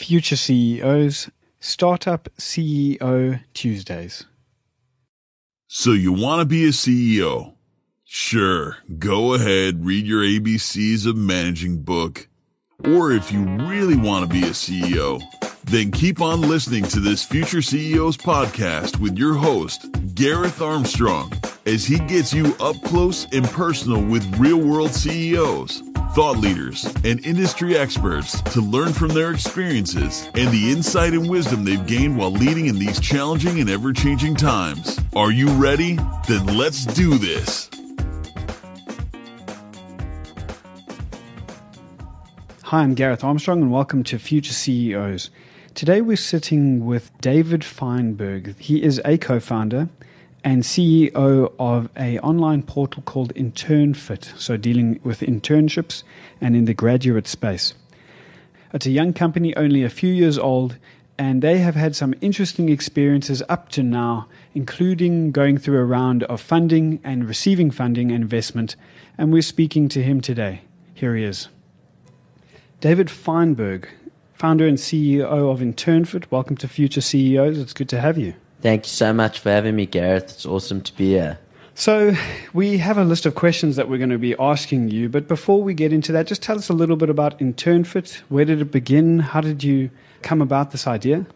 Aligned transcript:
Future 0.00 0.34
CEOs, 0.34 1.28
Startup 1.60 2.26
CEO 2.38 3.42
Tuesdays. 3.52 4.24
So 5.68 5.92
you 5.92 6.10
want 6.10 6.40
to 6.40 6.46
be 6.46 6.64
a 6.64 6.70
CEO? 6.70 7.52
Sure, 8.04 8.78
go 8.98 9.34
ahead, 9.34 9.84
read 9.84 10.06
your 10.06 10.22
ABCs 10.22 11.06
of 11.06 11.16
managing 11.16 11.82
book. 11.82 12.28
Or 12.82 13.12
if 13.12 13.30
you 13.30 13.44
really 13.44 13.94
want 13.94 14.26
to 14.26 14.32
be 14.32 14.42
a 14.46 14.52
CEO, 14.52 15.20
then 15.64 15.90
keep 15.90 16.22
on 16.22 16.40
listening 16.40 16.84
to 16.84 16.98
this 16.98 17.22
Future 17.22 17.60
CEOs 17.60 18.16
podcast 18.16 18.98
with 19.00 19.18
your 19.18 19.34
host, 19.34 19.86
Gareth 20.14 20.62
Armstrong, 20.62 21.30
as 21.66 21.84
he 21.84 21.98
gets 21.98 22.32
you 22.32 22.56
up 22.58 22.76
close 22.84 23.26
and 23.34 23.44
personal 23.50 24.02
with 24.02 24.24
real 24.38 24.62
world 24.62 24.92
CEOs, 24.92 25.82
thought 26.14 26.38
leaders, 26.38 26.84
and 27.04 27.24
industry 27.24 27.76
experts 27.76 28.40
to 28.42 28.60
learn 28.60 28.92
from 28.92 29.08
their 29.10 29.30
experiences 29.30 30.28
and 30.34 30.50
the 30.50 30.72
insight 30.72 31.12
and 31.12 31.30
wisdom 31.30 31.64
they've 31.64 31.86
gained 31.86 32.16
while 32.16 32.32
leading 32.32 32.66
in 32.66 32.80
these 32.80 32.98
challenging 32.98 33.60
and 33.60 33.70
ever 33.70 33.92
changing 33.92 34.34
times. 34.34 34.98
Are 35.14 35.30
you 35.30 35.48
ready? 35.50 35.94
Then 36.26 36.46
let's 36.58 36.84
do 36.84 37.16
this. 37.16 37.70
Hi, 42.64 42.82
I'm 42.82 42.94
Gareth 42.94 43.22
Armstrong, 43.22 43.62
and 43.62 43.70
welcome 43.70 44.02
to 44.04 44.18
Future 44.18 44.52
CEOs. 44.52 45.30
Today 45.74 46.00
we're 46.00 46.16
sitting 46.16 46.86
with 46.86 47.16
David 47.20 47.62
Feinberg. 47.62 48.58
He 48.58 48.82
is 48.82 49.00
a 49.04 49.16
co-founder 49.16 49.88
and 50.42 50.62
CEO 50.62 51.52
of 51.58 51.88
a 51.96 52.18
online 52.20 52.62
portal 52.62 53.02
called 53.02 53.34
InternFit, 53.34 54.38
so 54.38 54.56
dealing 54.56 55.00
with 55.04 55.20
internships 55.20 56.02
and 56.40 56.56
in 56.56 56.64
the 56.64 56.74
graduate 56.74 57.26
space. 57.26 57.74
It's 58.72 58.86
a 58.86 58.90
young 58.90 59.12
company, 59.12 59.54
only 59.56 59.82
a 59.82 59.90
few 59.90 60.12
years 60.12 60.38
old, 60.38 60.76
and 61.18 61.42
they 61.42 61.58
have 61.58 61.74
had 61.74 61.94
some 61.94 62.14
interesting 62.20 62.70
experiences 62.70 63.42
up 63.48 63.68
to 63.70 63.82
now, 63.82 64.26
including 64.54 65.32
going 65.32 65.58
through 65.58 65.78
a 65.78 65.84
round 65.84 66.22
of 66.24 66.40
funding 66.40 67.00
and 67.04 67.28
receiving 67.28 67.70
funding 67.70 68.10
and 68.10 68.22
investment. 68.22 68.76
And 69.18 69.32
we're 69.32 69.42
speaking 69.42 69.88
to 69.90 70.02
him 70.02 70.20
today. 70.20 70.62
Here 70.94 71.14
he 71.14 71.24
is. 71.24 71.48
David 72.80 73.10
Feinberg, 73.10 73.88
founder 74.32 74.66
and 74.66 74.78
CEO 74.78 75.50
of 75.52 75.60
InternFit. 75.60 76.30
Welcome 76.30 76.56
to 76.58 76.68
Future 76.68 77.02
CEOs. 77.02 77.58
It's 77.58 77.74
good 77.74 77.90
to 77.90 78.00
have 78.00 78.16
you. 78.16 78.34
Thank 78.60 78.84
you 78.84 78.90
so 78.90 79.12
much 79.12 79.38
for 79.38 79.50
having 79.50 79.74
me, 79.74 79.86
Gareth. 79.86 80.24
It's 80.24 80.46
awesome 80.46 80.82
to 80.82 80.94
be 80.96 81.10
here. 81.10 81.38
So, 81.74 82.14
we 82.52 82.76
have 82.76 82.98
a 82.98 83.04
list 83.04 83.24
of 83.24 83.34
questions 83.34 83.76
that 83.76 83.88
we're 83.88 83.96
going 83.96 84.10
to 84.10 84.18
be 84.18 84.36
asking 84.38 84.88
you, 84.88 85.08
but 85.08 85.26
before 85.28 85.62
we 85.62 85.72
get 85.72 85.94
into 85.94 86.12
that, 86.12 86.26
just 86.26 86.42
tell 86.42 86.58
us 86.58 86.68
a 86.68 86.74
little 86.74 86.96
bit 86.96 87.08
about 87.08 87.38
InternFit. 87.38 88.18
Where 88.28 88.44
did 88.44 88.60
it 88.60 88.70
begin? 88.70 89.20
How 89.20 89.40
did 89.40 89.64
you 89.64 89.90
come 90.20 90.42
about 90.42 90.72
this 90.72 90.86
idea? 90.86 91.26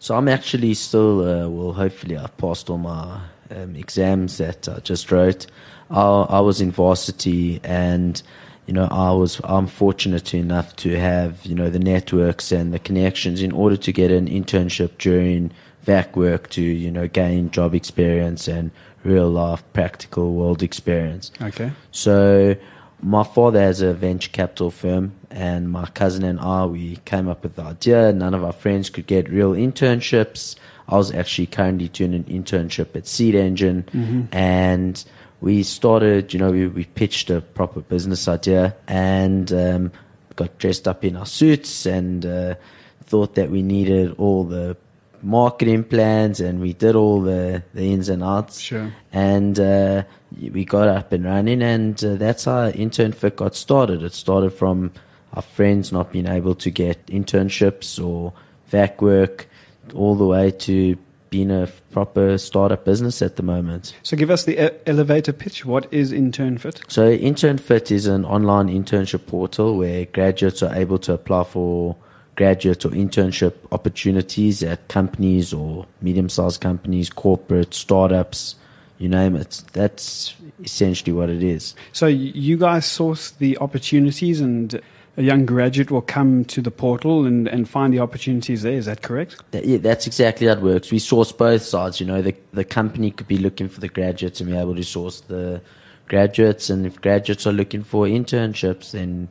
So, 0.00 0.16
I'm 0.16 0.26
actually 0.26 0.74
still, 0.74 1.20
uh, 1.20 1.48
well, 1.48 1.72
hopefully, 1.72 2.16
I've 2.16 2.36
passed 2.36 2.68
all 2.68 2.78
my 2.78 3.20
um, 3.50 3.76
exams 3.76 4.38
that 4.38 4.68
I 4.68 4.80
just 4.80 5.12
wrote. 5.12 5.46
I, 5.88 6.02
I 6.02 6.40
was 6.40 6.60
in 6.60 6.72
varsity 6.72 7.60
and 7.62 8.20
you 8.66 8.72
know, 8.72 8.88
I 8.90 9.10
was 9.10 9.40
I'm 9.44 9.66
fortunate 9.66 10.34
enough 10.34 10.76
to 10.76 10.96
have 10.98 11.44
you 11.44 11.54
know 11.54 11.68
the 11.68 11.78
networks 11.78 12.52
and 12.52 12.72
the 12.72 12.78
connections 12.78 13.42
in 13.42 13.52
order 13.52 13.76
to 13.76 13.92
get 13.92 14.10
an 14.10 14.28
internship 14.28 14.98
during 14.98 15.50
VAC 15.82 16.16
work 16.16 16.50
to 16.50 16.62
you 16.62 16.90
know 16.90 17.08
gain 17.08 17.50
job 17.50 17.74
experience 17.74 18.48
and 18.48 18.70
real 19.04 19.28
life 19.28 19.62
practical 19.72 20.34
world 20.34 20.62
experience. 20.62 21.32
Okay. 21.40 21.72
So 21.90 22.56
my 23.00 23.24
father 23.24 23.60
has 23.60 23.80
a 23.80 23.92
venture 23.92 24.30
capital 24.30 24.70
firm, 24.70 25.12
and 25.30 25.70
my 25.70 25.86
cousin 25.86 26.24
and 26.24 26.38
I 26.38 26.66
we 26.66 26.96
came 27.04 27.28
up 27.28 27.42
with 27.42 27.56
the 27.56 27.62
idea. 27.62 28.12
None 28.12 28.34
of 28.34 28.44
our 28.44 28.52
friends 28.52 28.90
could 28.90 29.06
get 29.06 29.28
real 29.28 29.52
internships. 29.52 30.56
I 30.88 30.96
was 30.96 31.12
actually 31.12 31.46
currently 31.46 31.88
doing 31.88 32.14
an 32.14 32.24
internship 32.24 32.94
at 32.94 33.06
Seed 33.06 33.34
Engine, 33.34 33.84
mm-hmm. 33.84 34.22
and 34.34 35.04
we 35.40 35.64
started, 35.64 36.32
you 36.32 36.38
know, 36.38 36.52
we, 36.52 36.68
we 36.68 36.84
pitched 36.84 37.28
a 37.28 37.40
proper 37.40 37.80
business 37.80 38.28
idea 38.28 38.76
and 38.86 39.52
um, 39.52 39.92
got 40.36 40.56
dressed 40.58 40.86
up 40.86 41.04
in 41.04 41.16
our 41.16 41.26
suits 41.26 41.84
and 41.84 42.24
uh, 42.24 42.54
thought 43.02 43.34
that 43.34 43.50
we 43.50 43.60
needed 43.60 44.14
all 44.18 44.44
the 44.44 44.76
marketing 45.22 45.84
plans 45.84 46.40
and 46.40 46.60
we 46.60 46.72
did 46.72 46.96
all 46.96 47.20
the, 47.22 47.62
the 47.74 47.92
ins 47.92 48.08
and 48.08 48.22
outs. 48.22 48.60
Sure. 48.60 48.92
And 49.12 49.58
uh, 49.58 50.04
we 50.40 50.64
got 50.64 50.88
up 50.88 51.12
and 51.12 51.24
running, 51.24 51.62
and 51.62 52.02
uh, 52.04 52.16
that's 52.16 52.44
how 52.44 52.70
InternFit 52.70 53.36
got 53.36 53.54
started. 53.54 54.02
It 54.02 54.14
started 54.14 54.50
from 54.50 54.92
our 55.34 55.42
friends 55.42 55.92
not 55.92 56.12
being 56.12 56.26
able 56.26 56.54
to 56.56 56.70
get 56.70 57.06
internships 57.06 58.02
or 58.02 58.32
VAC 58.70 59.00
work, 59.00 59.48
all 59.94 60.14
the 60.14 60.24
way 60.24 60.50
to 60.50 60.96
being 61.30 61.50
a 61.50 61.66
proper 61.90 62.36
startup 62.36 62.84
business 62.84 63.22
at 63.22 63.36
the 63.36 63.42
moment. 63.42 63.94
So, 64.02 64.16
give 64.16 64.30
us 64.30 64.44
the 64.44 64.88
elevator 64.88 65.32
pitch. 65.32 65.64
What 65.64 65.92
is 65.92 66.12
InternFit? 66.12 66.82
So, 66.88 67.16
InternFit 67.16 67.90
is 67.90 68.06
an 68.06 68.24
online 68.24 68.68
internship 68.68 69.26
portal 69.26 69.78
where 69.78 70.04
graduates 70.04 70.62
are 70.62 70.74
able 70.74 70.98
to 71.00 71.14
apply 71.14 71.44
for 71.44 71.96
graduate 72.42 72.84
or 72.84 72.90
internship 72.90 73.54
opportunities 73.70 74.64
at 74.64 74.88
companies 74.88 75.52
or 75.52 75.86
medium 76.00 76.28
sized 76.28 76.60
companies, 76.60 77.08
corporate, 77.08 77.72
startups, 77.72 78.56
you 78.98 79.08
name 79.08 79.36
it. 79.36 79.62
That's 79.72 80.34
essentially 80.64 81.12
what 81.12 81.30
it 81.30 81.44
is. 81.44 81.76
So, 81.92 82.06
you 82.08 82.56
guys 82.56 82.84
source 82.84 83.30
the 83.30 83.56
opportunities 83.58 84.40
and 84.40 84.80
a 85.16 85.22
young 85.22 85.46
graduate 85.46 85.92
will 85.92 86.08
come 86.16 86.44
to 86.46 86.60
the 86.60 86.72
portal 86.72 87.26
and, 87.26 87.46
and 87.46 87.68
find 87.68 87.94
the 87.94 88.00
opportunities 88.00 88.62
there. 88.62 88.72
Is 88.72 88.86
that 88.86 89.02
correct? 89.02 89.36
That, 89.52 89.64
yeah, 89.64 89.78
that's 89.78 90.08
exactly 90.08 90.48
how 90.48 90.54
it 90.54 90.62
works. 90.62 90.90
We 90.90 90.98
source 90.98 91.30
both 91.30 91.62
sides. 91.62 92.00
You 92.00 92.06
know, 92.06 92.22
the 92.22 92.34
the 92.52 92.64
company 92.64 93.12
could 93.12 93.28
be 93.28 93.38
looking 93.38 93.68
for 93.68 93.80
the 93.80 93.88
graduates, 93.88 94.40
and 94.40 94.50
we're 94.50 94.60
able 94.60 94.74
to 94.74 94.84
source 94.84 95.20
the 95.20 95.60
graduates. 96.08 96.70
And 96.70 96.86
if 96.86 97.00
graduates 97.00 97.46
are 97.46 97.52
looking 97.52 97.84
for 97.84 98.06
internships, 98.06 98.92
then 98.92 99.28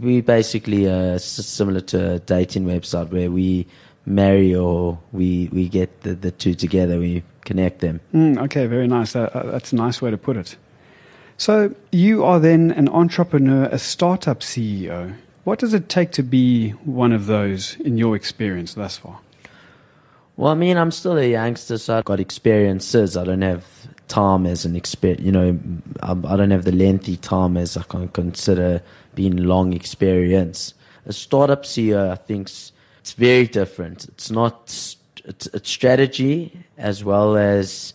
we 0.00 0.20
basically 0.20 0.88
uh, 0.88 1.18
similar 1.18 1.80
to 1.80 2.12
a 2.12 2.18
dating 2.20 2.64
website 2.64 3.10
where 3.10 3.30
we 3.30 3.66
marry 4.06 4.54
or 4.54 4.98
we 5.12 5.48
we 5.52 5.68
get 5.68 6.02
the, 6.02 6.14
the 6.14 6.30
two 6.30 6.54
together. 6.54 6.98
We 6.98 7.22
connect 7.44 7.80
them. 7.80 8.00
Mm, 8.14 8.42
okay, 8.44 8.66
very 8.66 8.86
nice. 8.86 9.12
That, 9.12 9.34
uh, 9.34 9.50
that's 9.50 9.72
a 9.72 9.76
nice 9.76 10.00
way 10.00 10.10
to 10.10 10.18
put 10.18 10.36
it. 10.36 10.56
So, 11.36 11.74
you 11.90 12.22
are 12.22 12.38
then 12.38 12.70
an 12.72 12.88
entrepreneur, 12.90 13.64
a 13.64 13.78
startup 13.78 14.40
CEO. 14.40 15.16
What 15.44 15.58
does 15.58 15.72
it 15.72 15.88
take 15.88 16.12
to 16.12 16.22
be 16.22 16.70
one 16.84 17.12
of 17.12 17.26
those 17.26 17.76
in 17.80 17.96
your 17.96 18.14
experience 18.14 18.74
thus 18.74 18.98
far? 18.98 19.20
Well, 20.36 20.52
I 20.52 20.54
mean, 20.54 20.76
I'm 20.76 20.90
still 20.90 21.16
a 21.16 21.30
youngster, 21.30 21.78
so 21.78 21.96
I've 21.96 22.04
got 22.04 22.20
experiences. 22.20 23.16
I 23.16 23.24
don't 23.24 23.40
have 23.40 23.64
time 24.10 24.44
as 24.44 24.66
an 24.66 24.76
expert, 24.76 25.20
you 25.20 25.32
know, 25.32 25.58
I 26.02 26.36
don't 26.36 26.50
have 26.50 26.64
the 26.64 26.72
lengthy 26.72 27.16
time 27.16 27.56
as 27.56 27.76
I 27.76 27.84
can 27.84 28.08
consider 28.08 28.82
being 29.14 29.36
long 29.36 29.72
experience. 29.72 30.74
A 31.06 31.12
startup 31.12 31.64
CEO, 31.64 32.10
I 32.10 32.16
think, 32.16 32.48
it's 32.48 33.12
very 33.16 33.46
different. 33.46 34.04
It's 34.06 34.30
not, 34.30 34.62
it's, 35.24 35.46
it's 35.46 35.70
strategy 35.70 36.52
as 36.76 37.02
well 37.02 37.36
as 37.36 37.94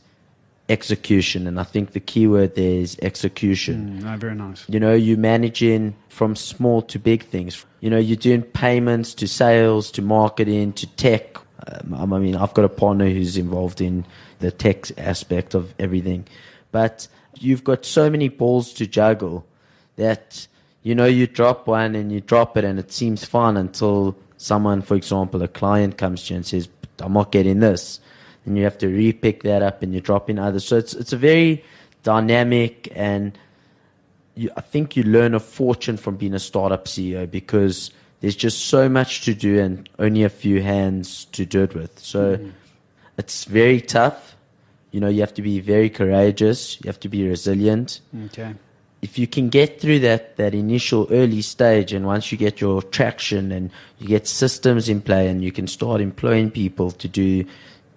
execution. 0.70 1.48
And 1.48 1.59
I 1.59 1.64
think 1.64 1.92
the 1.92 2.00
key 2.00 2.28
word 2.28 2.56
there 2.56 2.80
is 2.80 2.98
execution. 3.02 4.02
Mm, 4.02 4.18
very 4.18 4.36
nice. 4.36 4.66
You 4.68 4.80
know, 4.80 4.94
you're 4.94 5.18
managing 5.18 5.96
from 6.09 6.36
small 6.36 6.81
to 6.84 7.00
big 7.00 7.24
things. 7.26 7.66
You 7.82 7.90
know, 7.90 8.00
you're 8.00 8.18
doing 8.18 8.42
payments 8.42 9.14
to 9.16 9.28
sales 9.28 9.92
to 9.92 10.02
marketing 10.02 10.74
to 10.74 10.88
tech. 10.96 11.38
Um, 11.68 12.14
I 12.14 12.20
mean, 12.20 12.36
I've 12.36 12.53
got 12.53 12.66
a 12.66 12.70
partner 12.70 13.09
who's 13.09 13.38
involved 13.38 13.82
in 13.82 14.06
the 14.40 14.52
tech 14.52 14.97
aspect 14.97 15.53
of 15.53 15.74
everything. 15.80 16.28
But 16.72 17.08
you've 17.40 17.64
got 17.64 17.86
so 17.86 18.09
many 18.09 18.30
balls 18.30 18.74
to 18.74 18.88
juggle 18.88 19.46
that, 19.96 20.47
you 20.85 20.94
know, 20.94 21.06
you 21.06 21.25
drop 21.25 21.66
one 21.66 21.96
and 21.96 22.12
you 22.12 22.22
drop 22.22 22.56
it 22.57 22.63
and 22.63 22.78
it 22.78 22.91
seems 22.91 23.25
fun 23.25 23.57
until 23.57 24.16
someone, 24.37 24.84
for 24.84 24.93
example, 24.93 25.41
a 25.41 25.47
client 25.47 25.97
comes 25.97 26.28
to 26.28 26.34
you 26.34 26.35
and 26.35 26.46
says, 26.46 26.70
I'm 26.99 27.14
not 27.14 27.32
getting 27.32 27.59
this 27.59 27.99
and 28.46 28.55
you 28.55 28.64
have 28.66 28.78
to 28.78 28.85
repick 28.85 29.41
that 29.41 29.64
up 29.64 29.82
and 29.82 29.96
you 29.96 29.99
drop 29.99 30.29
in 30.29 30.37
others. 30.37 30.64
So 30.64 30.78
it's 30.78 30.93
it's 30.93 31.11
a 31.11 31.17
very 31.17 31.66
dynamic 32.03 32.87
and 32.96 33.35
you, 34.35 34.52
I 34.55 34.61
think 34.61 34.96
you 34.96 35.02
learn 35.02 35.34
a 35.34 35.40
fortune 35.40 35.97
from 35.97 36.17
being 36.17 36.35
a 36.35 36.40
startup 36.40 36.85
CEO 36.85 37.29
because 37.29 37.90
there's 38.20 38.35
just 38.35 38.67
so 38.67 38.87
much 38.87 39.26
to 39.26 39.34
do 39.34 39.59
and 39.59 39.90
only 39.97 40.22
a 40.22 40.29
few 40.29 40.61
hands 40.61 41.26
to 41.32 41.47
do 41.47 41.64
it 41.64 41.73
with. 41.73 41.97
So 41.97 42.37
mm-hmm. 42.37 42.49
it's 43.17 43.46
very 43.46 43.82
tough. 43.82 44.35
You 44.91 44.99
know, 44.99 45.09
you 45.09 45.22
have 45.22 45.34
to 45.34 45.41
be 45.41 45.59
very 45.61 45.90
courageous. 45.90 46.79
You 46.84 46.90
have 46.90 46.99
to 46.99 47.09
be 47.09 47.28
resilient. 47.28 48.02
Okay. 48.26 48.53
If 49.05 49.19
you 49.22 49.28
can 49.28 49.49
get 49.49 49.69
through 49.81 49.99
that 49.99 50.23
that 50.41 50.53
initial 50.66 51.07
early 51.11 51.43
stage, 51.55 51.90
and 51.96 52.03
once 52.13 52.31
you 52.31 52.37
get 52.37 52.55
your 52.59 52.81
traction 52.97 53.52
and 53.52 53.66
you 53.99 54.07
get 54.07 54.25
systems 54.28 54.90
in 54.90 54.99
play, 55.09 55.23
and 55.29 55.43
you 55.43 55.52
can 55.52 55.67
start 55.67 56.02
employing 56.02 56.49
people 56.52 56.90
to 57.02 57.07
do 57.07 57.46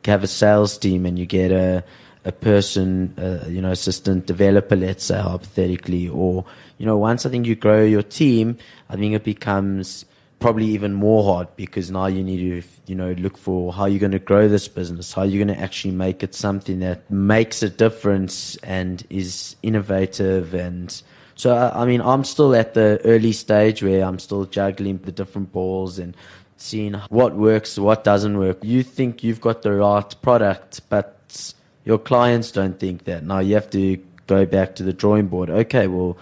have 0.04 0.22
a 0.24 0.26
sales 0.26 0.78
team 0.78 1.04
and 1.06 1.18
you 1.18 1.26
get 1.26 1.50
a 1.50 1.84
a 2.24 2.32
person, 2.32 3.14
uh, 3.16 3.48
you 3.48 3.60
know, 3.62 3.70
assistant 3.70 4.26
developer, 4.26 4.76
let's 4.76 5.04
say 5.04 5.18
hypothetically, 5.18 6.08
or 6.08 6.44
you 6.78 6.84
know, 6.84 6.98
once 6.98 7.24
I 7.24 7.30
think 7.30 7.46
you 7.46 7.56
grow 7.56 7.82
your 7.84 8.02
team, 8.02 8.58
I 8.90 8.96
think 8.96 9.14
it 9.14 9.24
becomes 9.24 10.04
probably 10.38 10.66
even 10.66 10.94
more 10.94 11.24
hard 11.24 11.48
because 11.56 11.90
now 11.90 12.06
you 12.06 12.22
need 12.22 12.38
to 12.38 12.68
you 12.86 12.94
know 12.94 13.12
look 13.12 13.36
for 13.36 13.72
how 13.72 13.86
you're 13.86 13.98
going 13.98 14.12
to 14.12 14.18
grow 14.20 14.46
this 14.46 14.68
business 14.68 15.12
how 15.12 15.24
you're 15.24 15.44
going 15.44 15.56
to 15.56 15.62
actually 15.62 15.90
make 15.90 16.22
it 16.22 16.32
something 16.32 16.78
that 16.78 17.10
makes 17.10 17.62
a 17.62 17.68
difference 17.68 18.56
and 18.58 19.04
is 19.10 19.56
innovative 19.64 20.54
and 20.54 21.02
so 21.34 21.56
i 21.74 21.84
mean 21.84 22.00
i'm 22.00 22.22
still 22.22 22.54
at 22.54 22.74
the 22.74 23.00
early 23.04 23.32
stage 23.32 23.82
where 23.82 24.04
i'm 24.04 24.18
still 24.20 24.44
juggling 24.44 24.96
the 24.98 25.10
different 25.10 25.50
balls 25.50 25.98
and 25.98 26.16
seeing 26.58 26.94
what 27.08 27.34
works 27.34 27.78
what 27.78 28.04
doesn't 28.04 28.36
work. 28.36 28.58
You 28.62 28.82
think 28.82 29.22
you've 29.22 29.40
got 29.40 29.62
the 29.62 29.72
right 29.72 30.14
product 30.22 30.80
but 30.88 31.54
your 31.84 31.98
clients 31.98 32.50
don't 32.50 32.78
think 32.78 33.04
that. 33.04 33.24
Now 33.24 33.38
you 33.38 33.54
have 33.54 33.70
to 33.70 33.96
go 34.26 34.44
back 34.44 34.74
to 34.76 34.82
the 34.82 34.92
drawing 34.92 35.28
board. 35.28 35.48
Okay 35.48 35.86
well 35.86 36.18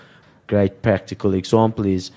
great 0.46 0.82
practical 0.82 1.34
example 1.34 1.86
is 1.86 2.12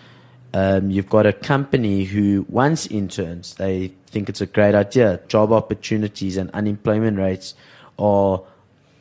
um, 0.53 0.89
you've 0.89 1.09
got 1.09 1.25
a 1.25 1.33
company 1.33 2.03
who 2.03 2.45
wants 2.49 2.87
interns. 2.87 3.55
They 3.55 3.89
think 4.07 4.29
it's 4.29 4.41
a 4.41 4.45
great 4.45 4.75
idea. 4.75 5.19
Job 5.27 5.51
opportunities 5.51 6.37
and 6.37 6.49
unemployment 6.51 7.17
rates 7.17 7.53
are 7.97 8.41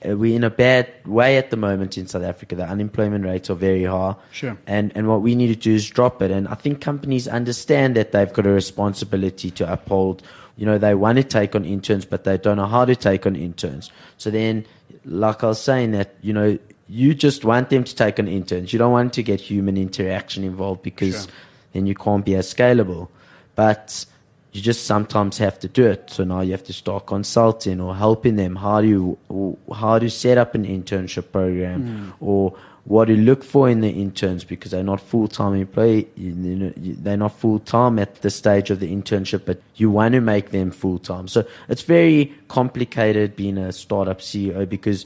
uh, 0.06 0.17
we're 0.17 0.37
in 0.37 0.45
a 0.45 0.50
bad 0.50 0.89
way 1.06 1.39
at 1.39 1.50
the 1.50 1.56
moment 1.56 1.99
in 1.99 2.06
South 2.06 2.23
Africa. 2.23 2.55
The 2.55 2.65
unemployment 2.65 3.25
rates 3.25 3.50
are 3.50 3.55
very 3.55 3.85
high. 3.85 4.15
Sure. 4.31 4.56
And 4.67 4.93
and 4.95 5.09
what 5.09 5.23
we 5.23 5.35
need 5.35 5.49
to 5.49 5.56
do 5.56 5.75
is 5.75 5.89
drop 5.89 6.23
it. 6.23 6.31
And 6.31 6.47
I 6.49 6.55
think 6.55 6.81
companies 6.81 7.27
understand 7.27 7.97
that 7.97 8.12
they've 8.12 8.33
got 8.33 8.47
a 8.47 8.50
responsibility 8.50 9.50
to 9.53 9.73
uphold. 9.73 10.23
You 10.56 10.67
know, 10.67 10.79
they 10.79 10.95
want 10.95 11.17
to 11.19 11.25
take 11.25 11.55
on 11.55 11.65
interns, 11.65 12.05
but 12.05 12.25
they 12.25 12.37
don't 12.37 12.56
know 12.56 12.67
how 12.67 12.85
to 12.85 12.97
take 12.97 13.27
on 13.27 13.37
interns. 13.37 13.91
So 14.19 14.31
then, 14.31 14.67
like 15.05 15.43
I 15.43 15.49
was 15.49 15.61
saying, 15.61 15.93
that 15.93 16.15
you 16.21 16.33
know, 16.33 16.59
you 16.88 17.14
just 17.14 17.44
want 17.44 17.70
them 17.70 17.85
to 17.85 17.94
take 17.94 18.19
on 18.19 18.29
interns. 18.29 18.73
You 18.73 18.79
don't 18.79 18.93
want 18.93 19.12
to 19.14 19.23
get 19.23 19.40
human 19.40 19.76
interaction 19.76 20.43
involved 20.44 20.82
because 20.82 21.25
Sure. 21.25 21.32
then 21.73 21.87
you 21.87 21.94
can't 21.94 22.25
be 22.25 22.35
as 22.35 22.52
scalable. 22.52 23.08
But 23.55 24.06
you 24.52 24.62
just 24.62 24.87
sometimes 24.87 25.38
have 25.38 25.58
to 25.61 25.69
do 25.69 25.87
it. 25.87 26.11
So 26.11 26.25
now 26.25 26.40
you 26.40 26.52
have 26.52 26.64
to 26.64 26.73
start 26.73 27.06
consulting 27.06 27.81
or 27.81 27.94
helping 27.94 28.37
them 28.37 28.56
how 28.56 28.81
do 28.81 28.88
you, 28.88 29.58
how 29.75 29.99
to 29.99 30.08
set 30.08 30.38
up 30.38 30.55
an 30.55 30.64
internship 30.64 31.31
program 31.32 31.82
hmm. 31.82 32.25
or 32.25 32.56
what 32.85 33.05
to 33.05 33.17
look 33.17 33.44
for 33.44 33.69
in 33.69 33.82
the 33.82 33.90
interns 33.90 34.44
because 34.44 34.70
they're 34.70 34.82
not 34.82 35.00
full 35.00 35.29
time 35.29 35.55
employee. 35.55 36.08
They're 36.17 37.19
not 37.19 37.38
full 37.38 37.58
time 37.58 37.99
at 37.99 38.23
the 38.23 38.31
stage 38.31 38.70
of 38.70 38.81
the 38.81 38.90
internship, 38.90 39.44
but 39.44 39.61
you 39.76 39.90
want 39.90 40.14
to 40.14 40.23
make 40.23 40.50
them 40.50 40.70
full 40.70 40.99
time. 40.99 41.29
So 41.29 41.46
it's 41.69 41.82
very 41.82 42.32
complicated 42.49 43.37
being 43.37 43.58
a 43.58 43.73
startup 43.73 44.20
CEO 44.20 44.67
because 44.67 45.05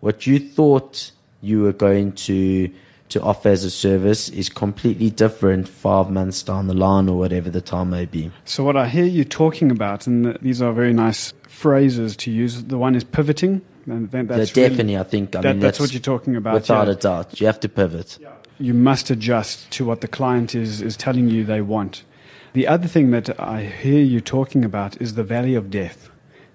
what 0.00 0.26
you 0.26 0.38
thought 0.38 1.12
you 1.42 1.60
were 1.62 1.72
going 1.72 2.12
to 2.12 2.70
to 3.10 3.20
offer 3.20 3.50
as 3.50 3.62
a 3.62 3.70
service 3.70 4.30
is 4.30 4.48
completely 4.48 5.10
different 5.10 5.68
five 5.68 6.10
months 6.10 6.42
down 6.42 6.66
the 6.66 6.72
line 6.74 7.10
or 7.10 7.18
whatever 7.18 7.50
the 7.50 7.60
time 7.60 7.90
may 7.90 8.06
be. 8.06 8.30
So, 8.46 8.64
what 8.64 8.74
I 8.74 8.88
hear 8.88 9.04
you 9.04 9.22
talking 9.24 9.70
about, 9.70 10.06
and 10.06 10.34
these 10.40 10.62
are 10.62 10.72
very 10.72 10.94
nice 10.94 11.34
phrases 11.46 12.16
to 12.16 12.30
use, 12.30 12.64
the 12.64 12.78
one 12.78 12.94
is 12.94 13.04
pivoting. 13.04 13.60
And 13.86 14.08
Yeah, 14.12 14.22
that's 14.22 14.56
really- 14.56 14.68
definitely, 14.70 14.96
I 14.96 15.02
think. 15.02 15.36
I 15.36 15.42
that- 15.42 15.48
mean, 15.56 15.60
that's 15.60 15.78
what 15.78 15.92
you're 15.92 16.00
talking 16.00 16.36
about. 16.36 16.54
Without 16.54 16.86
yeah. 16.86 16.92
a 16.92 16.96
doubt, 16.96 17.38
you 17.40 17.46
have 17.46 17.60
to 17.60 17.68
pivot. 17.68 18.18
you 18.58 18.74
must 18.74 19.10
adjust 19.10 19.70
to 19.72 19.84
what 19.84 20.00
the 20.02 20.08
client 20.08 20.54
is, 20.54 20.80
is 20.80 20.96
telling 20.96 21.28
you 21.28 21.44
they 21.44 21.60
want. 21.60 22.04
The 22.52 22.68
other 22.68 22.86
thing 22.86 23.10
that 23.10 23.40
I 23.40 23.64
hear 23.64 24.02
you 24.02 24.20
talking 24.20 24.64
about 24.64 25.00
is 25.02 25.14
the 25.14 25.24
valley 25.24 25.54
of 25.54 25.68
death. 25.68 26.10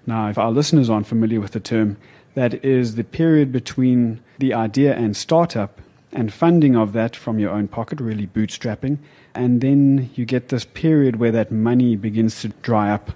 Now, 0.06 0.28
if 0.28 0.38
our 0.38 0.50
listeners 0.50 0.88
aren't 0.88 1.06
familiar 1.06 1.38
with 1.40 1.52
the 1.52 1.60
term, 1.60 1.98
that 2.34 2.64
is 2.64 2.94
the 2.94 3.04
period 3.04 3.52
between 3.52 4.20
the 4.38 4.54
idea 4.54 4.94
and 4.94 5.16
startup 5.16 5.80
and 6.12 6.32
funding 6.32 6.74
of 6.76 6.92
that 6.94 7.14
from 7.14 7.38
your 7.38 7.50
own 7.50 7.68
pocket, 7.68 8.00
really 8.00 8.26
bootstrapping. 8.26 8.98
And 9.34 9.60
then 9.60 10.10
you 10.14 10.24
get 10.24 10.48
this 10.48 10.64
period 10.64 11.16
where 11.16 11.32
that 11.32 11.52
money 11.52 11.96
begins 11.96 12.40
to 12.42 12.48
dry 12.62 12.90
up. 12.90 13.12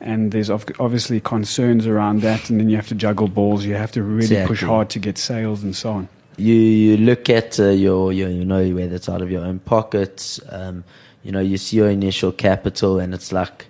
And 0.00 0.32
there's 0.32 0.50
obviously 0.50 1.20
concerns 1.20 1.86
around 1.86 2.20
that. 2.22 2.50
And 2.50 2.60
then 2.60 2.68
you 2.68 2.76
have 2.76 2.88
to 2.88 2.94
juggle 2.94 3.28
balls. 3.28 3.64
You 3.64 3.74
have 3.74 3.92
to 3.92 4.02
really 4.02 4.46
push 4.46 4.62
hard 4.62 4.90
to 4.90 4.98
get 4.98 5.16
sales 5.16 5.62
and 5.62 5.74
so 5.74 5.90
on. 5.92 6.08
you 6.36 6.54
you 6.54 6.96
look 6.96 7.30
at 7.30 7.58
uh, 7.60 7.68
your, 7.70 8.12
your 8.12 8.28
you 8.28 8.44
know 8.44 8.74
whether 8.74 8.96
it's 8.96 9.08
out 9.08 9.22
of 9.22 9.30
your 9.30 9.44
own 9.44 9.58
pockets 9.60 10.40
um, 10.50 10.84
you 11.22 11.30
know 11.30 11.40
you 11.40 11.56
see 11.56 11.76
your 11.76 11.88
initial 11.88 12.32
capital 12.32 12.98
and 12.98 13.14
it's 13.14 13.32
like 13.32 13.66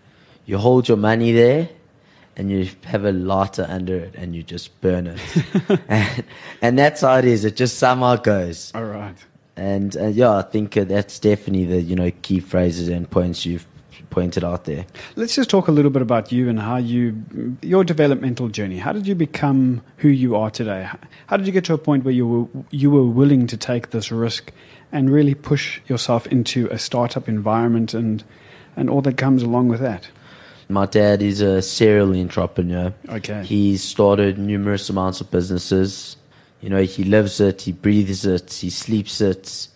you 0.47 0.59
hold 0.59 0.89
your 0.89 0.97
money 0.97 1.33
there 1.33 1.69
and 2.37 2.51
you 2.51 2.69
have 2.85 3.05
a 3.05 3.13
lighter 3.13 3.67
under 3.69 3.97
it 3.97 4.15
and 4.17 4.35
you 4.35 4.43
just 4.43 4.81
burn 4.81 5.07
it 5.07 5.21
and, 5.89 6.25
and 6.63 6.79
that's 6.79 7.01
how 7.03 7.17
it 7.17 7.25
is 7.25 7.45
it 7.45 7.57
just 7.57 7.79
somehow 7.79 8.17
goes 8.17 8.73
All 8.75 8.85
right. 8.85 9.17
and 9.57 9.97
uh, 9.97 10.07
yeah 10.07 10.37
i 10.39 10.43
think 10.43 10.77
uh, 10.77 10.85
that's 10.85 11.19
definitely 11.19 11.65
the 11.65 11.81
you 11.81 11.97
know 11.97 12.11
key 12.23 12.41
phrases 12.41 12.89
and 12.89 13.09
points 13.11 13.47
you've 13.47 13.67
pointed 14.11 14.45
out 14.45 14.65
there 14.65 14.87
Let's 15.17 15.35
just 15.35 15.51
talk 15.51 15.67
a 15.67 15.73
little 15.73 15.91
bit 15.91 16.01
about 16.03 16.31
you 16.31 16.49
and 16.49 16.61
how 16.61 16.77
you, 16.77 17.21
your 17.63 17.83
developmental 17.83 18.49
journey. 18.49 18.79
How 18.79 18.93
did 18.93 19.09
you 19.09 19.17
become 19.17 19.83
who 19.97 20.09
you 20.09 20.37
are 20.37 20.51
today? 20.51 20.89
How 21.27 21.37
did 21.37 21.47
you 21.47 21.53
get 21.53 21.65
to 21.65 21.75
a 21.75 21.79
point 21.79 22.05
where 22.05 22.15
you 22.15 22.27
were 22.29 22.63
you 22.71 22.93
were 22.93 23.05
willing 23.05 23.49
to 23.49 23.57
take 23.57 23.91
this 23.91 24.13
risk 24.13 24.53
and 24.93 25.11
really 25.11 25.35
push 25.35 25.81
yourself 25.89 26.29
into 26.29 26.69
a 26.71 26.79
startup 26.79 27.29
environment 27.29 27.93
and 27.93 28.23
and 28.77 28.89
all 28.89 29.03
that 29.03 29.17
comes 29.17 29.43
along 29.43 29.67
with 29.67 29.81
that? 29.81 30.09
My 30.69 30.87
dad 30.87 31.23
is 31.23 31.41
a 31.41 31.61
serial 31.63 32.15
entrepreneur 32.15 32.93
Okay. 33.09 33.45
He's 33.45 33.83
started 33.83 34.39
numerous 34.39 34.89
amounts 34.89 35.21
of 35.21 35.31
businesses. 35.31 36.17
You 36.61 36.71
know, 36.71 36.83
he 36.83 37.05
lives 37.05 37.41
it, 37.41 37.63
he 37.63 37.73
breathes 37.73 38.25
it, 38.25 38.53
he 38.53 38.71
sleeps 38.71 39.21
it, 39.21 39.69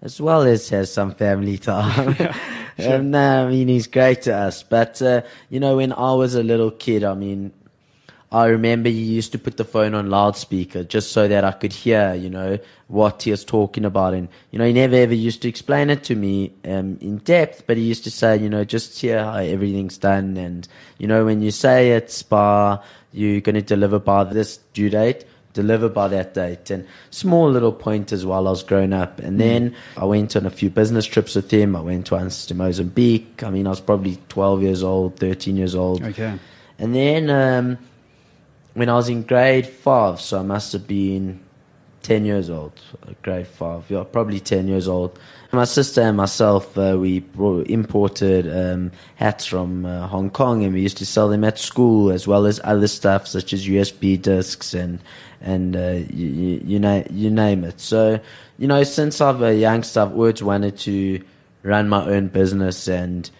as 0.00 0.20
well 0.20 0.42
as 0.42 0.68
has 0.70 0.92
some 0.92 1.14
family 1.14 1.58
time. 1.72 2.16
and 2.78 3.14
uh, 3.14 3.44
I 3.46 3.50
mean, 3.50 3.68
he's 3.68 3.86
great 3.86 4.22
to 4.22 4.34
us. 4.34 4.62
But, 4.62 5.02
uh, 5.02 5.22
you 5.50 5.60
know, 5.60 5.76
when 5.76 5.92
I 5.92 6.14
was 6.14 6.34
a 6.34 6.42
little 6.42 6.70
kid, 6.70 7.04
I 7.04 7.14
mean, 7.14 7.52
I 8.32 8.46
remember 8.46 8.88
he 8.88 9.02
used 9.02 9.32
to 9.32 9.38
put 9.38 9.56
the 9.56 9.64
phone 9.64 9.92
on 9.92 10.08
loudspeaker 10.08 10.84
just 10.84 11.10
so 11.10 11.26
that 11.26 11.44
I 11.44 11.50
could 11.50 11.72
hear, 11.72 12.14
you 12.14 12.30
know, 12.30 12.60
what 12.86 13.24
he 13.24 13.32
was 13.32 13.44
talking 13.44 13.84
about. 13.84 14.14
And, 14.14 14.28
you 14.52 14.58
know, 14.58 14.66
he 14.66 14.72
never 14.72 14.94
ever 14.94 15.14
used 15.14 15.42
to 15.42 15.48
explain 15.48 15.90
it 15.90 16.04
to 16.04 16.14
me 16.14 16.52
um, 16.64 16.96
in 17.00 17.18
depth, 17.18 17.64
but 17.66 17.76
he 17.76 17.82
used 17.82 18.04
to 18.04 18.10
say, 18.10 18.36
you 18.36 18.48
know, 18.48 18.62
just 18.62 19.00
hear 19.00 19.24
how 19.24 19.38
everything's 19.38 19.98
done. 19.98 20.36
And, 20.36 20.68
you 20.98 21.08
know, 21.08 21.24
when 21.24 21.42
you 21.42 21.50
say 21.50 21.90
it's 21.90 22.22
by, 22.22 22.78
you're 23.12 23.40
going 23.40 23.56
to 23.56 23.62
deliver 23.62 23.98
by 23.98 24.22
this 24.22 24.58
due 24.74 24.90
date, 24.90 25.24
deliver 25.52 25.88
by 25.88 26.06
that 26.06 26.32
date. 26.32 26.70
And 26.70 26.86
small 27.10 27.50
little 27.50 27.72
pointers 27.72 28.24
while 28.24 28.46
I 28.46 28.50
was 28.50 28.62
growing 28.62 28.92
up. 28.92 29.18
And 29.18 29.40
then 29.40 29.74
I 29.96 30.04
went 30.04 30.36
on 30.36 30.46
a 30.46 30.50
few 30.50 30.70
business 30.70 31.04
trips 31.04 31.34
with 31.34 31.50
him. 31.50 31.74
I 31.74 31.80
went 31.80 32.08
once 32.12 32.46
to 32.46 32.54
Mozambique. 32.54 33.42
I 33.42 33.50
mean, 33.50 33.66
I 33.66 33.70
was 33.70 33.80
probably 33.80 34.18
12 34.28 34.62
years 34.62 34.84
old, 34.84 35.18
13 35.18 35.56
years 35.56 35.74
old. 35.74 36.04
Okay. 36.04 36.38
And 36.78 36.94
then 36.94 37.28
um, 37.28 37.78
when 38.80 38.88
I 38.88 38.94
was 38.94 39.10
in 39.10 39.24
grade 39.24 39.66
five, 39.66 40.22
so 40.22 40.38
I 40.38 40.42
must 40.42 40.72
have 40.72 40.86
been 40.86 41.38
10 42.00 42.24
years 42.24 42.48
old, 42.48 42.80
grade 43.20 43.46
five, 43.46 43.84
yeah, 43.90 44.04
probably 44.04 44.40
10 44.40 44.68
years 44.68 44.88
old. 44.88 45.18
My 45.52 45.66
sister 45.66 46.00
and 46.00 46.16
myself, 46.16 46.78
uh, 46.78 46.96
we 46.98 47.20
brought, 47.20 47.66
imported 47.66 48.48
um, 48.48 48.90
hats 49.16 49.44
from 49.44 49.84
uh, 49.84 50.06
Hong 50.06 50.30
Kong 50.30 50.64
and 50.64 50.72
we 50.72 50.80
used 50.80 50.96
to 50.96 51.04
sell 51.04 51.28
them 51.28 51.44
at 51.44 51.58
school 51.58 52.10
as 52.10 52.26
well 52.26 52.46
as 52.46 52.58
other 52.64 52.88
stuff 52.88 53.26
such 53.26 53.52
as 53.52 53.68
USB 53.68 54.18
discs 54.18 54.72
and, 54.72 54.98
and 55.42 55.76
uh, 55.76 55.98
you, 56.08 56.28
you, 56.28 56.62
you, 56.64 56.78
na- 56.78 57.02
you 57.10 57.28
name 57.28 57.64
it. 57.64 57.80
So, 57.80 58.18
you 58.56 58.66
know, 58.66 58.82
since 58.84 59.20
I've 59.20 59.42
a 59.42 59.54
youngster, 59.54 60.00
I've 60.00 60.12
always 60.12 60.42
wanted 60.42 60.78
to 60.78 61.22
run 61.64 61.90
my 61.90 62.06
own 62.06 62.28
business 62.28 62.88
and 62.88 63.30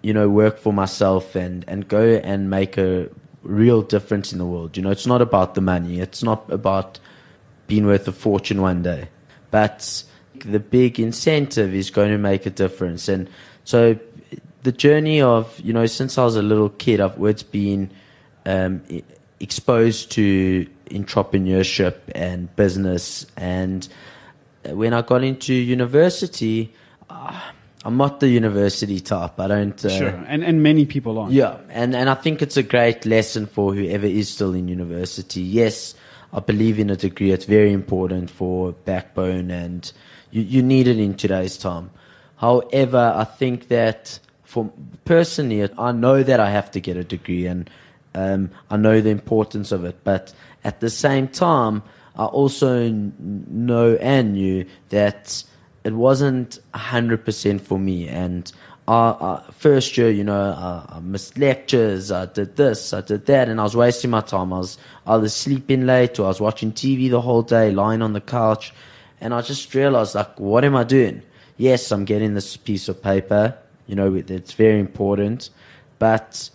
you 0.00 0.14
know, 0.14 0.30
work 0.30 0.56
for 0.56 0.72
myself 0.72 1.36
and, 1.36 1.66
and 1.68 1.86
go 1.86 2.00
and 2.24 2.48
make 2.48 2.78
a 2.78 3.10
real 3.42 3.82
difference 3.82 4.32
in 4.32 4.38
the 4.38 4.46
world. 4.46 4.76
You 4.76 4.82
know, 4.82 4.90
it's 4.90 5.06
not 5.06 5.22
about 5.22 5.54
the 5.54 5.60
money. 5.60 6.00
It's 6.00 6.22
not 6.22 6.50
about 6.50 6.98
being 7.66 7.86
worth 7.86 8.06
a 8.08 8.12
fortune 8.12 8.60
one 8.60 8.82
day. 8.82 9.08
But 9.50 10.04
the 10.44 10.60
big 10.60 11.00
incentive 11.00 11.74
is 11.74 11.90
going 11.90 12.10
to 12.10 12.18
make 12.18 12.46
a 12.46 12.50
difference. 12.50 13.08
And 13.08 13.28
so 13.64 13.98
the 14.62 14.72
journey 14.72 15.20
of, 15.20 15.58
you 15.60 15.72
know, 15.72 15.86
since 15.86 16.18
I 16.18 16.24
was 16.24 16.36
a 16.36 16.42
little 16.42 16.68
kid, 16.68 17.00
I've 17.00 17.16
always 17.16 17.42
been 17.42 17.90
um, 18.46 18.82
exposed 19.38 20.10
to 20.12 20.66
entrepreneurship 20.86 21.96
and 22.14 22.54
business. 22.56 23.26
And 23.36 23.88
when 24.64 24.92
I 24.92 25.02
got 25.02 25.24
into 25.24 25.54
university, 25.54 26.74
uh, 27.08 27.40
I'm 27.84 27.96
not 27.96 28.20
the 28.20 28.28
university 28.28 29.00
type. 29.00 29.40
I 29.40 29.48
don't. 29.48 29.84
Uh, 29.84 29.88
Sure. 29.88 30.24
And 30.28 30.44
and 30.44 30.62
many 30.62 30.84
people 30.86 31.18
aren't. 31.18 31.32
yeah, 31.32 31.56
and 31.70 31.94
and 31.94 32.10
I 32.10 32.14
think 32.14 32.42
it's 32.42 32.56
a 32.58 32.62
great 32.62 33.06
lesson 33.06 33.46
for 33.46 33.74
whoever 33.74 34.06
is 34.06 34.28
still 34.28 34.54
in 34.54 34.68
university. 34.68 35.40
Yes, 35.40 35.94
I 36.32 36.40
believe 36.40 36.78
in 36.78 36.90
a 36.90 36.96
degree. 36.96 37.30
It's 37.32 37.46
very 37.46 37.72
important 37.72 38.30
for 38.30 38.72
backbone, 38.84 39.50
and 39.50 39.90
you 40.30 40.42
you 40.42 40.62
need 40.62 40.88
it 40.88 40.98
in 40.98 41.14
today's 41.14 41.56
time. 41.56 41.90
However, 42.36 43.12
I 43.16 43.24
think 43.24 43.68
that 43.68 44.18
for 44.44 44.70
personally, 45.04 45.62
I 45.78 45.92
know 45.92 46.22
that 46.22 46.38
I 46.40 46.50
have 46.50 46.70
to 46.72 46.80
get 46.80 46.96
a 46.96 47.04
degree, 47.04 47.46
and 47.46 47.70
um, 48.14 48.50
I 48.70 48.76
know 48.76 49.00
the 49.00 49.10
importance 49.10 49.72
of 49.72 49.84
it. 49.84 49.96
But 50.04 50.34
at 50.64 50.80
the 50.80 50.90
same 50.90 51.28
time, 51.28 51.82
I 52.16 52.26
also 52.26 52.88
know 52.90 53.96
and 54.00 54.34
knew 54.34 54.66
that 54.90 55.44
it 55.84 55.94
wasn't 55.94 56.58
100% 56.74 57.60
for 57.60 57.78
me 57.78 58.08
and 58.08 58.52
uh, 58.90 59.10
uh, 59.20 59.42
first 59.52 59.96
year, 59.96 60.10
you 60.10 60.24
know, 60.24 60.34
uh, 60.34 60.84
I 60.88 60.98
missed 60.98 61.38
lectures, 61.38 62.10
I 62.10 62.26
did 62.26 62.56
this, 62.56 62.92
I 62.92 63.02
did 63.02 63.24
that, 63.26 63.48
and 63.48 63.60
I 63.60 63.62
was 63.62 63.76
wasting 63.76 64.10
my 64.10 64.20
time. 64.20 64.52
I 64.52 64.58
was 64.58 64.78
either 65.06 65.28
sleeping 65.28 65.86
late 65.86 66.18
or 66.18 66.24
I 66.24 66.28
was 66.28 66.40
watching 66.40 66.72
TV 66.72 67.08
the 67.08 67.20
whole 67.20 67.42
day, 67.42 67.70
lying 67.70 68.02
on 68.02 68.14
the 68.14 68.20
couch, 68.20 68.72
and 69.20 69.32
I 69.32 69.42
just 69.42 69.72
realized, 69.76 70.16
like, 70.16 70.40
what 70.40 70.64
am 70.64 70.74
I 70.74 70.82
doing? 70.82 71.22
Yes, 71.56 71.92
I'm 71.92 72.04
getting 72.04 72.34
this 72.34 72.56
piece 72.56 72.88
of 72.88 73.00
paper, 73.00 73.56
you 73.86 73.94
know, 73.94 74.12
it's 74.12 74.54
very 74.54 74.80
important, 74.80 75.50
but 76.00 76.50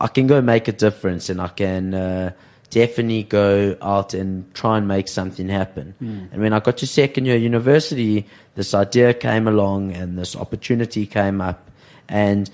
I 0.00 0.08
can 0.08 0.26
go 0.26 0.40
make 0.40 0.66
a 0.66 0.72
difference 0.72 1.28
and 1.28 1.40
I 1.40 1.48
can 1.48 1.94
uh, 1.94 2.32
definitely 2.70 3.24
go 3.24 3.76
out 3.82 4.14
and 4.14 4.52
try 4.54 4.78
and 4.78 4.88
make 4.88 5.08
something 5.08 5.48
happen. 5.48 5.94
Mm. 6.00 6.32
And 6.32 6.40
when 6.40 6.52
I 6.52 6.60
got 6.60 6.78
to 6.78 6.86
second 6.86 7.26
year 7.26 7.36
university, 7.36 8.26
this 8.54 8.74
idea 8.74 9.12
came 9.12 9.46
along 9.46 9.92
and 9.92 10.16
this 10.16 10.36
opportunity 10.36 11.06
came 11.06 11.40
up. 11.40 11.70
And 12.08 12.50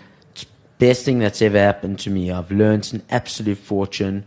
best 0.78 1.04
thing 1.04 1.18
that's 1.18 1.40
ever 1.40 1.58
happened 1.58 1.98
to 2.00 2.10
me. 2.10 2.30
I've 2.30 2.50
learned 2.50 2.92
an 2.92 3.02
absolute 3.10 3.58
fortune. 3.58 4.24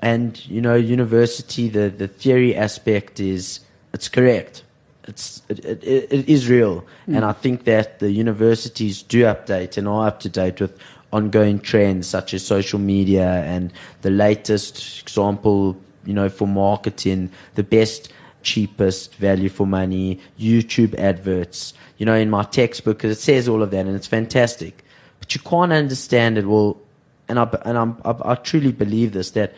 And, 0.00 0.44
you 0.46 0.60
know, 0.60 0.74
university, 0.74 1.68
the, 1.68 1.88
the 1.88 2.08
theory 2.08 2.56
aspect 2.56 3.20
is, 3.20 3.60
it's 3.92 4.08
correct. 4.08 4.64
It's, 5.04 5.42
it, 5.48 5.64
it, 5.64 6.12
it 6.12 6.28
is 6.28 6.48
real. 6.48 6.82
Mm. 7.08 7.16
And 7.16 7.24
I 7.24 7.32
think 7.32 7.64
that 7.64 7.98
the 7.98 8.10
universities 8.10 9.02
do 9.02 9.22
update 9.24 9.76
and 9.76 9.88
are 9.88 10.08
up 10.08 10.20
to 10.20 10.28
date 10.28 10.60
with 10.60 10.78
ongoing 11.12 11.60
trends 11.60 12.06
such 12.06 12.34
as 12.34 12.44
social 12.44 12.78
media 12.78 13.42
and 13.44 13.72
the 14.02 14.10
latest 14.10 15.02
example, 15.02 15.76
you 16.04 16.14
know, 16.14 16.28
for 16.28 16.48
marketing, 16.48 17.30
the 17.54 17.62
best, 17.62 18.12
cheapest 18.42 19.14
value 19.16 19.48
for 19.48 19.66
money, 19.66 20.18
YouTube 20.38 20.94
adverts, 20.98 21.74
you 21.98 22.06
know, 22.06 22.14
in 22.14 22.30
my 22.30 22.42
textbook, 22.44 22.98
because 22.98 23.16
it 23.16 23.20
says 23.20 23.48
all 23.48 23.62
of 23.62 23.70
that 23.70 23.86
and 23.86 23.94
it's 23.94 24.06
fantastic. 24.06 24.84
But 25.20 25.34
you 25.34 25.40
can't 25.40 25.72
understand 25.72 26.38
it. 26.38 26.46
Well, 26.46 26.78
and 27.28 27.38
I, 27.38 27.48
and 27.64 27.78
I'm, 27.78 27.96
I, 28.04 28.32
I 28.32 28.34
truly 28.34 28.72
believe 28.72 29.12
this, 29.12 29.30
that 29.32 29.54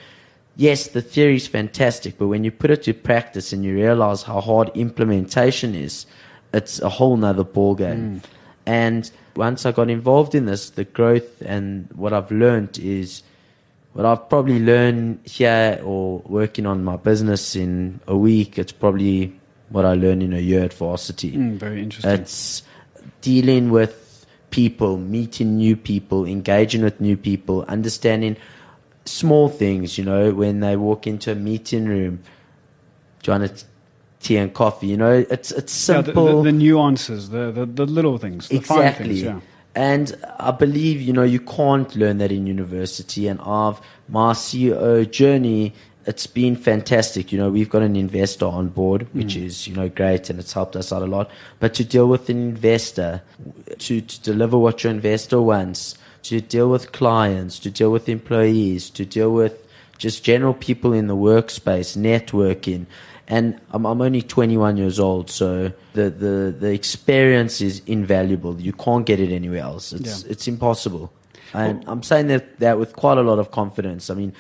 yes, 0.57 0.89
the 0.89 1.03
theory 1.03 1.37
is 1.37 1.47
fantastic, 1.47 2.19
but 2.19 2.29
when 2.29 2.45
you 2.45 2.51
put 2.51 2.71
it 2.71 2.83
to 2.85 2.95
practice 2.95 3.53
and 3.53 3.65
you 3.65 3.75
realize 3.75 4.23
how 4.23 4.41
hard 4.41 4.71
implementation 4.75 5.75
is, 5.75 6.07
it's 6.53 6.81
a 6.81 6.89
whole 6.89 7.17
nother 7.17 7.45
ballgame. 7.45 8.21
Mm. 8.21 8.23
And 8.67 9.11
once 9.37 9.67
I 9.67 9.73
got 9.73 9.91
involved 9.91 10.35
in 10.35 10.47
this, 10.47 10.71
the 10.71 10.85
growth 10.85 11.43
and 11.43 11.89
what 11.95 12.13
I've 12.13 12.31
learned 12.31 12.79
is 12.79 13.23
what 13.93 14.07
I've 14.07 14.29
probably 14.29 14.59
learned 14.59 15.21
here 15.25 15.81
or 15.85 16.19
working 16.27 16.67
on 16.67 16.83
my 16.83 16.97
business 16.97 17.55
in 17.55 18.01
a 18.07 18.17
week. 18.17 18.59
It's 18.59 18.73
probably 18.73 19.39
what 19.69 19.85
I 19.85 19.95
learned 19.95 20.23
in 20.23 20.33
a 20.33 20.41
year 20.41 20.65
at 20.65 20.73
varsity. 20.73 21.33
Mm, 21.33 21.57
very 21.57 21.83
interesting. 21.83 22.11
It's 22.11 22.63
dealing 23.21 23.71
with 23.71 24.27
people, 24.51 24.99
meeting 24.99 25.57
new 25.57 25.77
people, 25.77 26.25
engaging 26.25 26.83
with 26.83 27.01
new 27.01 27.17
people, 27.17 27.65
understanding 27.69 28.37
small 29.05 29.49
things. 29.49 29.99
You 29.99 30.05
know, 30.05 30.33
when 30.33 30.61
they 30.61 30.77
walk 30.77 31.07
into 31.07 31.33
a 31.33 31.35
meeting 31.35 31.87
room, 31.87 32.23
trying 33.23 33.49
to 33.49 33.65
tea 34.25 34.37
and 34.39 34.53
coffee. 34.53 34.89
You 34.89 34.97
know, 34.97 35.25
it's 35.31 35.53
it's 35.53 35.73
simple. 35.73 36.25
Yeah, 36.25 36.31
the, 36.31 36.37
the, 36.37 36.43
the, 36.45 36.53
nuances, 36.53 37.31
the, 37.31 37.53
the, 37.53 37.67
the 37.67 37.87
little 37.87 38.19
things, 38.19 38.49
the 38.49 38.57
exactly. 38.57 39.21
Things, 39.21 39.23
yeah. 39.23 39.41
And 39.77 40.17
I 40.39 40.51
believe 40.51 41.01
you 41.01 41.13
know 41.13 41.23
you 41.23 41.41
can't 41.41 41.95
learn 41.95 42.19
that 42.19 42.33
in 42.33 42.47
university. 42.47 43.29
And 43.29 43.41
I've 43.41 43.81
my 44.09 44.33
CEO 44.33 45.09
journey. 45.09 45.75
It's 46.07 46.27
been 46.27 46.55
fantastic. 46.55 47.33
You 47.33 47.39
know, 47.39 47.51
we've 47.51 47.71
got 47.71 47.81
an 47.81 47.97
investor 47.97 48.45
on 48.45 48.69
board, 48.69 49.07
which 49.15 49.37
mm. 49.37 49.45
is, 49.45 49.67
you 49.67 49.75
know, 49.75 49.89
great 49.89 50.29
and 50.29 50.39
it's 50.39 50.53
helped 50.53 50.77
us 50.77 50.93
out 50.93 51.01
a 51.01 51.07
lot. 51.07 51.31
But 51.61 51.73
to 51.75 51.85
deal 51.85 52.07
with 52.09 52.29
an 52.29 52.37
investor, 52.37 53.23
to, 53.79 54.01
to 54.03 54.21
deliver 54.21 54.59
what 54.59 54.85
your 54.85 54.93
investor 54.93 55.41
wants, 55.41 55.97
to 56.25 56.43
deal 56.43 56.69
with 56.69 56.93
clients, 56.93 57.59
to 57.61 57.71
deal 57.71 57.91
with 57.91 58.11
employees, 58.11 58.91
to 58.91 59.07
deal 59.07 59.33
with 59.33 59.67
just 59.97 60.25
general 60.25 60.53
people 60.53 60.93
in 60.93 61.07
the 61.07 61.17
workspace, 61.17 61.97
networking, 61.97 62.85
and 63.29 63.61
I'm, 63.71 63.87
I'm 63.87 64.01
only 64.01 64.23
21 64.23 64.77
years 64.77 65.01
old, 65.01 65.31
so 65.31 65.73
the, 65.95 66.11
the, 66.11 66.55
the 66.59 66.73
experience 66.73 67.61
is 67.61 67.83
invaluable. 67.87 68.61
You 68.61 68.73
can't 68.73 69.07
get 69.07 69.21
it 69.21 69.33
anywhere 69.33 69.61
else. 69.61 69.93
It's 69.93 70.25
yeah. 70.25 70.31
it's 70.31 70.47
impossible, 70.47 71.13
and 71.53 71.83
well, 71.85 71.93
I'm 71.93 72.03
saying 72.03 72.27
that 72.29 72.59
that 72.61 72.79
with 72.79 72.95
quite 72.95 73.19
a 73.19 73.23
lot 73.23 73.39
of 73.39 73.51
confidence. 73.51 74.11
I 74.11 74.15
mean, 74.15 74.33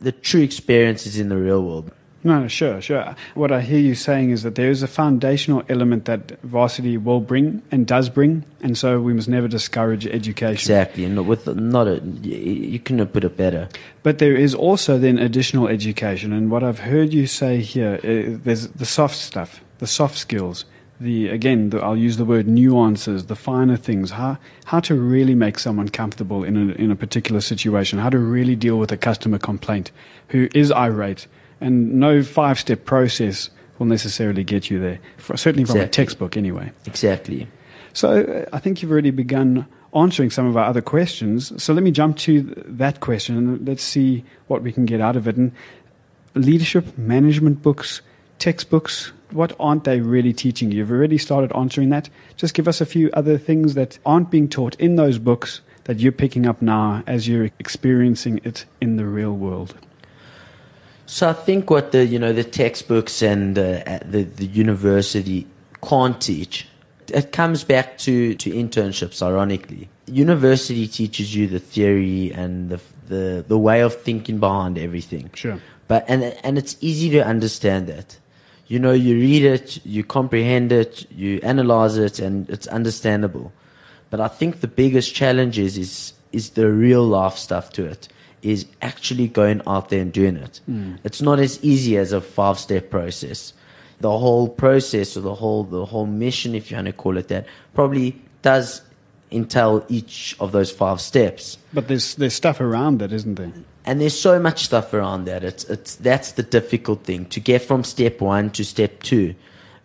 the 0.00 0.12
true 0.12 0.42
experience 0.42 1.06
is 1.06 1.18
in 1.18 1.28
the 1.28 1.36
real 1.36 1.62
world. 1.62 1.92
No, 2.22 2.48
sure, 2.48 2.82
sure. 2.82 3.16
What 3.34 3.50
I 3.50 3.62
hear 3.62 3.78
you 3.78 3.94
saying 3.94 4.30
is 4.30 4.42
that 4.42 4.54
there 4.54 4.70
is 4.70 4.82
a 4.82 4.86
foundational 4.86 5.62
element 5.70 6.04
that 6.04 6.38
varsity 6.42 6.98
will 6.98 7.20
bring 7.20 7.62
and 7.70 7.86
does 7.86 8.10
bring, 8.10 8.44
and 8.60 8.76
so 8.76 9.00
we 9.00 9.14
must 9.14 9.28
never 9.28 9.48
discourage 9.48 10.06
education. 10.06 10.52
Exactly, 10.52 11.04
and 11.04 11.26
with 11.26 11.46
not 11.56 11.88
a, 11.88 12.02
you 12.22 12.78
couldn't 12.78 12.98
have 12.98 13.12
put 13.12 13.24
it 13.24 13.38
better. 13.38 13.70
But 14.02 14.18
there 14.18 14.36
is 14.36 14.54
also 14.54 14.98
then 14.98 15.18
additional 15.18 15.68
education, 15.68 16.32
and 16.32 16.50
what 16.50 16.62
I've 16.62 16.80
heard 16.80 17.14
you 17.14 17.26
say 17.26 17.60
here, 17.60 17.94
uh, 18.04 18.38
there's 18.44 18.68
the 18.68 18.86
soft 18.86 19.16
stuff, 19.16 19.62
the 19.78 19.86
soft 19.86 20.18
skills, 20.18 20.66
the 21.00 21.30
again, 21.30 21.70
the, 21.70 21.80
I'll 21.80 21.96
use 21.96 22.18
the 22.18 22.26
word 22.26 22.46
nuances, 22.46 23.26
the 23.26 23.36
finer 23.36 23.78
things, 23.78 24.10
how 24.10 24.36
how 24.66 24.80
to 24.80 24.94
really 24.94 25.34
make 25.34 25.58
someone 25.58 25.88
comfortable 25.88 26.44
in 26.44 26.56
a 26.58 26.74
in 26.74 26.90
a 26.90 26.96
particular 26.96 27.40
situation, 27.40 27.98
how 27.98 28.10
to 28.10 28.18
really 28.18 28.56
deal 28.56 28.78
with 28.78 28.92
a 28.92 28.98
customer 28.98 29.38
complaint 29.38 29.90
who 30.28 30.50
is 30.54 30.70
irate 30.70 31.26
and 31.60 31.94
no 31.94 32.22
five 32.22 32.58
step 32.58 32.84
process 32.84 33.50
will 33.78 33.86
necessarily 33.86 34.44
get 34.44 34.70
you 34.70 34.78
there, 34.78 35.00
for, 35.16 35.36
certainly 35.36 35.64
from 35.64 35.76
exactly. 35.76 36.02
a 36.02 36.04
textbook 36.04 36.36
anyway. 36.36 36.70
Exactly. 36.86 37.48
So 37.92 38.22
uh, 38.22 38.56
I 38.56 38.58
think 38.58 38.82
you've 38.82 38.92
already 38.92 39.10
begun 39.10 39.66
answering 39.94 40.30
some 40.30 40.46
of 40.46 40.56
our 40.56 40.66
other 40.66 40.82
questions. 40.82 41.62
So 41.62 41.72
let 41.72 41.82
me 41.82 41.90
jump 41.90 42.16
to 42.18 42.42
that 42.66 43.00
question 43.00 43.36
and 43.36 43.68
let's 43.68 43.82
see 43.82 44.24
what 44.46 44.62
we 44.62 44.72
can 44.72 44.86
get 44.86 45.00
out 45.00 45.16
of 45.16 45.26
it. 45.26 45.36
And 45.36 45.52
leadership, 46.34 46.96
management 46.96 47.62
books, 47.62 48.02
textbooks, 48.38 49.12
what 49.30 49.54
aren't 49.58 49.84
they 49.84 50.00
really 50.00 50.32
teaching 50.32 50.70
you? 50.70 50.78
You've 50.78 50.90
already 50.90 51.18
started 51.18 51.52
answering 51.56 51.90
that. 51.90 52.08
Just 52.36 52.54
give 52.54 52.68
us 52.68 52.80
a 52.80 52.86
few 52.86 53.10
other 53.12 53.38
things 53.38 53.74
that 53.74 53.98
aren't 54.06 54.30
being 54.30 54.48
taught 54.48 54.74
in 54.76 54.96
those 54.96 55.18
books 55.18 55.60
that 55.84 55.98
you're 55.98 56.12
picking 56.12 56.46
up 56.46 56.62
now 56.62 57.02
as 57.06 57.26
you're 57.26 57.50
experiencing 57.58 58.40
it 58.44 58.64
in 58.80 58.96
the 58.96 59.04
real 59.04 59.32
world. 59.32 59.74
So 61.10 61.28
I 61.28 61.32
think 61.32 61.70
what 61.70 61.90
the 61.90 62.06
you 62.06 62.20
know 62.20 62.32
the 62.32 62.44
textbooks 62.44 63.20
and 63.20 63.58
uh, 63.58 63.98
the 64.04 64.22
the 64.22 64.46
university 64.46 65.44
can't 65.82 66.20
teach, 66.20 66.68
it 67.08 67.32
comes 67.32 67.64
back 67.64 67.98
to 68.06 68.36
to 68.36 68.50
internships. 68.50 69.20
Ironically, 69.20 69.88
university 70.06 70.86
teaches 70.86 71.34
you 71.34 71.48
the 71.48 71.58
theory 71.58 72.32
and 72.32 72.70
the 72.70 72.80
the 73.08 73.44
the 73.46 73.58
way 73.58 73.80
of 73.80 73.92
thinking 74.00 74.38
behind 74.38 74.78
everything. 74.78 75.30
Sure. 75.34 75.58
But 75.88 76.04
and 76.06 76.22
and 76.44 76.56
it's 76.56 76.76
easy 76.80 77.10
to 77.10 77.26
understand 77.26 77.88
that. 77.88 78.16
You 78.68 78.78
know, 78.78 78.92
you 78.92 79.16
read 79.16 79.44
it, 79.44 79.84
you 79.84 80.04
comprehend 80.04 80.70
it, 80.70 81.10
you 81.10 81.40
analyze 81.42 81.96
it, 81.96 82.20
and 82.20 82.48
it's 82.48 82.68
understandable. 82.68 83.52
But 84.10 84.20
I 84.20 84.28
think 84.28 84.60
the 84.60 84.68
biggest 84.68 85.12
challenge 85.12 85.58
is 85.58 85.76
is, 85.76 86.12
is 86.30 86.50
the 86.50 86.70
real 86.70 87.02
life 87.02 87.36
stuff 87.36 87.72
to 87.72 87.84
it 87.84 88.06
is 88.42 88.66
actually 88.82 89.28
going 89.28 89.62
out 89.66 89.88
there 89.88 90.00
and 90.00 90.12
doing 90.12 90.36
it. 90.36 90.60
Mm. 90.68 90.98
It's 91.04 91.20
not 91.20 91.38
as 91.38 91.62
easy 91.62 91.96
as 91.96 92.12
a 92.12 92.20
five 92.20 92.58
step 92.58 92.90
process. 92.90 93.52
The 94.00 94.18
whole 94.18 94.48
process 94.48 95.16
or 95.16 95.20
the 95.20 95.34
whole 95.34 95.64
the 95.64 95.84
whole 95.84 96.06
mission, 96.06 96.54
if 96.54 96.70
you 96.70 96.76
want 96.76 96.86
to 96.86 96.92
call 96.92 97.18
it 97.18 97.28
that, 97.28 97.46
probably 97.74 98.20
does 98.42 98.82
entail 99.30 99.84
each 99.88 100.36
of 100.40 100.52
those 100.52 100.70
five 100.70 101.00
steps. 101.00 101.58
But 101.72 101.88
there's 101.88 102.14
there's 102.14 102.34
stuff 102.34 102.60
around 102.60 102.98
that, 102.98 103.12
isn't 103.12 103.34
there? 103.34 103.52
And 103.84 104.00
there's 104.00 104.18
so 104.18 104.38
much 104.38 104.64
stuff 104.64 104.92
around 104.94 105.24
that. 105.24 105.44
It's 105.44 105.64
it's 105.64 105.96
that's 105.96 106.32
the 106.32 106.42
difficult 106.42 107.04
thing 107.04 107.26
to 107.26 107.40
get 107.40 107.62
from 107.62 107.84
step 107.84 108.20
one 108.20 108.50
to 108.50 108.64
step 108.64 109.02
two. 109.02 109.34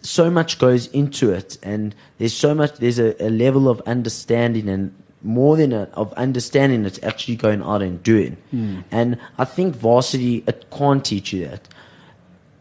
So 0.01 0.29
much 0.29 0.59
goes 0.59 0.87
into 0.87 1.31
it, 1.31 1.57
and 1.63 1.95
there's 2.19 2.33
so 2.33 2.53
much. 2.53 2.77
There's 2.77 2.99
a, 2.99 3.21
a 3.21 3.29
level 3.29 3.67
of 3.67 3.81
understanding 3.81 4.69
and 4.69 4.93
more 5.25 5.57
than 5.57 5.73
a, 5.73 5.89
of 5.93 6.13
understanding 6.13 6.85
it's 6.85 7.01
actually 7.03 7.35
going 7.35 7.61
out 7.63 7.81
and 7.81 8.01
doing. 8.03 8.37
Mm. 8.53 8.83
And 8.91 9.19
I 9.37 9.45
think 9.45 9.75
varsity 9.75 10.43
it 10.47 10.67
can't 10.71 11.03
teach 11.03 11.33
you 11.33 11.47
that. 11.47 11.67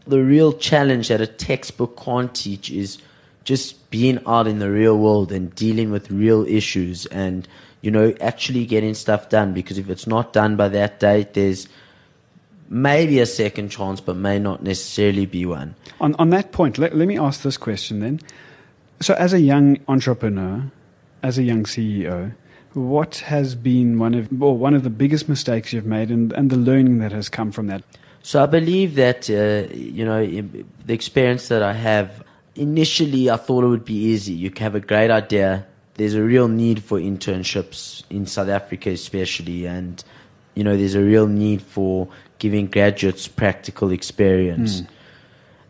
The 0.07 0.21
real 0.23 0.51
challenge 0.53 1.07
that 1.07 1.21
a 1.21 1.27
textbook 1.27 1.99
can't 1.99 2.33
teach 2.33 2.69
is 2.69 2.97
just 3.43 3.89
being 3.91 4.19
out 4.25 4.47
in 4.47 4.59
the 4.59 4.69
real 4.69 4.97
world 4.97 5.31
and 5.31 5.53
dealing 5.55 5.91
with 5.91 6.11
real 6.11 6.45
issues 6.45 7.05
and 7.07 7.47
you 7.81 7.91
know 7.91 8.13
actually 8.19 8.65
getting 8.65 8.93
stuff 8.93 9.29
done 9.29 9.53
because 9.53 9.77
if 9.77 9.89
it's 9.89 10.07
not 10.07 10.33
done 10.33 10.55
by 10.55 10.67
that 10.67 10.99
date 10.99 11.33
there's 11.35 11.67
maybe 12.67 13.19
a 13.19 13.25
second 13.25 13.69
chance 13.69 14.01
but 14.01 14.15
may 14.15 14.39
not 14.39 14.63
necessarily 14.63 15.25
be 15.25 15.45
one 15.45 15.75
on 16.01 16.15
on 16.15 16.31
that 16.31 16.51
point 16.51 16.77
let, 16.77 16.95
let 16.95 17.07
me 17.07 17.17
ask 17.17 17.43
this 17.43 17.57
question 17.57 17.99
then 17.99 18.19
so 18.99 19.13
as 19.13 19.31
a 19.31 19.39
young 19.39 19.77
entrepreneur 19.87 20.69
as 21.21 21.37
a 21.37 21.43
young 21.43 21.63
ceo 21.63 22.33
what 22.75 23.17
has 23.17 23.55
been 23.55 23.99
one 23.99 24.13
of 24.13 24.31
well, 24.31 24.55
one 24.55 24.73
of 24.73 24.83
the 24.83 24.89
biggest 24.89 25.27
mistakes 25.27 25.73
you've 25.73 25.85
made, 25.85 26.11
and, 26.11 26.31
and 26.33 26.49
the 26.49 26.57
learning 26.57 26.99
that 26.99 27.11
has 27.11 27.29
come 27.29 27.51
from 27.51 27.67
that? 27.67 27.83
So 28.21 28.41
I 28.41 28.45
believe 28.45 28.95
that 28.95 29.29
uh, 29.29 29.73
you 29.73 30.05
know 30.05 30.25
the 30.85 30.93
experience 30.93 31.47
that 31.47 31.63
I 31.63 31.73
have. 31.73 32.23
Initially, 32.57 33.29
I 33.29 33.35
thought 33.35 33.65
it 33.65 33.67
would 33.67 33.83
be 33.83 33.95
easy. 33.95 34.31
You 34.31 34.49
have 34.59 34.75
a 34.75 34.79
great 34.79 35.11
idea, 35.11 35.65
there's 35.95 36.13
a 36.13 36.21
real 36.21 36.47
need 36.47 36.83
for 36.83 36.99
internships 36.99 38.03
in 38.09 38.25
South 38.25 38.49
Africa, 38.49 38.89
especially, 38.89 39.65
and 39.65 40.03
you 40.53 40.63
know, 40.63 40.77
there's 40.77 40.95
a 40.95 41.01
real 41.01 41.27
need 41.27 41.61
for 41.61 42.07
giving 42.39 42.67
graduates 42.67 43.27
practical 43.27 43.91
experience. 43.91 44.81
Mm. 44.81 44.87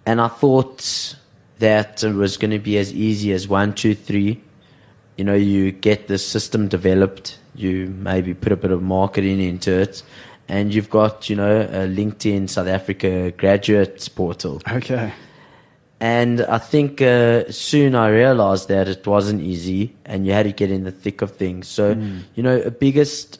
And 0.05 0.21
I 0.21 0.27
thought 0.27 1.15
that 1.59 2.03
it 2.03 2.13
was 2.13 2.37
going 2.37 2.51
to 2.51 2.59
be 2.59 2.77
as 2.77 2.93
easy 2.93 3.31
as 3.31 3.47
one, 3.47 3.73
two, 3.73 3.95
three. 3.95 4.41
You 5.17 5.23
know, 5.23 5.33
you 5.33 5.71
get 5.71 6.07
the 6.07 6.17
system 6.17 6.67
developed, 6.67 7.39
you 7.55 7.87
maybe 7.87 8.33
put 8.33 8.51
a 8.51 8.57
bit 8.57 8.71
of 8.71 8.81
marketing 8.81 9.39
into 9.41 9.71
it, 9.71 10.03
and 10.47 10.73
you've 10.73 10.89
got, 10.89 11.29
you 11.29 11.35
know, 11.35 11.61
a 11.61 11.87
LinkedIn 11.87 12.49
South 12.49 12.67
Africa 12.67 13.31
graduates 13.31 14.09
portal. 14.09 14.61
Okay. 14.69 15.13
And 16.01 16.41
I 16.41 16.57
think 16.57 17.01
uh, 17.01 17.49
soon 17.49 17.95
I 17.95 18.09
realized 18.09 18.67
that 18.67 18.87
it 18.89 19.07
wasn't 19.07 19.41
easy 19.41 19.95
and 20.05 20.27
you 20.27 20.33
had 20.33 20.43
to 20.43 20.51
get 20.51 20.69
in 20.69 20.83
the 20.83 20.91
thick 20.91 21.21
of 21.21 21.31
things. 21.31 21.67
So, 21.69 21.97
you 22.35 22.43
know, 22.43 22.59
a 22.59 22.69
biggest 22.69 23.39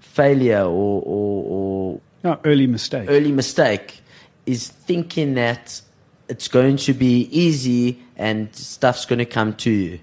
failure 0.00 0.62
or, 0.64 1.02
or, 1.06 1.44
or 1.46 2.00
No, 2.24 2.40
early 2.44 2.66
mistake. 2.66 3.08
early 3.08 3.30
mistake 3.32 4.00
is 4.44 4.68
thinking 4.68 5.34
that 5.34 5.80
it's 6.28 6.48
going 6.48 6.76
to 6.78 6.92
be 6.92 7.28
easy 7.30 8.02
and 8.16 8.54
stuff's 8.54 9.06
going 9.06 9.20
to 9.20 9.24
come 9.24 9.54
to 9.54 9.70
you. 9.70 10.00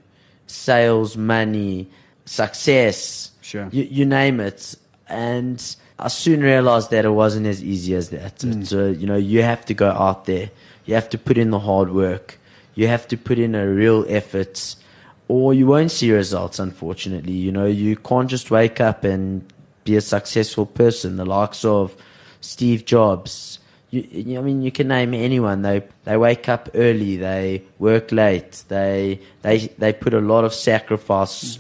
Sales, 0.49 1.15
money, 1.15 1.87
success, 2.25 3.31
Sure. 3.41 3.69
you, 3.71 3.83
you 3.83 4.05
name 4.05 4.39
it. 4.39 4.75
And 5.07 5.63
I 5.97 6.07
soon 6.07 6.41
realized 6.41 6.91
that 6.91 7.05
it 7.05 7.09
wasn't 7.09 7.45
as 7.47 7.63
easy 7.63 7.93
as 7.95 8.09
that. 8.09 8.43
It's, 8.43 8.73
uh, 8.73 8.85
you 8.97 9.07
know, 9.07 9.15
you 9.15 9.43
have 9.43 9.65
to 9.65 9.73
go 9.73 9.89
out 9.89 10.25
there. 10.25 10.49
You 10.85 10.95
have 10.95 11.09
to 11.09 11.17
put 11.17 11.37
in 11.37 11.51
the 11.51 11.59
hard 11.59 11.91
work. 11.91 12.39
You 12.75 12.87
have 12.87 13.07
to 13.09 13.17
put 13.17 13.37
in 13.39 13.55
a 13.55 13.67
real 13.67 14.05
effort 14.07 14.75
or 15.27 15.53
you 15.53 15.67
won't 15.67 15.91
see 15.91 16.11
results, 16.11 16.57
unfortunately. 16.59 17.33
You 17.33 17.51
know, 17.51 17.65
you 17.67 17.95
can't 17.95 18.29
just 18.29 18.49
wake 18.49 18.81
up 18.81 19.03
and 19.03 19.45
be 19.83 19.95
a 19.95 20.01
successful 20.01 20.65
person. 20.65 21.17
The 21.17 21.25
likes 21.25 21.63
of 21.63 21.95
Steve 22.41 22.85
Jobs. 22.85 23.59
You, 23.91 24.07
you- 24.11 24.39
I 24.39 24.41
mean, 24.41 24.61
you 24.61 24.71
can 24.71 24.87
name 24.87 25.13
anyone. 25.13 25.61
They 25.61 25.83
they 26.05 26.17
wake 26.17 26.47
up 26.49 26.69
early. 26.75 27.17
They 27.17 27.63
work 27.79 28.11
late. 28.11 28.63
They 28.67 29.19
they 29.41 29.69
they 29.77 29.93
put 29.93 30.13
a 30.13 30.19
lot 30.21 30.43
of 30.45 30.53
sacrifice. 30.53 31.59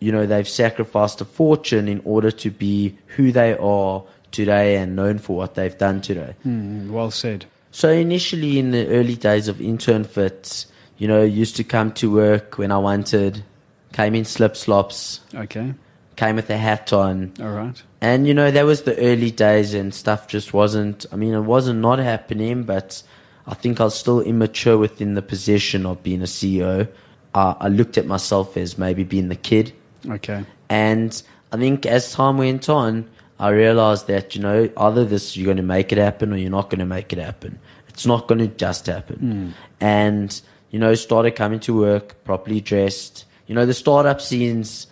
You 0.00 0.10
know, 0.12 0.26
they've 0.26 0.48
sacrificed 0.48 1.20
a 1.20 1.24
fortune 1.24 1.86
in 1.88 2.00
order 2.04 2.30
to 2.32 2.50
be 2.50 2.98
who 3.16 3.30
they 3.32 3.56
are 3.56 4.02
today 4.32 4.76
and 4.76 4.96
known 4.96 5.18
for 5.18 5.36
what 5.36 5.54
they've 5.54 5.76
done 5.78 6.00
today. 6.00 6.34
Mm, 6.44 6.90
well 6.90 7.10
said. 7.10 7.44
So 7.70 7.88
initially, 7.90 8.58
in 8.58 8.72
the 8.72 8.86
early 8.88 9.14
days 9.16 9.48
of 9.48 9.56
InternFit, 9.58 10.66
you 10.98 11.06
know, 11.08 11.22
used 11.22 11.56
to 11.56 11.64
come 11.64 11.92
to 11.92 12.10
work 12.12 12.58
when 12.58 12.70
I 12.72 12.78
wanted, 12.78 13.44
came 13.92 14.14
in 14.14 14.24
slip 14.24 14.56
slops, 14.56 15.20
Okay. 15.34 15.72
Came 16.16 16.36
with 16.36 16.50
a 16.50 16.56
hat 16.56 16.92
on, 16.92 17.32
All 17.40 17.50
right. 17.50 17.82
and 18.00 18.26
you 18.26 18.34
know, 18.34 18.50
that 18.50 18.64
was 18.64 18.82
the 18.82 18.96
early 18.98 19.30
days, 19.30 19.74
and 19.74 19.94
stuff 19.94 20.28
just 20.28 20.52
wasn't. 20.52 21.06
I 21.12 21.16
mean, 21.16 21.34
it 21.34 21.40
wasn't 21.40 21.80
not 21.80 21.98
happening, 21.98 22.64
but 22.64 23.02
I 23.46 23.54
think 23.54 23.80
I 23.80 23.84
was 23.84 23.94
still 23.94 24.20
immature 24.20 24.78
within 24.78 25.14
the 25.14 25.22
position 25.22 25.86
of 25.86 26.02
being 26.02 26.20
a 26.22 26.26
CEO. 26.26 26.88
Uh, 27.34 27.54
I 27.58 27.68
looked 27.68 27.96
at 27.98 28.06
myself 28.06 28.56
as 28.56 28.76
maybe 28.76 29.04
being 29.04 29.28
the 29.28 29.36
kid, 29.36 29.72
Okay. 30.08 30.44
and 30.68 31.22
I 31.50 31.56
think 31.56 31.86
as 31.86 32.12
time 32.12 32.38
went 32.38 32.68
on, 32.68 33.08
I 33.38 33.48
realized 33.50 34.06
that, 34.06 34.34
you 34.36 34.42
know, 34.42 34.70
either 34.76 35.04
this 35.04 35.36
you're 35.36 35.46
going 35.46 35.56
to 35.56 35.62
make 35.62 35.90
it 35.92 35.98
happen 35.98 36.32
or 36.32 36.36
you're 36.36 36.50
not 36.50 36.70
going 36.70 36.78
to 36.78 36.86
make 36.86 37.12
it 37.12 37.18
happen. 37.18 37.58
It's 37.88 38.06
not 38.06 38.28
going 38.28 38.38
to 38.38 38.46
just 38.46 38.86
happen. 38.86 39.54
And, 39.80 40.40
you 40.70 40.78
know, 40.78 40.94
started 40.94 41.32
coming 41.32 41.60
to 41.60 41.76
work 41.78 42.22
properly 42.24 42.60
dressed. 42.60 43.24
You 43.46 43.54
know, 43.54 43.66
the 43.66 43.74
startup 43.74 44.20
scene's 44.20 44.86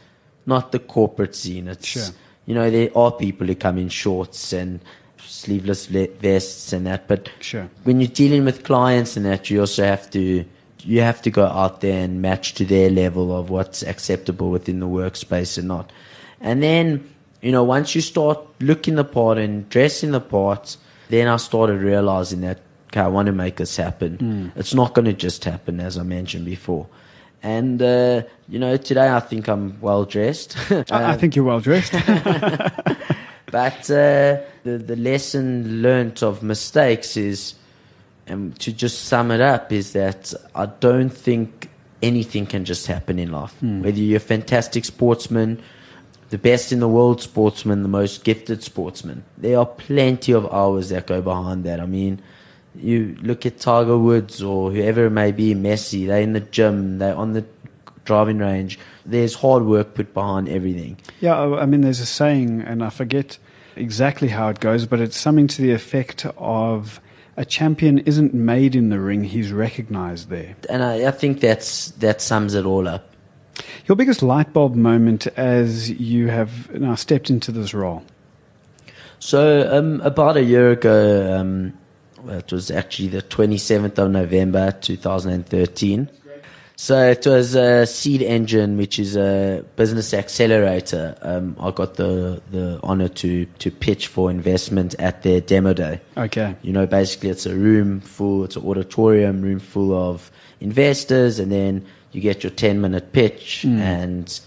not 0.55 0.73
the 0.73 0.79
corporate 0.97 1.35
scene. 1.35 1.67
It's, 1.75 1.87
Sure. 1.87 2.11
you 2.47 2.55
know, 2.57 2.67
there 2.71 2.91
are 3.03 3.13
people 3.13 3.47
who 3.47 3.55
come 3.67 3.79
in 3.85 3.89
shorts 3.89 4.53
and 4.53 4.81
sleeveless 5.41 5.91
le- 5.91 6.09
vests 6.21 6.73
and 6.75 6.87
that. 6.87 7.09
But 7.09 7.31
Sure. 7.41 7.67
when 7.85 8.01
you're 8.01 8.17
dealing 8.25 8.45
with 8.45 8.65
clients 8.65 9.17
and 9.17 9.25
that, 9.27 9.49
you 9.51 9.61
also 9.61 9.85
have 9.85 10.11
to 10.11 10.45
you 10.83 11.03
have 11.03 11.21
to 11.21 11.31
go 11.31 11.45
out 11.45 11.83
there 11.83 12.03
and 12.05 12.23
match 12.23 12.55
to 12.55 12.65
their 12.65 12.89
level 12.89 13.37
of 13.39 13.51
what's 13.51 13.83
acceptable 13.83 14.49
within 14.51 14.81
the 14.81 14.87
workspace 14.87 15.59
and 15.59 15.69
not. 15.69 15.93
And 16.41 16.63
then, 16.63 16.85
you 17.43 17.53
know, 17.53 17.63
once 17.63 17.95
you 17.95 18.01
start 18.01 18.39
looking 18.61 18.95
the 18.95 19.05
part 19.05 19.37
and 19.37 19.69
dressing 19.69 20.13
the 20.13 20.21
part, 20.23 20.79
then 21.11 21.29
I 21.29 21.37
started 21.37 21.83
realizing 21.83 22.41
that 22.47 22.59
okay, 22.89 23.01
I 23.03 23.09
want 23.09 23.27
to 23.27 23.33
make 23.33 23.57
this 23.57 23.77
happen. 23.77 24.17
Hmm. 24.17 24.59
It's 24.59 24.75
not 24.75 24.95
going 24.95 25.05
to 25.05 25.13
just 25.27 25.45
happen, 25.45 25.81
as 25.81 25.99
I 25.99 26.03
mentioned 26.03 26.47
before. 26.47 26.87
And 27.43 27.81
uh, 27.81 28.23
you 28.49 28.59
know, 28.59 28.77
today 28.77 29.09
I 29.09 29.21
think 29.21 29.49
I'm 29.49 29.81
well 29.81 30.05
dressed. 30.05 30.57
I, 30.91 31.13
I 31.13 31.17
think 31.17 31.37
you're 31.37 31.45
well 31.45 31.61
dressed. 31.61 31.95
But 33.51 33.91
uh, 33.91 34.39
the 34.63 34.79
the 34.79 34.97
lesson 34.97 35.83
learnt 35.83 36.23
of 36.23 36.43
mistakes 36.43 37.17
is, 37.17 37.55
and 38.27 38.59
to 38.61 38.73
just 38.73 39.07
sum 39.07 39.31
it 39.31 39.41
up, 39.41 39.73
is 39.73 39.93
that 39.93 40.33
I 40.55 40.67
don't 40.67 41.11
think 41.11 41.69
anything 42.03 42.47
can 42.47 42.65
just 42.65 42.87
happen 42.87 43.19
in 43.19 43.33
life. 43.33 43.61
Whether 43.83 43.99
you're 43.99 44.17
a 44.19 44.21
fantastic 44.21 44.85
sportsman, 44.85 45.61
the 46.31 46.39
best 46.39 46.73
in 46.73 46.81
the 46.81 46.89
world 46.89 47.21
sportsman, 47.21 47.83
the 47.83 47.89
most 47.89 48.25
gifted 48.25 48.63
sportsman, 48.63 49.25
there 49.37 49.59
are 49.59 49.67
plenty 49.67 50.33
of 50.33 50.47
hours 50.53 50.91
that 50.91 51.07
go 51.07 51.21
behind 51.21 51.65
that. 51.65 51.81
I 51.81 51.87
mean, 51.87 52.23
you 52.75 53.17
look 53.21 53.47
at 53.47 53.59
Tiger 53.59 53.99
Woods 53.99 54.43
or 54.43 54.71
whoever 54.71 55.07
it 55.07 55.11
may 55.11 55.33
be, 55.33 55.55
Messi. 55.55 56.07
They're 56.07 56.23
in 56.23 56.33
the 56.33 56.41
gym. 56.41 56.99
They're 56.99 57.17
on 57.17 57.33
the 57.33 57.45
driving 58.05 58.39
range. 58.39 58.79
There's 59.05 59.35
hard 59.35 59.65
work 59.65 59.95
put 59.95 60.15
behind 60.15 60.49
everything. 60.49 60.99
yeah, 61.21 61.41
I 61.41 61.67
mean, 61.67 61.81
there's 61.83 62.01
a 62.01 62.07
saying, 62.07 62.63
and 62.63 62.83
I 62.83 62.91
forget 62.91 63.39
exactly 63.77 64.29
how 64.29 64.49
it 64.49 64.61
goes, 64.61 64.87
but 64.87 65.01
it's 65.01 65.17
something 65.17 65.47
to 65.49 65.63
the 65.63 65.73
effect 65.73 66.27
of 66.37 67.01
a 67.37 67.45
champion 67.45 67.99
isn't 68.01 68.35
made 68.35 68.75
in 68.77 68.91
the 68.91 69.01
ring, 69.01 69.25
he's 69.25 69.53
recognized 69.53 70.29
there. 70.29 70.57
and 70.69 70.83
I, 70.83 71.07
I 71.07 71.11
think 71.11 71.41
that's 71.41 71.93
that 71.93 72.21
sums 72.21 72.55
it 72.55 72.67
all 72.67 72.87
up. 72.87 73.15
Your 73.87 73.97
biggest 73.97 74.23
light 74.23 74.53
bulb 74.53 74.75
moment 74.75 75.27
as 75.39 75.91
you 75.91 76.29
have 76.29 76.71
now 76.79 76.95
stepped 76.95 77.31
into 77.31 77.53
this 77.53 77.73
role? 77.73 78.03
So 79.19 79.71
um, 79.71 80.01
about 80.01 80.37
a 80.37 80.43
year 80.43 80.71
ago, 80.71 81.39
um, 81.39 81.75
it 82.29 82.53
was 82.53 82.71
actually 82.71 83.09
the 83.09 83.23
27th 83.23 83.99
of 83.99 84.11
November 84.11 84.73
2013. 84.73 86.09
So 86.77 86.99
it 87.11 87.27
was 87.27 87.55
a 87.55 87.87
Seed 87.87 88.23
Engine, 88.23 88.79
which 88.79 88.99
is 88.99 89.15
a 89.15 89.63
business 89.77 90.15
accelerator. 90.15 91.15
Um, 91.21 91.55
I 91.61 91.73
got 91.73 91.97
the, 91.97 92.41
the 92.51 92.81
honor 92.83 93.09
to, 93.09 93.45
to 93.45 93.71
pitch 93.71 94.07
for 94.07 94.31
investment 94.31 94.95
at 94.99 95.23
their 95.23 95.43
demo 95.43 95.75
day. 95.75 96.01
Okay. 96.17 96.57
You 96.63 96.73
know, 96.73 96.87
basically, 96.87 97.29
it's 97.29 97.45
a 97.45 97.55
room 97.55 98.01
full, 98.01 98.45
it's 98.45 98.57
an 98.57 98.65
auditorium 98.65 99.43
room 99.43 99.59
full 99.59 99.93
of 99.93 100.31
investors, 100.61 101.39
and 101.39 101.53
then 101.53 101.85
you 102.13 102.23
get 102.23 102.43
your 102.43 102.51
10 102.51 102.81
minute 102.81 103.13
pitch, 103.13 103.65
and 103.67 104.41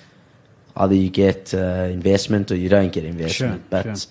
either 0.76 0.96
you 0.96 1.12
get 1.12 1.54
uh, 1.54 1.88
investment 1.92 2.50
or 2.50 2.56
you 2.56 2.68
don't 2.68 2.92
get 2.92 3.06
investment. 3.06 3.62
Sure, 3.62 3.68
but 3.70 3.84
sure. 3.84 4.10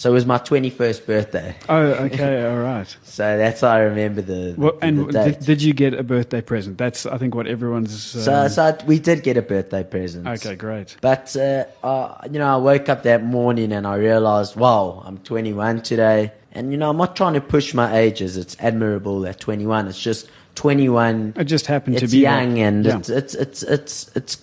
So 0.00 0.08
it 0.08 0.14
was 0.14 0.24
my 0.24 0.38
21st 0.38 1.04
birthday. 1.04 1.54
Oh, 1.68 1.82
okay, 2.06 2.46
all 2.50 2.56
right. 2.56 2.96
So 3.02 3.36
that's 3.36 3.60
how 3.60 3.68
I 3.68 3.80
remember 3.80 4.22
the, 4.22 4.54
Well, 4.56 4.72
the, 4.72 4.86
and 4.86 5.08
the 5.12 5.24
did, 5.24 5.40
did 5.40 5.62
you 5.62 5.74
get 5.74 5.92
a 5.92 6.02
birthday 6.02 6.40
present? 6.40 6.78
That's, 6.78 7.04
I 7.04 7.18
think, 7.18 7.34
what 7.34 7.46
everyone's. 7.46 8.16
Uh, 8.16 8.48
so, 8.48 8.48
so 8.48 8.62
I- 8.62 8.84
we 8.86 8.98
did 8.98 9.22
get 9.22 9.36
a 9.36 9.42
birthday 9.42 9.84
present. 9.84 10.26
okay, 10.26 10.54
great. 10.56 10.96
But 11.02 11.36
uh, 11.36 11.66
uh, 11.84 12.16
you 12.32 12.38
know, 12.38 12.50
I 12.50 12.56
woke 12.56 12.88
up 12.88 13.02
that 13.02 13.22
morning 13.22 13.72
and 13.72 13.86
I 13.86 13.96
realized, 13.96 14.56
wow, 14.56 15.02
I'm 15.04 15.18
21 15.18 15.82
today. 15.82 16.32
And 16.52 16.72
you 16.72 16.78
know, 16.78 16.88
I'm 16.88 16.96
not 16.96 17.14
trying 17.14 17.34
to 17.34 17.42
push 17.42 17.74
my 17.74 17.94
ages. 17.94 18.38
It's 18.38 18.56
admirable 18.58 19.26
at 19.26 19.38
21. 19.38 19.86
It's 19.86 20.00
just 20.00 20.30
21. 20.54 21.34
It 21.36 21.44
just 21.44 21.66
happened 21.66 21.98
to 21.98 22.08
be 22.08 22.18
young 22.18 22.58
and 22.58 22.84
Yeah. 22.84 22.98
it's, 22.98 23.08
it's 23.08 23.34
it's 23.34 23.62
it's 23.62 24.10
it's. 24.16 24.38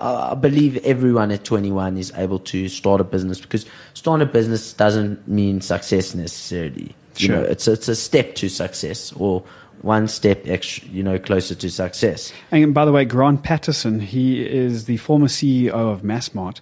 uh, 0.00 0.28
I 0.32 0.34
believe 0.34 0.76
everyone 0.84 1.30
at 1.30 1.44
21 1.44 1.96
is 1.96 2.12
able 2.16 2.38
to 2.40 2.68
start 2.68 3.00
a 3.00 3.04
business 3.04 3.40
because 3.40 3.66
starting 3.94 4.26
a 4.26 4.30
business 4.30 4.72
doesn't 4.72 5.26
mean 5.26 5.60
success 5.60 6.14
necessarily. 6.14 6.94
You 7.16 7.26
Sure. 7.28 7.36
know, 7.36 7.42
it's 7.42 7.66
it's 7.66 7.88
a 7.88 7.96
step 7.96 8.34
to 8.36 8.48
success 8.48 9.12
or 9.16 9.42
one 9.82 10.08
step 10.08 10.42
extra, 10.46 10.88
you 10.88 11.02
know, 11.02 11.18
closer 11.18 11.54
to 11.54 11.70
success. 11.70 12.32
And 12.50 12.74
by 12.74 12.84
the 12.84 12.92
way, 12.92 13.04
Grant 13.04 13.42
Pattison, 13.42 14.00
he 14.00 14.44
is 14.44 14.84
the 14.86 14.96
former 14.98 15.26
CEO 15.28 15.70
of 15.72 16.02
Massmart. 16.02 16.60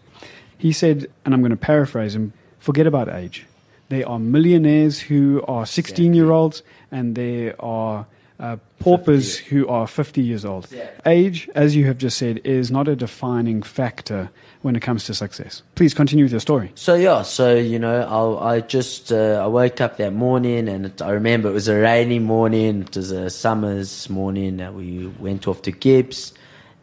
He 0.59 0.73
said, 0.73 1.07
and 1.25 1.35
I'm 1.35 1.41
going 1.41 1.51
to 1.51 1.57
paraphrase 1.57 2.15
him 2.15 2.33
forget 2.59 2.87
about 2.87 3.09
age. 3.09 3.47
There 3.89 4.09
are 4.09 4.19
millionaires 4.19 4.99
who 5.01 5.43
are 5.47 5.67
16 5.67 6.15
year 6.15 6.31
olds, 6.31 6.63
and 6.91 7.15
there 7.15 7.55
are 7.63 8.07
uh, 8.45 8.57
paupers 8.79 9.39
who 9.39 9.67
are 9.69 9.87
50 9.87 10.21
years 10.21 10.45
old. 10.45 10.65
Exactly. 10.65 11.13
Age, 11.13 11.49
as 11.55 11.75
you 11.75 11.87
have 11.87 11.97
just 11.97 12.19
said, 12.19 12.41
is 12.45 12.71
not 12.71 12.89
a 12.89 12.95
defining 12.95 13.63
factor 13.63 14.31
when 14.61 14.77
it 14.77 14.81
comes 14.81 15.05
to 15.05 15.15
success. 15.15 15.63
Please 15.77 15.95
continue 15.95 16.27
with 16.27 16.33
your 16.33 16.41
story. 16.41 16.71
So 16.75 16.95
yeah, 16.95 17.23
so 17.23 17.55
you 17.55 17.79
know, 17.79 18.03
I, 18.41 18.57
I 18.57 18.61
just 18.61 19.11
uh, 19.11 19.41
I 19.43 19.47
woke 19.47 19.81
up 19.81 19.97
that 19.97 20.13
morning 20.13 20.69
and 20.69 20.87
it, 20.87 21.01
I 21.01 21.11
remember 21.11 21.49
it 21.49 21.53
was 21.53 21.69
a 21.69 21.81
rainy 21.81 22.19
morning. 22.19 22.83
It 22.83 22.97
was 22.97 23.11
a 23.11 23.31
summer's 23.31 24.11
morning 24.11 24.59
that 24.59 24.75
we 24.75 25.07
went 25.19 25.49
off 25.49 25.63
to 25.63 25.73
GIBS, 25.73 26.35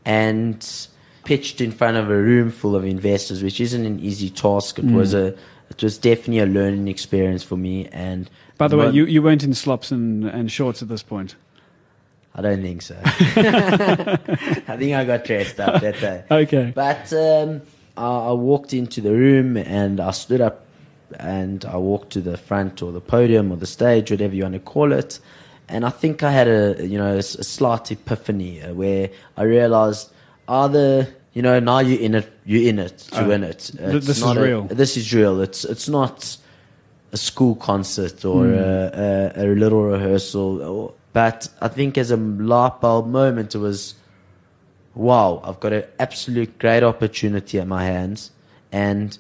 and 0.04 0.68
pitched 1.26 1.62
in 1.62 1.72
front 1.72 1.98
of 1.98 2.10
a 2.10 2.18
room 2.18 2.50
full 2.50 2.76
of 2.76 2.84
investors, 2.86 3.44
which 3.44 3.62
isn't 3.62 3.86
an 3.86 4.00
easy 4.00 4.32
task. 4.32 4.80
It 4.80 4.86
was 4.86 5.14
a 5.14 5.36
it 5.70 5.84
was 5.84 5.98
definitely 5.98 6.40
a 6.40 6.48
learning 6.48 6.88
experience 6.88 7.44
for 7.44 7.56
me. 7.56 7.88
And 7.90 8.30
By 8.58 8.68
the 8.68 8.78
way, 8.78 8.90
you, 8.90 9.06
you 9.06 9.22
weren't 9.22 9.44
in 9.44 9.54
slops 9.54 9.92
and, 9.92 10.26
and 10.26 10.52
shorts 10.52 10.82
at 10.82 10.90
this 10.90 11.04
point. 11.04 11.36
I 12.34 12.42
don't 12.42 12.62
think 12.62 12.82
so. 12.82 12.96
I 13.06 14.78
think 14.78 14.94
I 14.96 15.04
got 15.06 15.26
dressed 15.26 15.60
up 15.60 15.82
that 15.82 16.00
day. 16.00 16.24
Okay. 16.32 16.72
But 16.74 17.12
um, 17.14 17.62
I, 17.98 18.06
I 18.30 18.32
walked 18.32 18.74
into 18.74 19.02
the 19.02 19.12
room 19.12 19.58
and 19.58 20.00
I 20.00 20.12
stood 20.12 20.42
up 20.42 20.66
and 21.20 21.66
I 21.66 21.76
walked 21.78 22.12
to 22.14 22.22
the 22.22 22.38
front 22.38 22.82
or 22.82 22.92
the 22.94 23.02
podium 23.02 23.52
or 23.52 23.58
the 23.58 23.66
stage, 23.68 24.12
whatever 24.12 24.34
you 24.34 24.44
want 24.44 24.54
to 24.54 24.60
call 24.62 24.94
it. 24.94 25.20
And 25.68 25.86
I 25.86 25.90
think 25.90 26.24
I 26.24 26.32
had 26.32 26.48
a 26.48 26.86
you 26.86 26.98
know 26.98 27.18
a, 27.18 27.22
slight 27.24 27.92
epiphany 27.92 28.62
uh, 28.62 28.74
where 28.74 29.10
I 29.38 29.44
realized 29.44 30.12
either 30.48 31.08
you 31.34 31.42
know 31.42 31.60
now 31.60 31.80
you're 31.80 32.00
in 32.02 32.16
it, 32.16 32.32
you're 32.46 32.68
in 32.70 32.80
it 32.80 32.98
to 32.98 33.24
Oh, 33.24 33.28
win 33.28 33.44
it. 33.44 33.72
It's 33.78 34.08
this 34.08 34.18
is 34.18 34.22
not 34.24 34.38
a- 34.38 34.42
real. 34.42 34.64
This 34.64 34.98
is 34.98 35.14
real. 35.14 35.40
It's 35.42 35.64
it's 35.66 35.88
not 35.90 36.38
a 37.14 37.18
school 37.18 37.56
concert 37.56 38.24
or 38.26 38.48
a, 38.48 39.32
a, 39.36 39.44
a 39.44 39.56
little 39.56 39.84
rehearsal. 39.84 40.62
Or, 40.62 40.94
but 41.14 41.50
I 41.62 41.68
think 41.68 41.98
as 41.98 42.12
a 42.12 42.18
light 42.18 42.82
bulb 42.82 43.08
moment, 43.08 43.56
it 43.56 43.60
was 43.60 43.96
wow, 44.94 45.42
I've 45.44 45.60
got 45.60 45.74
an 45.74 45.86
absolute 46.00 46.60
great 46.60 46.84
opportunity 46.84 47.60
at 47.60 47.68
my 47.68 47.86
hands. 47.86 48.32
And 48.72 49.18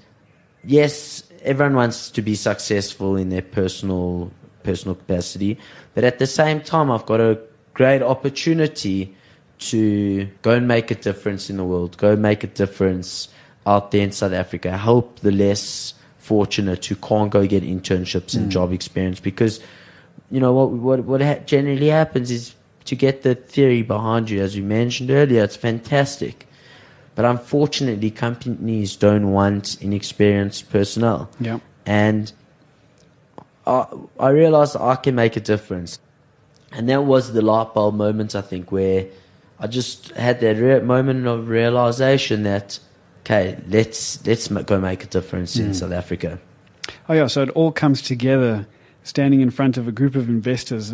yes, 0.65 1.23
everyone 1.43 1.75
wants 1.75 2.09
to 2.11 2.21
be 2.21 2.35
successful 2.35 3.15
in 3.15 3.29
their 3.29 3.41
personal 3.41 4.31
personal 4.63 4.95
capacity, 4.95 5.57
but 5.95 6.03
at 6.03 6.19
the 6.19 6.27
same 6.27 6.61
time, 6.61 6.91
I've 6.91 7.05
got 7.05 7.19
a 7.19 7.39
great 7.73 8.03
opportunity 8.03 9.15
to 9.57 10.27
go 10.41 10.51
and 10.51 10.67
make 10.67 10.91
a 10.91 10.95
difference 10.95 11.49
in 11.49 11.57
the 11.57 11.63
world, 11.63 11.97
go 11.97 12.15
make 12.15 12.43
a 12.43 12.47
difference 12.47 13.27
out 13.65 13.91
there 13.91 14.01
in 14.01 14.11
South 14.11 14.33
Africa, 14.33 14.77
help 14.77 15.19
the 15.19 15.31
less 15.31 15.95
fortunate 16.17 16.85
who 16.85 16.95
can't 16.95 17.31
go 17.31 17.47
get 17.47 17.63
internships 17.63 18.35
and 18.35 18.45
hmm. 18.45 18.49
job 18.49 18.71
experience. 18.71 19.19
Because 19.19 19.59
you 20.31 20.39
know 20.39 20.53
what 20.53 20.71
what 20.71 21.03
what 21.05 21.21
ha- 21.21 21.39
generally 21.45 21.87
happens 21.87 22.31
is 22.31 22.55
to 22.85 22.95
get 22.95 23.21
the 23.21 23.35
theory 23.35 23.83
behind 23.83 24.29
you 24.29 24.41
as 24.41 24.55
we 24.55 24.61
mentioned 24.61 25.11
earlier 25.11 25.43
it's 25.43 25.55
fantastic 25.55 26.47
but 27.15 27.25
unfortunately 27.25 28.09
companies 28.09 28.95
don't 28.95 29.31
want 29.31 29.79
inexperienced 29.81 30.69
personnel 30.71 31.29
Yeah. 31.39 31.59
and 31.85 32.31
I, 33.65 33.85
I 34.19 34.29
realized 34.29 34.75
I 34.75 34.95
can 34.95 35.15
make 35.15 35.35
a 35.35 35.39
difference. 35.39 35.99
And 36.71 36.87
that 36.89 37.03
was 37.03 37.33
the 37.33 37.41
light 37.41 37.73
bulb 37.73 37.95
moment, 37.95 38.35
I 38.35 38.41
think, 38.41 38.71
where 38.71 39.07
I 39.59 39.67
just 39.67 40.09
had 40.11 40.39
that 40.39 40.57
re- 40.57 40.79
moment 40.79 41.27
of 41.27 41.49
realization 41.49 42.43
that, 42.43 42.79
okay, 43.21 43.59
let's 43.67 44.25
let's 44.25 44.47
go 44.47 44.79
make 44.79 45.03
a 45.03 45.07
difference 45.07 45.57
in 45.57 45.67
hmm. 45.67 45.73
South 45.73 45.91
Africa. 45.91 46.39
Oh, 47.09 47.13
yeah. 47.13 47.27
So 47.27 47.43
it 47.43 47.49
all 47.49 47.71
comes 47.71 48.01
together 48.01 48.65
standing 49.03 49.41
in 49.41 49.49
front 49.49 49.77
of 49.77 49.87
a 49.87 49.91
group 49.91 50.15
of 50.15 50.29
investors, 50.29 50.93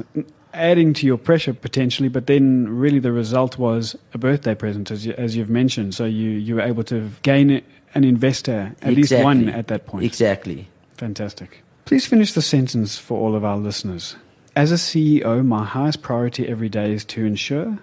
adding 0.53 0.93
to 0.93 1.05
your 1.05 1.17
pressure 1.17 1.53
potentially, 1.53 2.09
but 2.09 2.27
then 2.27 2.67
really 2.67 2.99
the 2.99 3.11
result 3.11 3.57
was 3.57 3.95
a 4.13 4.17
birthday 4.17 4.55
present, 4.55 4.91
as, 4.91 5.05
you, 5.05 5.13
as 5.13 5.35
you've 5.35 5.49
mentioned. 5.49 5.93
So 5.93 6.05
you, 6.05 6.29
you 6.29 6.55
were 6.55 6.61
able 6.61 6.83
to 6.85 7.09
gain 7.21 7.61
an 7.93 8.03
investor, 8.03 8.75
at 8.81 8.93
least 8.93 9.13
one 9.13 9.49
at 9.49 9.67
that 9.67 9.85
point. 9.85 10.05
Exactly. 10.05 10.67
Fantastic. 10.95 11.63
Please 11.85 12.05
finish 12.05 12.33
the 12.33 12.41
sentence 12.41 12.97
for 12.97 13.19
all 13.19 13.35
of 13.35 13.45
our 13.45 13.57
listeners. 13.57 14.15
As 14.55 14.71
a 14.71 14.75
CEO, 14.75 15.45
my 15.45 15.63
highest 15.63 16.01
priority 16.01 16.47
every 16.47 16.69
day 16.69 16.91
is 16.91 17.05
to 17.05 17.25
ensure. 17.25 17.77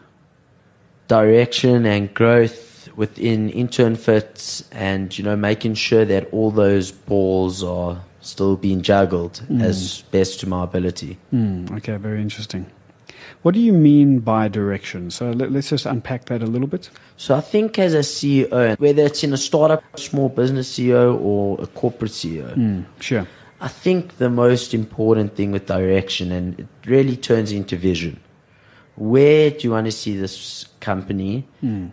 Direction 1.09 1.87
and 1.87 2.13
growth 2.13 2.89
within 2.97 3.51
intern 3.51 3.97
fits 3.97 4.69
and, 4.73 5.17
you 5.17 5.25
know, 5.25 5.37
making 5.37 5.75
sure 5.75 6.05
that 6.05 6.29
all 6.33 6.51
those 6.51 6.91
balls 6.91 7.63
are 7.63 8.01
still 8.25 8.57
being 8.57 8.83
juggled 8.83 9.43
as 9.61 10.03
best 10.11 10.41
to 10.41 10.49
my 10.49 10.65
ability. 10.65 11.19
Hmm, 11.31 11.67
okay, 11.77 11.97
very 11.97 12.21
interesting. 12.21 12.67
What 13.43 13.55
do 13.55 13.61
you 13.61 13.73
mean 13.73 14.21
by 14.21 14.49
direction? 14.49 15.11
So 15.11 15.31
let, 15.31 15.53
let's 15.53 15.69
just 15.71 15.87
unpack 15.87 16.27
that 16.27 16.43
a 16.43 16.47
little 16.47 16.67
bit. 16.67 16.91
So 17.17 17.35
I 17.35 17.41
think 17.41 17.79
as 17.79 17.95
a 17.95 17.99
CEO, 17.99 18.79
whether 18.79 19.03
it's 19.03 19.23
in 19.23 19.33
a 19.33 19.37
startup, 19.37 19.83
small 19.99 20.29
business 20.29 20.73
CEO, 20.73 21.21
or 21.21 21.61
a 21.63 21.67
corporate 21.67 22.13
CEO, 22.13 22.53
Hmm, 22.55 22.83
sure. 23.01 23.27
I 23.61 23.69
think 23.69 24.19
the 24.19 24.29
most 24.29 24.75
important 24.75 25.37
thing 25.37 25.53
with 25.53 25.67
direction, 25.67 26.33
and 26.33 26.59
it 26.61 26.67
really 26.87 27.17
turns 27.17 27.53
into 27.53 27.77
vision. 27.77 28.21
Where 28.97 29.51
do 29.51 29.59
you 29.63 29.71
want 29.71 29.87
to 29.87 29.93
see 29.93 30.17
this 30.17 30.67
company, 30.81 31.47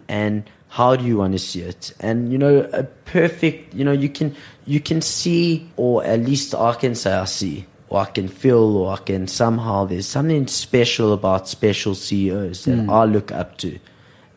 and 0.07 0.43
how 0.71 0.95
do 0.95 1.03
you 1.03 1.17
want 1.17 1.33
to 1.33 1.39
see 1.39 1.61
it? 1.63 1.91
And 1.99 2.31
you 2.31 2.37
know, 2.37 2.69
a 2.71 2.83
perfect, 2.83 3.73
you 3.73 3.83
know, 3.83 3.91
you 3.91 4.07
can 4.07 4.33
you 4.65 4.79
can 4.79 5.01
see, 5.01 5.69
or 5.75 6.01
at 6.05 6.21
least 6.21 6.55
I 6.55 6.73
can 6.75 6.95
say 6.95 7.11
I 7.11 7.25
see, 7.25 7.65
or 7.89 7.99
I 7.99 8.05
can 8.05 8.29
feel, 8.29 8.77
or 8.77 8.93
I 8.93 8.97
can 8.97 9.27
somehow. 9.27 9.83
There's 9.83 10.07
something 10.07 10.47
special 10.47 11.11
about 11.11 11.49
special 11.49 11.93
CEOs 11.93 12.63
that 12.65 12.77
hmm. 12.77 12.89
I 12.89 13.03
look 13.03 13.33
up 13.33 13.57
to, 13.57 13.79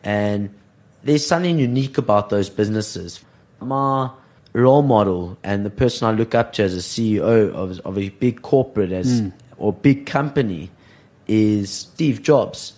and 0.03 0.53
there's 1.03 1.25
something 1.25 1.57
unique 1.57 1.97
about 1.97 2.29
those 2.31 2.49
businesses. 2.49 3.23
My 3.61 4.09
role 4.51 4.81
model 4.81 5.37
and 5.41 5.65
the 5.65 5.69
person 5.69 6.05
I 6.05 6.11
look 6.11 6.35
up 6.35 6.51
to 6.53 6.63
as 6.63 6.75
a 6.75 6.79
CEO 6.79 7.53
of, 7.53 7.79
of 7.79 7.97
a 7.97 8.09
big 8.09 8.41
corporate 8.41 8.91
as 8.91 9.21
hmm. 9.21 9.29
or 9.57 9.71
big 9.71 10.05
company 10.05 10.69
is 11.29 11.69
Steve 11.69 12.21
Jobs. 12.21 12.73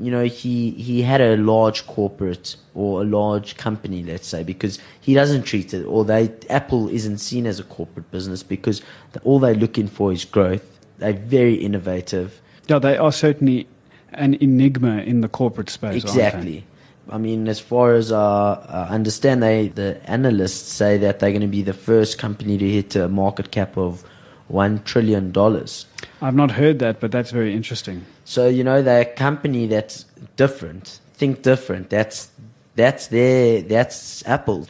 You 0.00 0.10
know, 0.10 0.24
he, 0.24 0.70
he 0.70 1.02
had 1.02 1.20
a 1.20 1.36
large 1.36 1.86
corporate 1.86 2.56
or 2.74 3.02
a 3.02 3.04
large 3.04 3.56
company, 3.56 4.02
let's 4.02 4.26
say, 4.26 4.42
because 4.42 4.78
he 5.00 5.14
doesn't 5.14 5.42
treat 5.42 5.74
it, 5.74 5.84
or 5.84 6.04
they 6.04 6.32
Apple 6.48 6.88
isn't 6.88 7.18
seen 7.18 7.46
as 7.46 7.60
a 7.60 7.64
corporate 7.64 8.10
business 8.10 8.42
because 8.42 8.80
all 9.24 9.38
they're 9.38 9.54
looking 9.54 9.88
for 9.88 10.12
is 10.12 10.24
growth. 10.24 10.78
They're 10.98 11.12
very 11.12 11.54
innovative. 11.54 12.40
Yeah, 12.66 12.78
they 12.78 12.96
are 12.96 13.12
certainly 13.12 13.68
an 14.12 14.34
enigma 14.34 14.98
in 14.98 15.20
the 15.20 15.28
corporate 15.28 15.70
space. 15.70 16.02
Exactly. 16.02 16.66
I 17.08 17.18
mean, 17.18 17.48
as 17.48 17.58
far 17.58 17.94
as 17.94 18.12
uh, 18.12 18.86
I 18.88 18.94
understand, 18.94 19.42
they 19.42 19.68
the 19.68 20.00
analysts 20.08 20.72
say 20.72 20.96
that 20.98 21.18
they're 21.18 21.32
going 21.32 21.40
to 21.42 21.48
be 21.48 21.62
the 21.62 21.72
first 21.72 22.18
company 22.18 22.56
to 22.58 22.68
hit 22.68 22.96
a 22.96 23.08
market 23.08 23.50
cap 23.50 23.76
of 23.76 24.04
one 24.50 24.82
trillion 24.82 25.32
dollars. 25.32 25.86
I've 26.20 26.34
not 26.34 26.52
heard 26.52 26.78
that, 26.80 27.00
but 27.00 27.12
that's 27.12 27.30
very 27.30 27.54
interesting. 27.54 28.04
So 28.24 28.48
you 28.48 28.64
know, 28.64 28.82
they're 28.82 29.02
a 29.02 29.04
company 29.04 29.66
that's 29.66 30.04
different. 30.36 31.00
Think 31.14 31.42
different. 31.42 31.90
That's 31.90 32.30
that's 32.76 33.08
their 33.08 33.62
that's 33.62 34.26
Apple, 34.26 34.68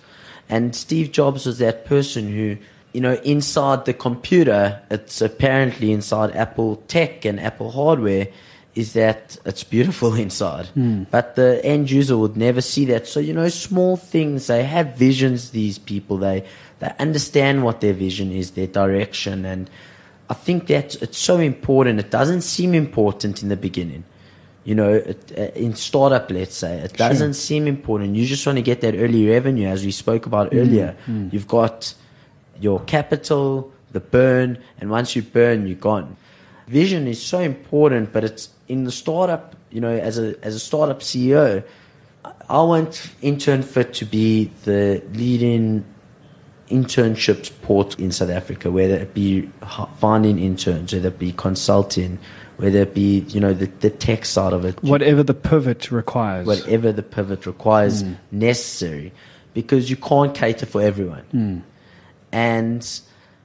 and 0.49 0.75
Steve 0.75 1.13
Jobs 1.13 1.47
was 1.47 1.59
that 1.59 1.85
person 1.85 2.33
who. 2.33 2.57
You 2.93 3.01
know, 3.01 3.15
inside 3.23 3.85
the 3.85 3.95
computer, 3.95 4.83
it's 4.91 5.23
apparently 5.23 5.93
inside 5.93 6.35
Apple 6.35 6.83
tech 6.89 7.25
and 7.25 7.39
Apple 7.39 7.71
hardware, 7.71 8.27
is 8.75 8.95
that 8.95 9.37
it's 9.45 9.65
beautiful 9.65 10.15
inside. 10.27 10.67
Hmm. 10.69 11.05
But 11.05 11.37
the 11.37 11.65
end 11.65 11.91
user 11.91 12.17
would 12.17 12.37
never 12.37 12.61
see 12.61 12.85
that. 12.87 13.07
So, 13.07 13.21
you 13.21 13.33
know, 13.33 13.49
small 13.49 13.97
things, 13.97 14.47
they 14.47 14.65
have 14.65 14.97
visions, 14.97 15.51
these 15.51 15.79
people. 15.79 16.17
They 16.17 16.47
they 16.81 16.93
understand 16.99 17.63
what 17.63 17.81
their 17.81 17.93
vision 17.93 18.33
is, 18.33 18.53
their 18.53 18.67
direction. 18.67 19.45
And 19.45 19.71
I 20.29 20.35
think 20.35 20.67
that 20.67 21.01
it's 21.01 21.19
so 21.19 21.39
important. 21.39 22.01
It 22.01 22.11
doesn't 22.11 22.41
seem 22.43 22.75
important 22.75 23.43
in 23.43 23.49
the 23.49 23.57
beginning. 23.57 24.05
You 24.65 24.75
know, 24.75 24.93
it, 24.93 25.33
uh, 25.37 25.43
in 25.55 25.75
startup, 25.75 26.31
let's 26.31 26.57
say, 26.57 26.79
it 26.79 26.95
doesn't 26.95 27.35
seem 27.35 27.67
important. 27.67 28.17
You 28.17 28.27
just 28.27 28.47
want 28.47 28.57
to 28.57 28.63
get 28.63 28.81
that 28.83 28.95
early 28.95 29.27
revenue, 29.29 29.69
as 29.69 29.85
we 29.85 29.91
spoke 29.91 30.27
about 30.27 30.55
earlier. 30.55 30.97
You've 31.33 31.49
got 31.49 31.95
your 32.61 32.81
capital, 32.81 33.73
the 33.93 34.01
burn, 34.01 34.59
and 34.79 34.91
once 34.91 35.17
you 35.17 35.23
burn, 35.23 35.67
you're 35.67 35.77
gone. 35.77 36.17
Vision 36.69 37.09
is 37.09 37.21
so 37.21 37.41
important, 37.41 38.13
but 38.13 38.23
it's 38.23 38.51
in 38.69 38.85
the 38.85 38.93
startup. 38.93 39.57
You 39.71 39.81
know, 39.81 39.91
as 39.91 40.19
a 40.19 40.37
as 40.45 40.55
a 40.55 40.61
startup 40.61 41.01
CEO, 41.01 41.65
I 42.25 42.63
want 42.63 43.11
InternFit 43.23 43.93
to 43.95 44.05
be 44.05 44.51
the 44.65 45.03
leading 45.15 45.85
internships 46.71 47.51
port 47.63 47.99
in 47.99 48.13
South 48.13 48.31
Africa, 48.31 48.71
whether 48.71 48.95
it 48.95 49.13
be 49.13 49.51
finding 49.99 50.39
interns, 50.39 50.93
whether 50.93 51.09
it 51.09 51.19
be 51.19 51.33
consulting, 51.33 52.19
whether 52.57 52.81
it 52.81 52.95
be 52.95 53.21
you 53.29 53.41
know 53.41 53.53
the, 53.53 53.67
the 53.81 53.91
tech 53.91 54.25
side 54.25 54.53
of 54.53 54.65
it, 54.65 54.83
Whatever 54.83 55.23
the 55.23 55.35
pivot 55.35 55.91
requires. 55.91 56.47
whatever 56.47 56.93
the 56.93 57.03
pivot 57.03 57.47
requires 57.47 58.03
hmm. 58.03 58.15
necessary 58.31 59.13
because 59.55 59.91
you 59.91 59.97
can't 59.97 60.35
cater 60.35 60.67
for 60.67 60.81
everyone. 60.81 61.25
Hmm. 61.31 61.59
And 62.33 63.01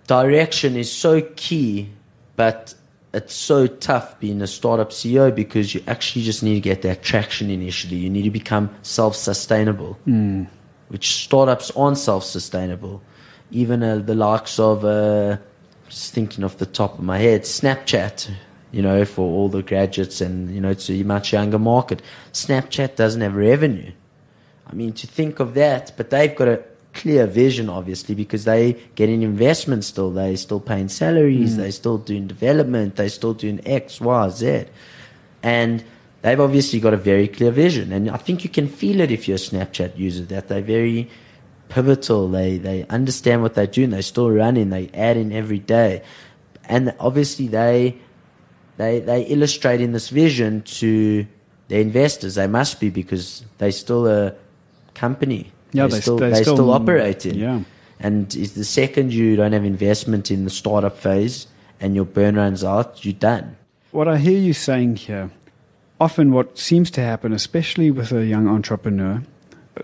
direction 0.08 0.76
is 0.76 0.92
so 0.92 1.22
key 1.36 1.90
but 2.36 2.76
it's 3.14 3.34
so 3.34 3.66
tough 3.66 4.20
being 4.20 4.42
a 4.42 4.48
startup 4.48 4.92
ceo 4.92 5.34
because 5.34 5.74
you 5.74 5.82
actually 5.88 6.24
just 6.24 6.44
need 6.44 6.54
to 6.54 6.60
get 6.60 6.84
that 6.84 7.02
traction 7.02 7.50
initially. 7.50 7.96
You 7.96 8.10
need 8.10 8.24
to 8.24 8.30
become 8.30 8.70
self-sustainable 8.82 9.94
hmm. 10.04 10.44
which 10.90 11.24
startups 11.24 11.72
aren't 11.72 11.98
self-sustainable 11.98 13.02
even 13.51 13.84
uh, 13.84 13.97
the 13.97 14.15
likes 14.15 14.60
of 14.60 14.84
uh, 14.86 15.38
just 15.89 16.13
thinking 16.13 16.43
off 16.43 16.58
the 16.58 16.65
top 16.65 16.97
of 16.97 17.03
my 17.03 17.17
head 17.17 17.41
snapchat 17.41 18.29
you 18.71 18.81
know 18.81 19.05
for 19.05 19.21
all 19.21 19.49
the 19.49 19.63
graduates 19.63 20.21
and 20.21 20.53
you 20.53 20.62
know 20.62 20.69
it's 20.69 20.89
a 20.89 21.03
much 21.03 21.34
younger 21.34 21.60
market 21.60 22.01
snapchat 22.34 22.95
doesn't 22.95 23.21
have 23.21 23.36
revenue 23.36 23.91
I 24.67 24.73
mean, 24.73 24.93
to 24.93 25.08
think 25.08 25.39
of 25.39 25.53
that, 25.53 25.93
but 25.95 26.10
they've 26.10 26.36
got 26.36 26.47
a 26.47 26.63
clear 26.93 27.27
vision, 27.27 27.69
obviously, 27.69 28.15
because 28.15 28.45
they 28.45 28.73
get 28.95 29.10
an 29.10 29.21
investment 29.21 29.84
still. 29.84 30.12
They're 30.12 30.38
still 30.38 30.60
paying 30.60 30.89
salaries. 30.89 31.53
Mm. 31.53 31.58
They're 31.58 31.71
still 31.71 31.97
doing 31.97 32.27
development. 32.27 32.95
They're 32.95 33.10
still 33.10 33.34
doing 33.34 33.62
X, 33.65 34.01
Y, 34.01 34.29
Z. 34.29 34.65
And 35.43 35.84
they've 36.21 36.39
obviously 36.39 36.79
got 36.79 36.93
a 36.93 36.97
very 36.97 37.27
clear 37.27 37.51
vision. 37.51 37.91
And 37.91 38.10
I 38.10 38.17
think 38.17 38.43
you 38.43 38.49
can 38.49 38.67
feel 38.67 39.01
it 39.01 39.12
if 39.12 39.27
you're 39.27 39.36
a 39.36 39.39
Snapchat 39.39 39.97
user 39.97 40.23
that 40.25 40.47
they're 40.47 40.62
very 40.62 41.10
pivotal. 41.69 42.30
They, 42.30 42.58
they 42.58 42.86
understand 42.88 43.41
what 43.41 43.54
they're 43.56 43.67
doing. 43.67 43.89
They're 43.91 44.01
still 44.01 44.30
running. 44.32 44.69
They 44.69 44.89
add 44.93 45.17
in 45.17 45.32
every 45.32 45.60
day. 45.60 46.01
And 46.67 46.93
obviously 46.99 47.47
they, 47.47 47.97
they, 48.78 48.99
they 48.99 49.21
illustrate 49.23 49.82
in 49.82 49.91
this 49.91 50.10
vision 50.10 50.62
to 50.63 51.25
their 51.67 51.82
investors. 51.82 52.36
They 52.36 52.47
must 52.47 52.80
be 52.80 52.89
because 52.89 53.43
they're 53.58 53.71
still 53.71 54.08
a 54.08 54.34
company. 54.93 55.51
Yeah, 55.71 55.88
they 55.88 55.93
they- 55.95 56.01
still 56.01 56.17
they 56.17 56.30
they 56.32 56.41
still- 56.41 56.56
still 56.56 56.71
operating. 56.71 57.36
yeah. 57.36 57.62
And 57.99 58.36
is 58.36 58.54
the 58.56 58.65
second 58.65 59.13
you 59.13 59.38
don't 59.38 59.54
have 59.54 59.63
investment 59.63 60.30
in 60.30 60.43
the 60.43 60.49
startup 60.49 60.97
phase 60.97 61.47
and 61.80 61.95
your 61.95 62.04
burn 62.06 62.36
runs 62.36 62.62
out, 62.63 63.06
you're 63.06 63.13
done. 63.13 63.56
What 63.91 64.08
I 64.10 64.17
hear 64.17 64.38
you 64.38 64.51
saying 64.51 64.97
here, 64.97 65.32
often 65.99 66.34
what 66.34 66.58
seems 66.58 66.91
to 66.91 67.01
happen, 67.01 67.32
especially 67.32 67.91
with 67.91 68.12
a 68.12 68.25
young 68.25 68.49
entrepreneur, 68.49 69.23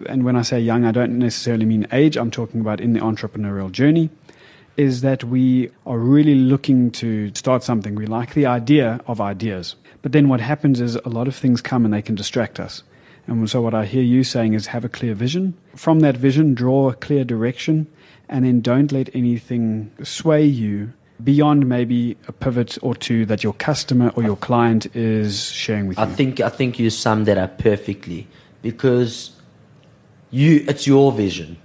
and 0.08 0.24
when 0.24 0.36
I 0.36 0.42
say 0.42 0.60
young, 0.60 0.86
I 0.86 0.92
don't 0.92 1.18
necessarily 1.18 1.66
mean 1.66 1.88
age, 1.92 2.18
I'm 2.18 2.32
talking 2.32 2.62
about 2.62 2.82
in 2.82 2.94
the 2.94 3.00
entrepreneurial 3.00 3.72
journey, 3.72 4.10
is 4.78 5.02
that 5.02 5.24
we 5.24 5.70
are 5.86 5.98
really 5.98 6.36
looking 6.36 6.92
to 6.92 7.34
start 7.36 7.64
something. 7.64 7.96
We 7.96 8.06
like 8.06 8.34
the 8.34 8.46
idea 8.46 9.02
of 9.08 9.20
ideas. 9.20 9.76
But 10.02 10.12
then 10.14 10.30
what 10.30 10.40
happens 10.40 10.82
is 10.82 10.96
a 10.96 11.10
lot 11.10 11.28
of 11.28 11.36
things 11.36 11.62
come 11.62 11.86
and 11.86 11.94
they 11.94 12.02
can 12.02 12.16
distract 12.16 12.60
us. 12.60 12.84
And 13.28 13.50
so 13.50 13.62
what 13.62 13.74
I 13.74 13.86
hear 13.86 14.02
you 14.02 14.24
saying 14.24 14.54
is 14.54 14.68
have 14.68 14.84
a 14.84 14.90
clear 14.90 15.14
vision. 15.14 15.54
From 15.76 16.00
that 16.00 16.18
vision, 16.18 16.54
draw 16.54 16.90
a 16.90 16.96
clear 16.96 17.24
direction, 17.24 17.88
and 18.28 18.46
then 18.46 18.62
don't 18.62 18.92
let 18.92 19.14
anything 19.16 19.92
sway 20.04 20.44
you 20.44 20.94
beyond 21.24 21.68
maybe 21.70 22.18
a 22.28 22.32
pivot 22.32 22.78
or 22.82 22.96
two 22.96 23.26
that 23.28 23.44
your 23.44 23.54
customer 23.54 24.12
or 24.16 24.24
your 24.24 24.36
client 24.36 24.88
is 24.96 25.52
sharing 25.52 25.88
with 25.88 26.00
I 26.00 26.08
you. 26.08 26.14
think 26.14 26.40
I 26.40 26.50
think 26.50 26.80
you 26.80 26.90
summed 26.90 27.28
that 27.28 27.38
up 27.38 27.60
perfectly 27.60 28.28
because 28.64 29.32
you 30.32 30.65
it's 30.67 30.88
your 30.88 31.12
vision. 31.12 31.58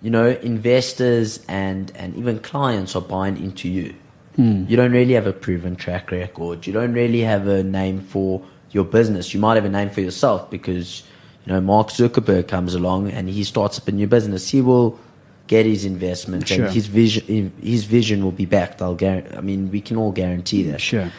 You 0.00 0.10
know, 0.10 0.28
investors 0.42 1.40
and 1.48 1.90
and 1.96 2.14
even 2.16 2.38
clients 2.40 2.94
are 2.96 3.02
buying 3.02 3.36
into 3.36 3.68
you. 3.68 3.94
Hmm. 4.36 4.64
You 4.68 4.76
don't 4.76 4.92
really 4.92 5.14
have 5.14 5.26
a 5.26 5.32
proven 5.32 5.76
track 5.76 6.10
record. 6.10 6.66
You 6.66 6.72
don't 6.72 6.92
really 6.92 7.20
have 7.20 7.46
a 7.46 7.62
name 7.62 8.00
for 8.00 8.42
your 8.70 8.84
business. 8.84 9.34
You 9.34 9.40
might 9.40 9.54
have 9.56 9.64
a 9.64 9.68
name 9.68 9.90
for 9.90 10.00
yourself 10.00 10.50
because 10.50 11.02
you 11.46 11.52
know 11.52 11.60
Mark 11.60 11.88
Zuckerberg 11.88 12.48
comes 12.48 12.74
along 12.74 13.10
and 13.10 13.28
he 13.28 13.44
starts 13.44 13.78
up 13.78 13.88
a 13.88 13.92
new 13.92 14.06
business. 14.06 14.50
He 14.50 14.60
will 14.60 14.98
get 15.46 15.66
his 15.66 15.84
investment 15.84 16.48
Sure. 16.48 16.64
and 16.64 16.74
his 16.74 16.86
vision 16.86 17.52
his 17.62 17.84
vision 17.84 18.22
will 18.24 18.32
be 18.32 18.46
backed. 18.46 18.80
I'll 18.82 18.94
guarantee. 18.94 19.36
I 19.36 19.40
mean, 19.40 19.70
we 19.70 19.80
can 19.80 19.96
all 19.96 20.12
guarantee 20.12 20.62
that. 20.64 20.80
Sure. 20.80 21.12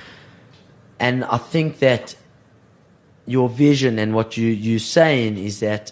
And 0.99 1.23
I 1.25 1.37
think 1.37 1.79
that 1.79 2.15
your 3.25 3.49
vision 3.49 3.99
and 3.99 4.13
what 4.13 4.37
you, 4.37 4.47
you're 4.47 4.79
saying 4.79 5.37
is 5.37 5.59
that 5.59 5.91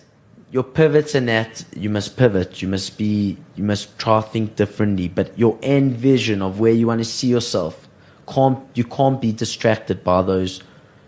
your 0.52 0.64
pivots 0.64 1.16
and 1.16 1.28
that 1.30 1.64
you 1.76 1.90
must 1.90 2.18
pivot. 2.18 2.62
You 2.62 2.68
must 2.68 2.98
be, 2.98 3.38
you 3.56 3.64
must 3.64 3.98
try 3.98 4.22
to 4.22 4.28
think 4.28 4.56
differently. 4.56 5.08
But 5.08 5.38
your 5.38 5.58
end 5.64 5.96
vision 5.96 6.42
of 6.42 6.60
where 6.60 6.74
you 6.74 6.88
want 6.88 7.00
to 7.00 7.06
see 7.06 7.28
yourself, 7.28 7.88
can't, 8.28 8.60
you 8.76 8.84
can't 8.84 9.22
be 9.22 9.32
distracted 9.32 10.04
by 10.04 10.22
those 10.22 10.62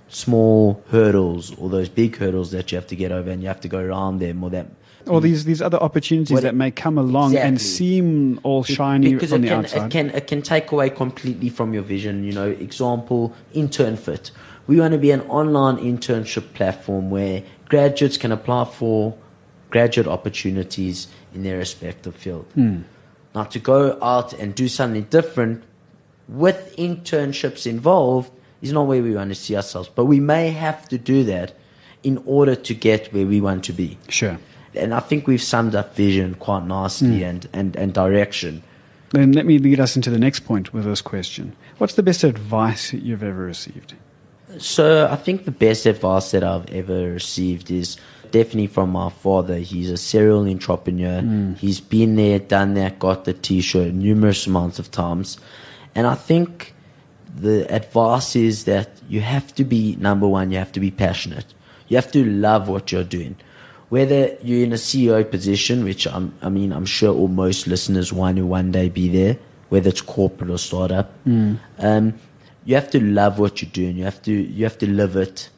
small 0.07 0.83
hurdles 0.89 1.53
or 1.57 1.69
those 1.69 1.89
big 1.89 2.15
hurdles 2.17 2.51
that 2.51 2.71
you 2.71 2.77
have 2.77 2.87
to 2.87 2.95
get 2.95 3.11
over 3.11 3.29
and 3.29 3.41
you 3.41 3.47
have 3.47 3.61
to 3.61 3.67
go 3.67 3.79
around 3.79 4.19
them 4.19 4.43
or 4.43 4.49
that. 4.51 4.67
Or 5.05 5.19
these, 5.19 5.43
these 5.43 5.61
other 5.61 5.77
opportunities 5.79 6.39
that 6.41 6.55
may 6.55 6.71
come 6.71 6.97
along 6.97 7.35
and 7.35 7.59
seem 7.59 8.39
all 8.43 8.63
shiny 8.63 9.13
because 9.13 9.31
from 9.31 9.39
it 9.39 9.41
the 9.41 9.47
can, 9.49 9.59
outside. 9.59 9.85
It 9.87 9.91
can 9.91 10.09
it 10.11 10.27
can 10.27 10.41
take 10.41 10.71
away 10.71 10.89
completely 10.91 11.49
from 11.49 11.73
your 11.73 11.83
vision. 11.83 12.23
You 12.23 12.31
know, 12.31 12.47
example, 12.47 13.33
InternFit. 13.53 14.31
We 14.65 14.79
want 14.79 14.93
to 14.93 14.97
be 14.97 15.11
an 15.11 15.19
online 15.23 15.75
internship 15.75 16.53
platform 16.53 17.09
where 17.09 17.43
graduates 17.67 18.15
can 18.15 18.31
apply 18.31 18.63
for 18.63 19.17
graduate 19.73 20.07
opportunities 20.07 21.07
in 21.33 21.43
their 21.43 21.57
respective 21.57 22.15
field. 22.15 22.45
Hmm. 22.53 22.81
Now, 23.35 23.45
to 23.55 23.59
go 23.59 23.97
out 24.01 24.29
and 24.41 24.53
do 24.53 24.67
something 24.67 25.05
different 25.17 25.63
with 26.27 26.59
internships 26.77 27.65
involved 27.65 28.31
is 28.61 28.71
not 28.71 28.85
where 28.87 29.01
we 29.01 29.13
want 29.15 29.29
to 29.31 29.35
see 29.35 29.55
ourselves. 29.55 29.89
But 29.97 30.05
we 30.05 30.19
may 30.19 30.51
have 30.51 30.87
to 30.89 30.97
do 30.97 31.23
that 31.33 31.49
in 32.03 32.15
order 32.25 32.55
to 32.55 32.73
get 32.75 33.11
where 33.13 33.25
we 33.25 33.41
want 33.41 33.63
to 33.65 33.73
be. 33.73 33.97
Sure. 34.09 34.37
And 34.75 34.93
I 34.93 34.99
think 34.99 35.27
we've 35.27 35.47
summed 35.55 35.75
up 35.75 35.95
vision 35.95 36.35
quite 36.35 36.65
nicely 36.65 37.19
Hmm. 37.19 37.29
and, 37.29 37.41
and, 37.53 37.75
and 37.75 37.93
direction. 37.93 38.61
Then 39.11 39.31
let 39.31 39.45
me 39.45 39.57
lead 39.57 39.79
us 39.79 39.95
into 39.95 40.09
the 40.09 40.19
next 40.27 40.41
point 40.41 40.73
with 40.73 40.85
this 40.85 41.01
question. 41.01 41.55
What's 41.79 41.95
the 41.95 42.03
best 42.03 42.23
advice 42.23 42.93
you've 42.93 43.23
ever 43.23 43.43
received? 43.45 43.93
So 44.59 45.07
I 45.15 45.15
think 45.15 45.45
the 45.45 45.57
best 45.67 45.85
advice 45.85 46.31
that 46.31 46.43
I've 46.43 46.69
ever 46.69 47.11
received 47.11 47.71
is 47.71 47.97
definitely 48.33 48.67
from 48.67 48.89
my 48.89 49.09
father. 49.09 49.57
He's 49.59 49.89
a 49.89 49.97
serial 49.97 50.45
entrepreneur. 50.49 51.21
He's 51.55 51.79
been 51.79 52.15
there, 52.17 52.39
done 52.39 52.73
that, 52.73 52.99
got 52.99 53.23
the 53.23 53.33
t-shirt 53.33 53.93
numerous 53.93 54.45
amounts 54.47 54.79
of 54.79 54.91
times. 54.91 55.37
And 55.95 56.05
I 56.07 56.15
think 56.15 56.73
the 57.47 57.57
advice 57.73 58.35
is 58.35 58.65
that 58.65 58.89
you 59.07 59.21
have 59.21 59.53
to 59.55 59.63
be 59.63 59.95
number 59.99 60.27
one, 60.27 60.51
you 60.51 60.57
have 60.57 60.71
to 60.73 60.79
be 60.79 60.91
passionate. 60.91 61.53
You 61.87 61.95
have 61.97 62.11
to 62.11 62.25
love 62.25 62.67
what 62.67 62.91
you're 62.91 63.03
doing. 63.03 63.35
Whether 63.89 64.35
you're 64.41 64.63
in 64.63 64.73
a 64.73 64.81
CEO 64.87 65.29
position, 65.29 65.83
which 65.83 66.07
I'm, 66.07 66.33
I 66.41 66.49
mean, 66.49 66.73
I'm 66.73 66.85
sure 66.85 67.13
all 67.13 67.27
most 67.27 67.67
listeners 67.67 68.11
want 68.11 68.37
to 68.37 68.45
one 68.45 68.71
day 68.71 68.89
be 68.89 69.07
there, 69.09 69.37
whether 69.69 69.89
it's 69.89 70.01
corporate 70.01 70.49
or 70.49 70.57
startup. 70.57 71.13
Um, 71.77 72.15
you 72.65 72.73
have 72.75 72.89
to 72.91 72.99
love 72.99 73.37
what 73.37 73.61
you're 73.61 73.69
doing. 73.71 73.97
You 73.97 74.05
have 74.05 74.21
to 74.23 74.31
you 74.31 74.63
have 74.63 74.79
to 74.79 74.89
live 74.89 75.15
it, 75.15 75.49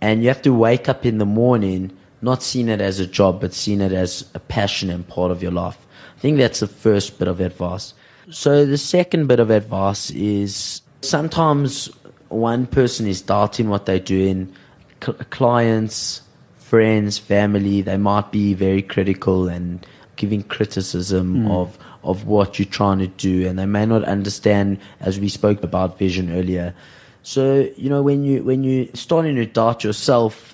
and 0.00 0.22
you 0.22 0.28
have 0.28 0.42
to 0.42 0.52
wake 0.52 0.88
up 0.88 1.04
in 1.04 1.18
the 1.18 1.26
morning 1.26 1.90
not 2.22 2.42
seeing 2.42 2.68
it 2.68 2.80
as 2.80 3.00
a 3.00 3.06
job, 3.06 3.40
but 3.40 3.52
seeing 3.52 3.80
it 3.80 3.92
as 3.92 4.24
a 4.34 4.38
passion 4.38 4.88
and 4.90 5.06
part 5.06 5.30
of 5.30 5.42
your 5.42 5.52
life. 5.52 5.78
I 6.16 6.20
think 6.20 6.38
that's 6.38 6.60
the 6.60 6.68
first 6.68 7.18
bit 7.18 7.28
of 7.28 7.40
advice. 7.40 7.94
So 8.30 8.64
the 8.64 8.78
second 8.78 9.26
bit 9.26 9.40
of 9.40 9.50
advice 9.50 10.10
is 10.10 10.80
sometimes 11.00 11.90
one 12.28 12.66
person 12.66 13.06
is 13.06 13.20
doubting 13.20 13.68
what 13.68 13.86
they're 13.86 13.98
doing. 13.98 14.54
Cl- 15.02 15.18
clients, 15.30 16.22
friends, 16.58 17.18
family, 17.18 17.82
they 17.82 17.96
might 17.96 18.30
be 18.30 18.54
very 18.54 18.82
critical 18.82 19.48
and 19.48 19.84
giving 20.16 20.42
criticism 20.42 21.42
hmm. 21.42 21.50
of 21.50 21.78
of 22.04 22.26
what 22.26 22.58
you're 22.58 22.66
trying 22.66 22.98
to 22.98 23.06
do 23.06 23.46
and 23.46 23.58
they 23.58 23.66
may 23.66 23.86
not 23.86 24.02
understand 24.04 24.76
as 25.00 25.20
we 25.20 25.28
spoke 25.28 25.62
about 25.62 25.98
vision 25.98 26.32
earlier. 26.32 26.74
So, 27.22 27.68
you 27.76 27.88
know, 27.88 28.02
when 28.02 28.24
you 28.24 28.42
when 28.42 28.64
you 28.64 28.88
starting 28.94 29.36
to 29.36 29.46
doubt 29.46 29.84
yourself 29.84 30.51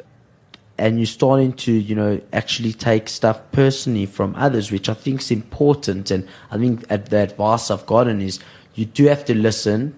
and 0.79 0.99
you're 0.99 1.07
starting 1.07 1.53
to, 1.53 1.73
you 1.73 1.95
know, 1.95 2.21
actually 2.33 2.73
take 2.73 3.09
stuff 3.09 3.41
personally 3.53 4.07
from 4.07 4.35
others, 4.37 4.71
which 4.71 4.89
I 4.89 4.95
think 4.95 5.21
is 5.21 5.31
important 5.31 6.11
and 6.11 6.27
I 6.51 6.59
think 6.59 6.85
at 6.89 7.11
the 7.11 7.19
advice 7.19 7.71
I've 7.71 7.87
gotten 7.87 8.21
is 8.21 8.39
you 8.75 8.85
do 8.85 9.07
have 9.07 9.25
to 9.27 9.35
listen 9.35 9.95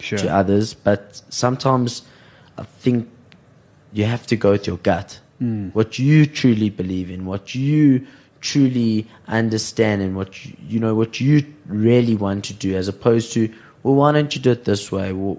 Sure. 0.00 0.18
to 0.18 0.28
others, 0.32 0.74
but 0.74 1.20
sometimes 1.28 2.02
I 2.56 2.62
think 2.62 3.08
you 3.92 4.04
have 4.04 4.26
to 4.28 4.36
go 4.36 4.52
with 4.52 4.66
your 4.66 4.76
gut. 4.76 5.18
Hmm. 5.38 5.68
What 5.70 5.98
you 5.98 6.26
truly 6.26 6.70
believe 6.70 7.10
in, 7.10 7.24
what 7.26 7.54
you 7.54 8.06
truly 8.40 9.06
understand, 9.26 10.02
and 10.02 10.14
what 10.14 10.44
you, 10.44 10.52
you 10.68 10.78
know, 10.78 10.94
what 10.94 11.20
you 11.20 11.44
really 11.66 12.14
want 12.14 12.44
to 12.44 12.54
do, 12.54 12.76
as 12.76 12.86
opposed 12.86 13.32
to, 13.32 13.52
well, 13.82 13.96
why 13.96 14.12
don't 14.12 14.34
you 14.36 14.40
do 14.40 14.52
it 14.52 14.64
this 14.64 14.92
way? 14.92 15.12
Well, 15.12 15.38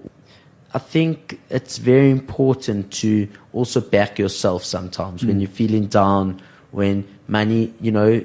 I 0.72 0.78
think 0.78 1.40
it's 1.50 1.78
very 1.78 2.10
important 2.10 2.92
to 2.94 3.28
also 3.52 3.80
back 3.80 4.18
yourself 4.18 4.64
sometimes 4.64 5.24
when 5.24 5.40
you're 5.40 5.50
feeling 5.50 5.86
down, 5.86 6.40
when 6.70 7.06
money, 7.26 7.74
you 7.80 7.90
know, 7.90 8.24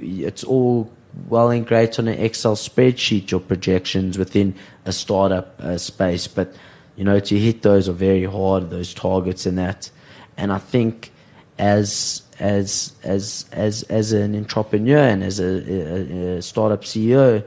it's 0.00 0.42
all 0.42 0.90
well 1.28 1.50
and 1.50 1.66
great 1.66 1.98
on 1.98 2.08
an 2.08 2.18
Excel 2.18 2.56
spreadsheet, 2.56 3.30
your 3.30 3.40
projections 3.40 4.16
within 4.16 4.54
a 4.86 4.92
startup 4.92 5.60
uh, 5.60 5.76
space, 5.76 6.26
but 6.26 6.54
you 6.96 7.04
know, 7.04 7.20
to 7.20 7.38
hit 7.38 7.62
those 7.62 7.88
are 7.88 7.92
very 7.92 8.24
hard, 8.24 8.70
those 8.70 8.94
targets 8.94 9.46
and 9.46 9.58
that. 9.58 9.90
And 10.36 10.52
I 10.52 10.58
think 10.58 11.12
as 11.58 12.22
as 12.38 12.92
as 13.02 13.46
as 13.52 13.82
as 13.84 14.12
an 14.12 14.34
entrepreneur 14.34 14.98
and 14.98 15.22
as 15.22 15.40
a, 15.40 15.44
a, 15.44 16.36
a 16.38 16.42
startup 16.42 16.82
CEO, 16.82 17.44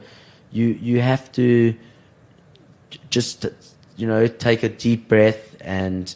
you 0.52 0.66
you 0.66 1.00
have 1.00 1.30
to 1.32 1.74
just 3.10 3.46
you 3.96 4.06
know 4.06 4.26
take 4.26 4.62
a 4.62 4.68
deep 4.68 5.08
breath 5.08 5.56
and 5.60 6.14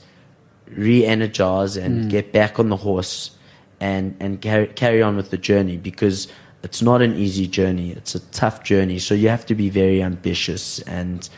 re-energize 0.69 1.77
and 1.77 2.11
get 2.11 2.33
back 2.33 2.59
on 2.59 2.69
the 2.69 2.77
horse 2.77 3.33
and 3.81 4.17
and 4.21 4.41
carry, 4.41 4.69
carry 4.69 5.03
on 5.03 5.17
with 5.17 5.31
the 5.31 5.39
journey 5.39 5.77
because 5.77 6.29
it's 6.63 6.81
not 6.83 7.03
an 7.03 7.17
easy 7.17 7.47
journey 7.47 7.91
it's 7.93 8.15
a 8.15 8.21
tough 8.31 8.63
journey 8.63 8.99
so 8.99 9.15
you 9.15 9.29
have 9.29 9.45
to 9.45 9.55
be 9.55 9.69
very 9.69 10.03
ambitious 10.03 10.81
and 10.83 11.29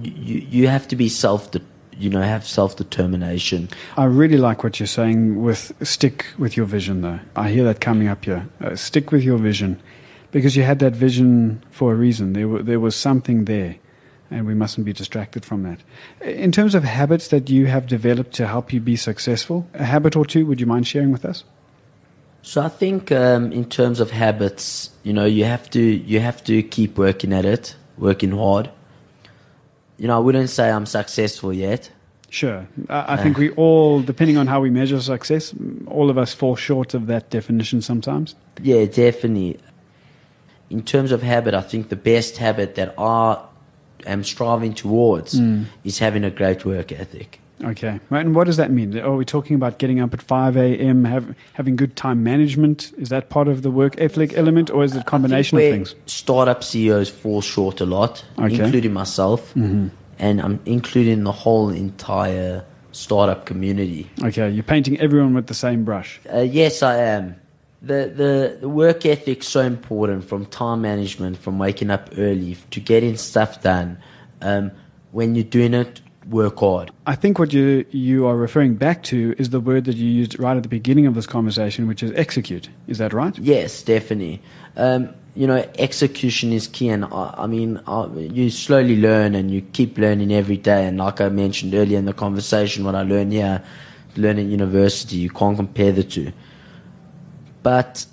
you 0.00 0.44
you 0.50 0.68
have 0.68 0.88
to 0.88 0.96
be 0.96 1.08
self 1.08 1.50
you 1.98 2.10
know 2.10 2.22
have 2.22 2.46
self 2.46 2.76
determination. 2.76 3.68
I 3.96 4.04
really 4.04 4.36
like 4.36 4.64
what 4.64 4.80
you're 4.80 4.86
saying 4.86 5.42
with 5.42 5.72
stick 5.86 6.26
with 6.38 6.56
your 6.56 6.66
vision, 6.66 7.02
though. 7.02 7.20
I 7.36 7.50
hear 7.50 7.64
that 7.64 7.80
coming 7.80 8.08
up 8.08 8.24
here. 8.24 8.48
Uh, 8.60 8.76
stick 8.76 9.12
with 9.12 9.22
your 9.22 9.38
vision 9.38 9.80
because 10.32 10.56
you 10.56 10.62
had 10.62 10.78
that 10.80 10.94
vision 10.94 11.62
for 11.70 11.92
a 11.92 11.94
reason. 11.94 12.32
There, 12.32 12.44
w- 12.44 12.62
there 12.62 12.80
was 12.80 12.96
something 12.96 13.44
there, 13.44 13.76
and 14.30 14.46
we 14.46 14.54
mustn't 14.54 14.84
be 14.84 14.92
distracted 14.92 15.44
from 15.44 15.62
that. 15.62 15.80
In 16.22 16.52
terms 16.52 16.74
of 16.74 16.84
habits 16.84 17.28
that 17.28 17.50
you 17.50 17.66
have 17.66 17.86
developed 17.86 18.32
to 18.34 18.46
help 18.46 18.72
you 18.72 18.80
be 18.80 18.96
successful, 18.96 19.66
a 19.74 19.84
habit 19.84 20.16
or 20.16 20.24
two, 20.24 20.46
would 20.46 20.60
you 20.60 20.66
mind 20.66 20.86
sharing 20.86 21.12
with 21.12 21.24
us? 21.24 21.44
So 22.42 22.60
I 22.60 22.68
think 22.68 23.10
um, 23.10 23.52
in 23.52 23.64
terms 23.64 24.00
of 24.00 24.10
habits, 24.10 24.90
you 25.02 25.12
know, 25.12 25.24
you 25.24 25.44
have 25.44 25.70
to 25.70 25.80
you 25.80 26.20
have 26.20 26.44
to 26.44 26.62
keep 26.62 26.98
working 26.98 27.32
at 27.32 27.44
it, 27.44 27.74
working 27.96 28.32
hard. 28.32 28.70
You 29.96 30.08
know, 30.08 30.16
I 30.16 30.18
wouldn't 30.18 30.50
say 30.50 30.70
I'm 30.70 30.86
successful 30.86 31.52
yet. 31.52 31.90
Sure. 32.28 32.66
I, 32.90 33.14
I 33.14 33.16
think 33.16 33.38
we 33.38 33.50
all, 33.50 34.02
depending 34.02 34.36
on 34.36 34.48
how 34.48 34.60
we 34.60 34.68
measure 34.68 35.00
success, 35.00 35.54
all 35.86 36.10
of 36.10 36.18
us 36.18 36.34
fall 36.34 36.56
short 36.56 36.92
of 36.92 37.06
that 37.06 37.30
definition 37.30 37.80
sometimes. 37.80 38.34
Yeah, 38.60 38.86
definitely. 38.86 39.60
In 40.68 40.82
terms 40.82 41.12
of 41.12 41.22
habit, 41.22 41.54
I 41.54 41.60
think 41.60 41.90
the 41.90 41.96
best 41.96 42.38
habit 42.38 42.74
that 42.74 42.94
I 42.98 43.40
am 44.06 44.24
striving 44.24 44.74
towards 44.74 45.40
is 45.84 45.98
having 45.98 46.24
a 46.24 46.30
great 46.30 46.64
work 46.64 46.92
ethic. 46.92 47.40
Okay. 47.62 48.00
Right, 48.10 48.26
And 48.26 48.34
what 48.34 48.44
does 48.46 48.56
that 48.56 48.70
mean? 48.72 48.98
Are 48.98 49.14
we 49.14 49.24
talking 49.24 49.54
about 49.56 49.78
getting 49.78 50.00
up 50.00 50.12
at 50.12 50.20
5 50.20 50.56
a.m., 50.56 51.04
have, 51.04 51.34
having 51.54 51.76
good 51.76 51.94
time 51.96 52.22
management? 52.22 52.92
Is 52.98 53.08
that 53.10 53.30
part 53.30 53.48
of 53.48 53.62
the 53.62 53.70
work 53.70 53.94
ethic 53.98 54.36
element, 54.36 54.70
or 54.70 54.82
is 54.84 54.94
it 54.96 55.00
a 55.00 55.04
combination 55.04 55.56
of 55.58 55.62
things? 55.62 55.94
Startup 56.06 56.62
CEOs 56.64 57.08
fall 57.08 57.40
short 57.40 57.80
a 57.80 57.86
lot, 57.86 58.24
Okay. 58.38 58.48
Mm-hmm. 58.54 58.64
including 58.64 58.92
myself, 58.92 59.54
and 59.56 59.90
I'm 60.18 60.60
including 60.66 61.24
the 61.24 61.32
whole 61.32 61.70
entire 61.70 62.64
startup 62.92 63.46
community. 63.46 64.10
Okay, 64.22 64.50
you're 64.50 64.62
painting 64.64 64.98
everyone 65.00 65.32
with 65.34 65.46
the 65.46 65.54
same 65.54 65.84
brush. 65.84 66.20
Uh, 66.32 66.40
yes, 66.40 66.82
I 66.82 66.96
am. 66.98 67.36
The, 67.86 68.12
the 68.14 68.58
the 68.62 68.68
work 68.68 69.04
ethic's 69.04 69.46
so 69.46 69.60
important 69.60 70.24
from 70.24 70.46
time 70.46 70.80
management, 70.82 71.36
from 71.36 71.58
waking 71.58 71.90
up 71.90 72.10
early 72.16 72.56
to 72.70 72.80
getting 72.80 73.16
stuff 73.16 73.62
done. 73.62 73.98
Um, 74.40 74.70
when 75.12 75.34
you're 75.34 75.44
doing 75.44 75.74
it, 75.74 76.00
work 76.28 76.58
hard. 76.58 76.90
I 77.06 77.14
think 77.14 77.38
what 77.38 77.52
you 77.52 77.84
you 77.90 78.26
are 78.26 78.36
referring 78.36 78.76
back 78.76 79.02
to 79.04 79.34
is 79.38 79.50
the 79.50 79.60
word 79.60 79.84
that 79.84 79.96
you 79.96 80.08
used 80.08 80.38
right 80.38 80.56
at 80.56 80.62
the 80.62 80.68
beginning 80.68 81.06
of 81.06 81.14
this 81.14 81.26
conversation, 81.26 81.86
which 81.86 82.02
is 82.02 82.12
execute. 82.12 82.68
Is 82.86 82.98
that 82.98 83.12
right? 83.12 83.36
Yes, 83.38 83.82
definitely. 83.82 84.40
Um, 84.76 85.14
you 85.34 85.46
know, 85.46 85.68
execution 85.78 86.52
is 86.52 86.68
key, 86.68 86.88
and 86.88 87.04
I, 87.04 87.34
I 87.38 87.46
mean, 87.46 87.80
I, 87.86 88.06
you 88.06 88.50
slowly 88.50 88.96
learn 89.00 89.34
and 89.34 89.50
you 89.50 89.62
keep 89.72 89.98
learning 89.98 90.32
every 90.32 90.56
day. 90.56 90.86
And 90.86 90.98
like 90.98 91.20
I 91.20 91.28
mentioned 91.28 91.74
earlier 91.74 91.98
in 91.98 92.04
the 92.04 92.12
conversation, 92.12 92.84
what 92.84 92.94
I 92.94 93.02
learned 93.02 93.32
here, 93.32 93.62
learn 94.16 94.38
at 94.38 94.46
university, 94.46 95.16
you 95.16 95.30
can't 95.30 95.56
compare 95.56 95.92
the 95.92 96.04
two. 96.04 96.32
But 97.64 98.06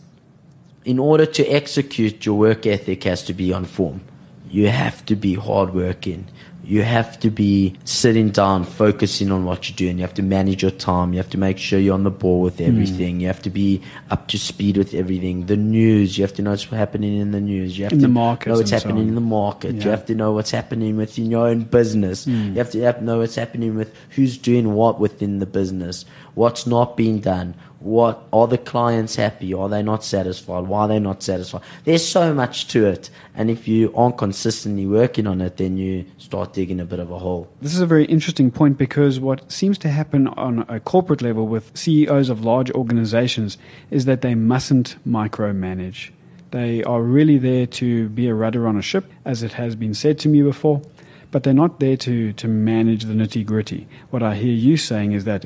in 0.83 0.97
order 0.97 1.27
to 1.27 1.45
execute, 1.45 2.25
your 2.25 2.39
work 2.39 2.65
ethic 2.65 3.03
has 3.03 3.21
to 3.25 3.33
be 3.35 3.53
on 3.53 3.65
form. 3.65 4.01
You 4.49 4.69
have 4.69 5.05
to 5.05 5.15
be 5.15 5.35
hardworking. 5.35 6.27
You 6.63 6.83
have 6.83 7.19
to 7.21 7.29
be 7.29 7.75
sitting 7.85 8.29
down, 8.29 8.63
focusing 8.63 9.31
on 9.31 9.45
what 9.45 9.67
you're 9.67 9.75
doing. 9.75 9.97
You 9.97 10.03
have 10.03 10.13
to 10.13 10.21
manage 10.21 10.61
your 10.61 10.71
time. 10.71 11.11
You 11.11 11.17
have 11.17 11.29
to 11.31 11.37
make 11.37 11.57
sure 11.57 11.79
you're 11.79 11.93
on 11.95 12.03
the 12.03 12.11
ball 12.11 12.39
with 12.41 12.61
everything. 12.61 13.15
Hmm. 13.15 13.21
You 13.21 13.27
have 13.27 13.41
to 13.41 13.49
be 13.49 13.81
up 14.09 14.27
to 14.29 14.37
speed 14.37 14.77
with 14.77 14.93
everything. 14.93 15.47
The 15.47 15.57
news, 15.57 16.17
you 16.17 16.23
have 16.23 16.33
to 16.35 16.41
know 16.41 16.51
what's 16.51 16.63
happening 16.65 17.17
in 17.17 17.31
the 17.31 17.41
news. 17.41 17.77
You 17.77 17.85
have 17.85 17.93
In 17.93 17.99
to 17.99 18.07
the 18.07 18.13
know 18.13 18.21
what's 18.21 18.47
and 18.47 18.69
so 18.69 18.75
happening 18.77 19.07
in 19.09 19.15
the 19.15 19.21
market. 19.21 19.75
Yeah. 19.75 19.83
You 19.83 19.89
have 19.89 20.05
to 20.05 20.15
know 20.15 20.31
what's 20.33 20.51
happening 20.51 20.95
within 20.97 21.31
your 21.31 21.47
own 21.47 21.63
business. 21.63 22.25
Hmm. 22.25 22.53
You 22.53 22.59
have 22.59 22.71
to 22.71 23.03
know 23.03 23.19
what's 23.19 23.35
happening 23.35 23.75
with 23.75 23.93
who's 24.11 24.37
doing 24.37 24.73
what 24.73 24.99
within 24.99 25.39
the 25.39 25.47
business, 25.47 26.05
what's 26.35 26.67
not 26.67 26.95
being 26.95 27.19
done, 27.19 27.55
what 27.81 28.27
are 28.31 28.47
the 28.47 28.57
clients 28.57 29.15
happy, 29.15 29.53
are 29.53 29.67
they 29.67 29.81
not 29.81 30.03
satisfied, 30.03 30.67
why 30.67 30.81
are 30.81 30.87
they 30.87 30.99
not 30.99 31.23
satisfied. 31.23 31.61
There's 31.83 32.07
so 32.07 32.33
much 32.33 32.67
to 32.69 32.85
it, 32.85 33.09
and 33.35 33.49
if 33.49 33.67
you 33.67 33.91
aren't 33.95 34.17
consistently 34.17 34.85
working 34.85 35.27
on 35.27 35.41
it, 35.41 35.57
then 35.57 35.77
you 35.77 36.05
start 36.17 36.53
digging 36.53 36.79
a 36.79 36.85
bit 36.85 36.99
of 36.99 37.11
a 37.11 37.19
hole. 37.19 37.49
This 37.61 37.73
is 37.73 37.81
a 37.81 37.85
very 37.85 38.05
interesting 38.05 38.51
point 38.51 38.77
because 38.77 39.19
what 39.19 39.51
seems 39.51 39.77
to 39.79 39.89
happen 39.89 40.27
on 40.27 40.65
a 40.69 40.79
corporate 40.79 41.21
level 41.21 41.47
with 41.47 41.75
CEOs 41.75 42.29
of 42.29 42.43
large 42.43 42.69
organizations 42.71 43.57
is 43.89 44.05
that 44.05 44.21
they 44.21 44.35
mustn't 44.35 44.95
micromanage. 45.07 46.11
They 46.51 46.83
are 46.83 47.01
really 47.01 47.37
there 47.37 47.65
to 47.65 48.09
be 48.09 48.27
a 48.27 48.35
rudder 48.35 48.67
on 48.67 48.77
a 48.77 48.81
ship, 48.81 49.11
as 49.25 49.41
it 49.41 49.53
has 49.53 49.75
been 49.75 49.93
said 49.93 50.19
to 50.19 50.29
me 50.29 50.41
before, 50.41 50.81
but 51.31 51.43
they're 51.43 51.53
not 51.53 51.79
there 51.79 51.97
to, 51.97 52.33
to 52.33 52.47
manage 52.47 53.05
the 53.05 53.13
nitty 53.13 53.45
gritty. 53.45 53.87
What 54.09 54.21
I 54.21 54.35
hear 54.35 54.53
you 54.53 54.77
saying 54.77 55.13
is 55.13 55.23
that 55.23 55.45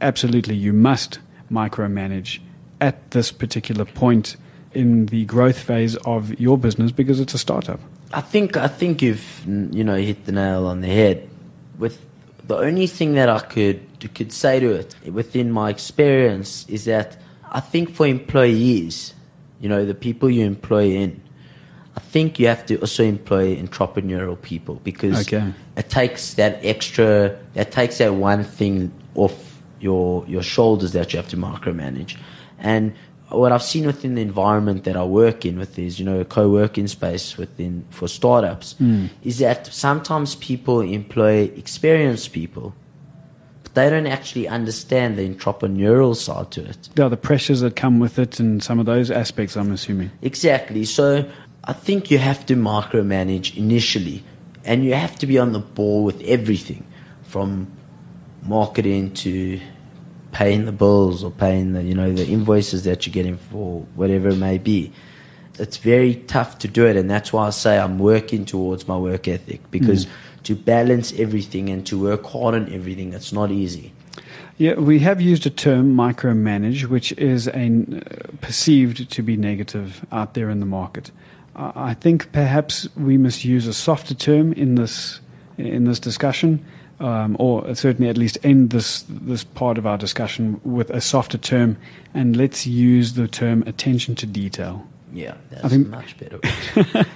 absolutely 0.00 0.56
you 0.56 0.72
must 0.72 1.18
micromanage 1.50 2.40
at 2.80 3.10
this 3.10 3.32
particular 3.32 3.84
point 3.84 4.36
in 4.74 5.06
the 5.06 5.24
growth 5.24 5.58
phase 5.58 5.96
of 6.04 6.38
your 6.38 6.58
business 6.58 6.92
because 6.92 7.18
it's 7.20 7.34
a 7.34 7.38
startup. 7.38 7.80
I 8.12 8.20
think 8.20 8.56
I 8.56 8.68
think 8.68 9.02
you've 9.02 9.44
you 9.46 9.82
know 9.84 9.96
hit 9.96 10.26
the 10.26 10.32
nail 10.32 10.66
on 10.66 10.80
the 10.80 10.88
head. 10.88 11.28
With 11.78 11.98
the 12.46 12.56
only 12.56 12.86
thing 12.86 13.14
that 13.14 13.28
I 13.28 13.40
could 13.40 13.80
could 14.14 14.32
say 14.32 14.60
to 14.60 14.70
it 14.70 14.94
within 15.10 15.50
my 15.50 15.70
experience 15.70 16.64
is 16.68 16.84
that 16.84 17.16
I 17.50 17.60
think 17.60 17.90
for 17.94 18.06
employees, 18.06 19.14
you 19.60 19.68
know, 19.68 19.84
the 19.84 19.94
people 19.94 20.30
you 20.30 20.44
employ 20.44 20.90
in, 20.90 21.20
I 21.96 22.00
think 22.00 22.38
you 22.38 22.46
have 22.48 22.66
to 22.66 22.76
also 22.80 23.02
employ 23.02 23.56
entrepreneurial 23.56 24.40
people 24.40 24.80
because 24.84 25.26
Okay. 25.26 25.52
it 25.76 25.88
takes 25.88 26.34
that 26.34 26.60
extra 26.62 27.36
that 27.54 27.72
takes 27.72 27.98
that 27.98 28.14
one 28.14 28.44
thing 28.44 28.92
off 29.14 29.55
your 29.80 30.24
your 30.26 30.42
shoulders 30.42 30.92
that 30.92 31.12
you 31.12 31.18
have 31.18 31.28
to 31.28 31.36
micromanage. 31.36 32.16
And 32.58 32.94
what 33.28 33.50
I've 33.52 33.62
seen 33.62 33.86
within 33.86 34.14
the 34.14 34.22
environment 34.22 34.84
that 34.84 34.96
I 34.96 35.04
work 35.04 35.44
in 35.44 35.58
with 35.58 35.78
is, 35.78 35.98
you 35.98 36.04
know, 36.04 36.20
a 36.20 36.24
co-working 36.24 36.86
space 36.86 37.36
within 37.36 37.84
for 37.90 38.06
startups, 38.06 38.74
hmm. 38.74 39.06
is 39.24 39.38
that 39.38 39.66
sometimes 39.66 40.36
people 40.36 40.80
employ 40.80 41.50
experienced 41.56 42.32
people, 42.32 42.72
but 43.64 43.74
they 43.74 43.90
don't 43.90 44.06
actually 44.06 44.46
understand 44.46 45.16
the 45.16 45.28
entrepreneurial 45.28 46.14
side 46.14 46.52
to 46.52 46.64
it. 46.64 46.88
Are 47.00 47.08
the 47.08 47.16
pressures 47.16 47.60
that 47.60 47.74
come 47.74 47.98
with 47.98 48.18
it 48.18 48.38
and 48.38 48.62
some 48.62 48.78
of 48.78 48.86
those 48.86 49.10
aspects, 49.10 49.56
I'm 49.56 49.72
assuming. 49.72 50.12
Exactly. 50.22 50.84
So 50.84 51.28
I 51.64 51.72
think 51.72 52.12
you 52.12 52.18
have 52.18 52.46
to 52.46 52.54
micromanage 52.54 53.56
initially, 53.56 54.22
and 54.64 54.84
you 54.84 54.94
have 54.94 55.16
to 55.18 55.26
be 55.26 55.36
on 55.36 55.52
the 55.52 55.58
ball 55.58 56.04
with 56.04 56.22
everything, 56.22 56.86
from 57.24 57.66
marketing 58.48 59.12
to 59.14 59.60
paying 60.32 60.66
the 60.66 60.72
bills 60.72 61.24
or 61.24 61.30
paying 61.30 61.72
the 61.72 61.82
you 61.82 61.94
know 61.94 62.12
the 62.12 62.26
invoices 62.26 62.84
that 62.84 63.06
you're 63.06 63.12
getting 63.12 63.38
for 63.38 63.80
whatever 63.94 64.28
it 64.28 64.36
may 64.36 64.58
be. 64.58 64.92
It's 65.58 65.78
very 65.78 66.16
tough 66.16 66.58
to 66.58 66.68
do 66.68 66.86
it, 66.86 66.96
and 66.96 67.10
that's 67.10 67.32
why 67.32 67.46
I 67.46 67.50
say 67.50 67.78
I'm 67.78 67.98
working 67.98 68.44
towards 68.44 68.86
my 68.86 68.96
work 68.96 69.26
ethic 69.26 69.70
because 69.70 70.06
to 70.42 70.54
balance 70.54 71.12
everything 71.18 71.70
and 71.70 71.84
to 71.86 71.98
work 71.98 72.24
hard 72.24 72.54
on 72.54 72.72
everything, 72.72 73.14
it's 73.14 73.32
not 73.32 73.50
easy. 73.50 73.92
Yeah, 74.58 74.74
we 74.74 75.00
have 75.00 75.20
used 75.20 75.44
a 75.44 75.50
term, 75.50 75.94
micromanage, 75.94 76.84
which 76.84 77.12
is 77.12 77.48
a, 77.48 77.52
uh, 77.52 78.32
perceived 78.40 79.10
to 79.10 79.22
be 79.22 79.36
negative 79.36 80.06
out 80.12 80.34
there 80.34 80.48
in 80.48 80.60
the 80.60 80.66
market. 80.66 81.10
Uh, 81.54 81.72
I 81.74 81.94
think 81.94 82.32
perhaps 82.32 82.88
we 82.96 83.18
must 83.18 83.44
use 83.44 83.66
a 83.66 83.74
softer 83.74 84.14
term 84.14 84.52
in 84.52 84.76
this 84.76 85.20
in 85.58 85.84
this 85.84 85.98
discussion, 85.98 86.64
um, 87.00 87.36
or 87.38 87.74
certainly 87.74 88.08
at 88.08 88.16
least 88.16 88.38
end 88.42 88.70
this 88.70 89.04
this 89.08 89.44
part 89.44 89.78
of 89.78 89.86
our 89.86 89.98
discussion 89.98 90.60
with 90.64 90.90
a 90.90 91.00
softer 91.00 91.38
term, 91.38 91.76
and 92.14 92.36
let's 92.36 92.66
use 92.66 93.14
the 93.14 93.28
term 93.28 93.62
attention 93.66 94.14
to 94.16 94.26
detail. 94.26 94.86
Yeah, 95.12 95.34
that's 95.50 95.68
think- 95.68 95.88
much 95.88 96.16
better. 96.18 96.38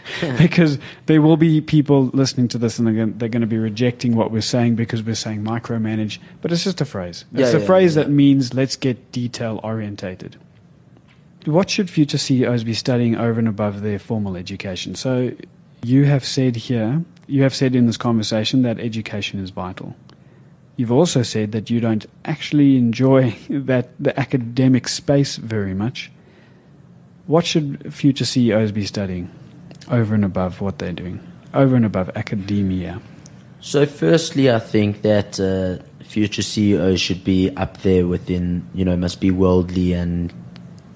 because 0.38 0.78
there 1.06 1.20
will 1.20 1.36
be 1.36 1.60
people 1.60 2.06
listening 2.14 2.48
to 2.48 2.58
this 2.58 2.78
and 2.78 2.86
they're 2.86 2.94
going, 2.94 3.18
they're 3.18 3.28
going 3.28 3.40
to 3.42 3.46
be 3.46 3.58
rejecting 3.58 4.16
what 4.16 4.30
we're 4.30 4.40
saying 4.40 4.76
because 4.76 5.02
we're 5.02 5.14
saying 5.14 5.42
micromanage, 5.42 6.18
but 6.40 6.50
it's 6.50 6.64
just 6.64 6.80
a 6.80 6.86
phrase. 6.86 7.24
It's 7.32 7.52
Yeah, 7.52 7.58
a 7.58 7.60
yeah, 7.60 7.66
phrase 7.66 7.96
yeah. 7.96 8.04
that 8.04 8.10
means 8.10 8.54
let's 8.54 8.76
get 8.76 9.12
detail 9.12 9.60
orientated. 9.62 10.36
What 11.44 11.68
should 11.68 11.90
future 11.90 12.16
CEOs 12.18 12.64
be 12.64 12.74
studying 12.74 13.16
over 13.16 13.38
and 13.38 13.48
above 13.48 13.82
their 13.82 13.98
formal 13.98 14.36
education? 14.36 14.94
So, 14.94 15.32
you 15.82 16.04
have 16.04 16.24
said 16.24 16.56
here, 16.56 17.04
you 17.26 17.42
have 17.42 17.54
said 17.54 17.74
in 17.74 17.86
this 17.86 17.96
conversation 17.96 18.62
that 18.62 18.78
education 18.80 19.40
is 19.40 19.50
vital. 19.50 19.94
You've 20.76 20.92
also 20.92 21.22
said 21.22 21.52
that 21.52 21.70
you 21.70 21.80
don't 21.80 22.06
actually 22.24 22.76
enjoy 22.76 23.36
that 23.50 23.90
the 23.98 24.18
academic 24.18 24.88
space 24.88 25.36
very 25.36 25.74
much. 25.74 26.10
What 27.26 27.46
should 27.46 27.92
future 27.92 28.24
CEOs 28.24 28.72
be 28.72 28.84
studying 28.86 29.30
over 29.90 30.14
and 30.14 30.24
above 30.24 30.60
what 30.60 30.78
they're 30.78 30.92
doing, 30.92 31.20
over 31.54 31.76
and 31.76 31.84
above 31.84 32.10
academia? 32.16 33.00
So, 33.60 33.84
firstly, 33.84 34.50
I 34.50 34.58
think 34.58 35.02
that 35.02 35.38
uh, 35.38 35.84
future 36.02 36.42
CEOs 36.42 37.00
should 37.00 37.22
be 37.24 37.50
up 37.56 37.82
there 37.82 38.06
within, 38.06 38.66
you 38.74 38.84
know, 38.84 38.96
must 38.96 39.20
be 39.20 39.30
worldly 39.30 39.92
and 39.92 40.32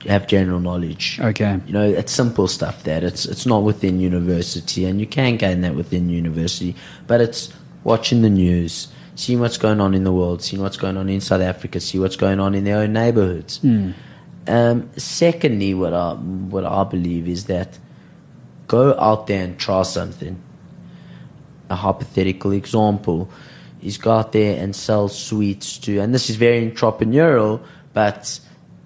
have 0.06 0.26
general 0.26 0.60
knowledge. 0.60 1.18
Okay. 1.20 1.58
You 1.66 1.72
know, 1.72 1.88
it's 1.88 2.12
simple 2.12 2.48
stuff 2.48 2.84
that 2.84 3.04
it's 3.04 3.24
it's 3.26 3.46
not 3.46 3.62
within 3.62 4.00
university, 4.00 4.84
and 4.84 5.00
you 5.00 5.06
can 5.06 5.36
gain 5.36 5.60
that 5.62 5.74
within 5.74 6.08
university, 6.08 6.74
but 7.06 7.20
it's 7.20 7.52
watching 7.84 8.22
the 8.22 8.30
news, 8.30 8.88
seeing 9.14 9.40
what's 9.40 9.58
going 9.58 9.80
on 9.80 9.94
in 9.94 10.04
the 10.04 10.12
world, 10.12 10.42
seeing 10.42 10.62
what's 10.62 10.76
going 10.76 10.96
on 10.96 11.08
in 11.08 11.20
South 11.20 11.42
Africa, 11.42 11.80
see 11.80 11.98
what's 11.98 12.16
going 12.16 12.40
on 12.40 12.54
in 12.54 12.64
their 12.64 12.78
own 12.78 12.92
neighborhoods. 12.92 13.60
Um, 14.46 14.90
secondly, 14.96 15.74
what 15.74 15.94
I 15.94 16.14
what 16.14 16.64
I 16.64 16.84
believe 16.84 17.28
is 17.28 17.46
that 17.46 17.78
go 18.66 18.98
out 18.98 19.26
there 19.26 19.44
and 19.44 19.58
try 19.58 19.82
something. 19.82 20.42
A 21.70 21.76
hypothetical 21.76 22.52
example 22.52 23.30
is 23.82 23.98
go 23.98 24.12
out 24.12 24.32
there 24.32 24.62
and 24.62 24.74
sell 24.76 25.08
sweets 25.08 25.78
to, 25.78 25.98
and 25.98 26.14
this 26.14 26.28
is 26.28 26.36
very 26.36 26.70
entrepreneurial, 26.70 27.60
but 27.92 28.38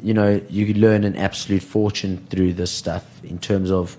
you 0.02 0.14
know 0.14 0.40
you 0.48 0.72
learn 0.74 1.04
an 1.04 1.16
absolute 1.16 1.62
fortune 1.62 2.26
through 2.30 2.54
this 2.54 2.70
stuff 2.70 3.04
in 3.24 3.38
terms 3.38 3.70
of. 3.70 3.96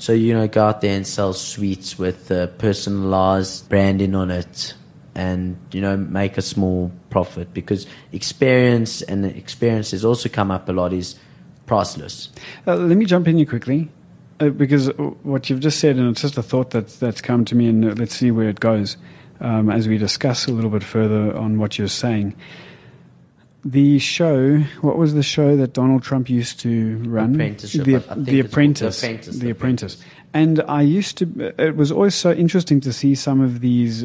So 0.00 0.12
you 0.12 0.32
know, 0.32 0.46
go 0.46 0.66
out 0.66 0.80
there 0.80 0.94
and 0.94 1.04
sell 1.04 1.32
sweets 1.32 1.98
with 1.98 2.30
uh, 2.30 2.46
personalized 2.58 3.68
branding 3.68 4.14
on 4.14 4.30
it, 4.30 4.74
and 5.14 5.58
you 5.72 5.80
know 5.80 5.96
make 5.96 6.38
a 6.38 6.42
small 6.42 6.92
profit 7.10 7.52
because 7.52 7.86
experience 8.12 9.02
and 9.02 9.24
the 9.24 9.36
experience 9.36 9.90
has 9.90 10.04
also 10.04 10.28
come 10.28 10.52
up 10.52 10.68
a 10.68 10.72
lot 10.72 10.92
is 10.92 11.16
priceless. 11.66 12.30
Uh, 12.66 12.76
let 12.76 12.96
me 12.96 13.04
jump 13.04 13.26
in 13.26 13.36
here 13.36 13.46
quickly, 13.46 13.90
uh, 14.40 14.50
because 14.50 14.88
what 15.22 15.50
you've 15.50 15.60
just 15.60 15.80
said, 15.80 15.96
and 15.96 16.10
it's 16.10 16.22
just 16.22 16.38
a 16.38 16.42
thought 16.42 16.70
that's 16.70 16.96
that's 16.98 17.20
come 17.20 17.44
to 17.44 17.56
me, 17.56 17.68
and 17.68 17.84
uh, 17.84 17.94
let's 17.96 18.14
see 18.14 18.30
where 18.30 18.48
it 18.48 18.60
goes 18.60 18.96
um, 19.40 19.70
as 19.70 19.88
we 19.88 19.98
discuss 19.98 20.46
a 20.46 20.52
little 20.52 20.70
bit 20.70 20.82
further 20.82 21.36
on 21.36 21.58
what 21.58 21.78
you're 21.78 21.88
saying. 21.88 22.34
The 23.64 23.98
show, 23.98 24.58
what 24.80 24.96
was 24.96 25.14
the 25.14 25.22
show 25.22 25.56
that 25.56 25.72
Donald 25.72 26.02
Trump 26.02 26.30
used 26.30 26.60
to 26.60 26.98
run? 26.98 27.34
Apprenticeship. 27.34 27.84
The, 27.84 27.94
I- 27.94 27.98
I 27.98 28.00
think 28.00 28.08
the 28.08 28.14
called 28.14 28.26
The 28.26 28.40
Apprentice. 28.40 28.98
Apprentice, 29.02 29.36
The 29.38 29.50
Apprentice. 29.50 30.04
And 30.32 30.60
I 30.68 30.82
used 30.82 31.18
to. 31.18 31.54
It 31.58 31.76
was 31.76 31.90
always 31.90 32.14
so 32.14 32.32
interesting 32.32 32.80
to 32.82 32.92
see 32.92 33.14
some 33.14 33.40
of 33.40 33.60
these 33.60 34.04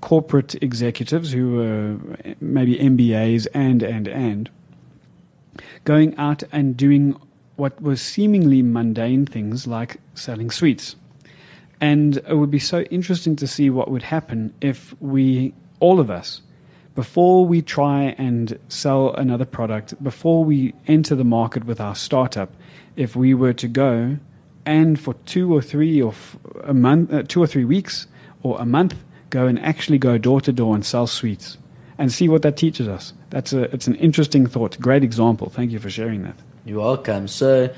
corporate 0.00 0.54
executives 0.62 1.32
who 1.32 1.52
were 1.54 1.96
maybe 2.40 2.76
MBAs 2.76 3.46
and 3.54 3.82
and 3.82 4.08
and 4.08 4.50
going 5.84 6.16
out 6.16 6.42
and 6.52 6.76
doing 6.76 7.16
what 7.56 7.80
was 7.82 8.00
seemingly 8.00 8.62
mundane 8.62 9.26
things 9.26 9.66
like 9.66 9.98
selling 10.14 10.50
sweets. 10.50 10.94
And 11.80 12.18
it 12.18 12.34
would 12.36 12.50
be 12.50 12.58
so 12.60 12.82
interesting 12.82 13.36
to 13.36 13.46
see 13.46 13.68
what 13.70 13.90
would 13.90 14.02
happen 14.02 14.52
if 14.60 14.94
we, 15.00 15.54
all 15.80 15.98
of 16.00 16.10
us, 16.10 16.40
before 16.98 17.46
we 17.46 17.62
try 17.62 18.12
and 18.18 18.58
sell 18.68 19.14
another 19.14 19.44
product, 19.44 20.02
before 20.02 20.44
we 20.44 20.74
enter 20.88 21.14
the 21.14 21.22
market 21.22 21.64
with 21.64 21.80
our 21.80 21.94
startup, 21.94 22.50
if 22.96 23.14
we 23.14 23.32
were 23.32 23.52
to 23.52 23.68
go 23.68 24.16
and 24.66 24.98
for 24.98 25.14
two 25.24 25.54
or 25.54 25.62
three 25.62 26.02
or 26.02 26.10
f- 26.10 26.36
a 26.64 26.74
month, 26.74 27.12
uh, 27.12 27.22
two 27.22 27.40
or 27.40 27.46
three 27.46 27.64
weeks 27.64 28.08
or 28.42 28.60
a 28.60 28.66
month, 28.66 28.96
go 29.30 29.46
and 29.46 29.60
actually 29.60 29.96
go 29.96 30.18
door 30.18 30.40
to 30.40 30.50
door 30.50 30.74
and 30.74 30.84
sell 30.84 31.06
sweets 31.06 31.56
and 31.98 32.10
see 32.10 32.28
what 32.28 32.42
that 32.42 32.56
teaches 32.56 32.88
us. 32.88 33.14
That's 33.30 33.52
a, 33.52 33.72
it's 33.72 33.86
an 33.86 33.94
interesting 33.94 34.48
thought. 34.48 34.76
Great 34.80 35.04
example. 35.04 35.50
Thank 35.50 35.70
you 35.70 35.78
for 35.78 35.90
sharing 35.90 36.24
that. 36.24 36.34
You're 36.64 36.80
welcome. 36.80 37.28
So, 37.28 37.72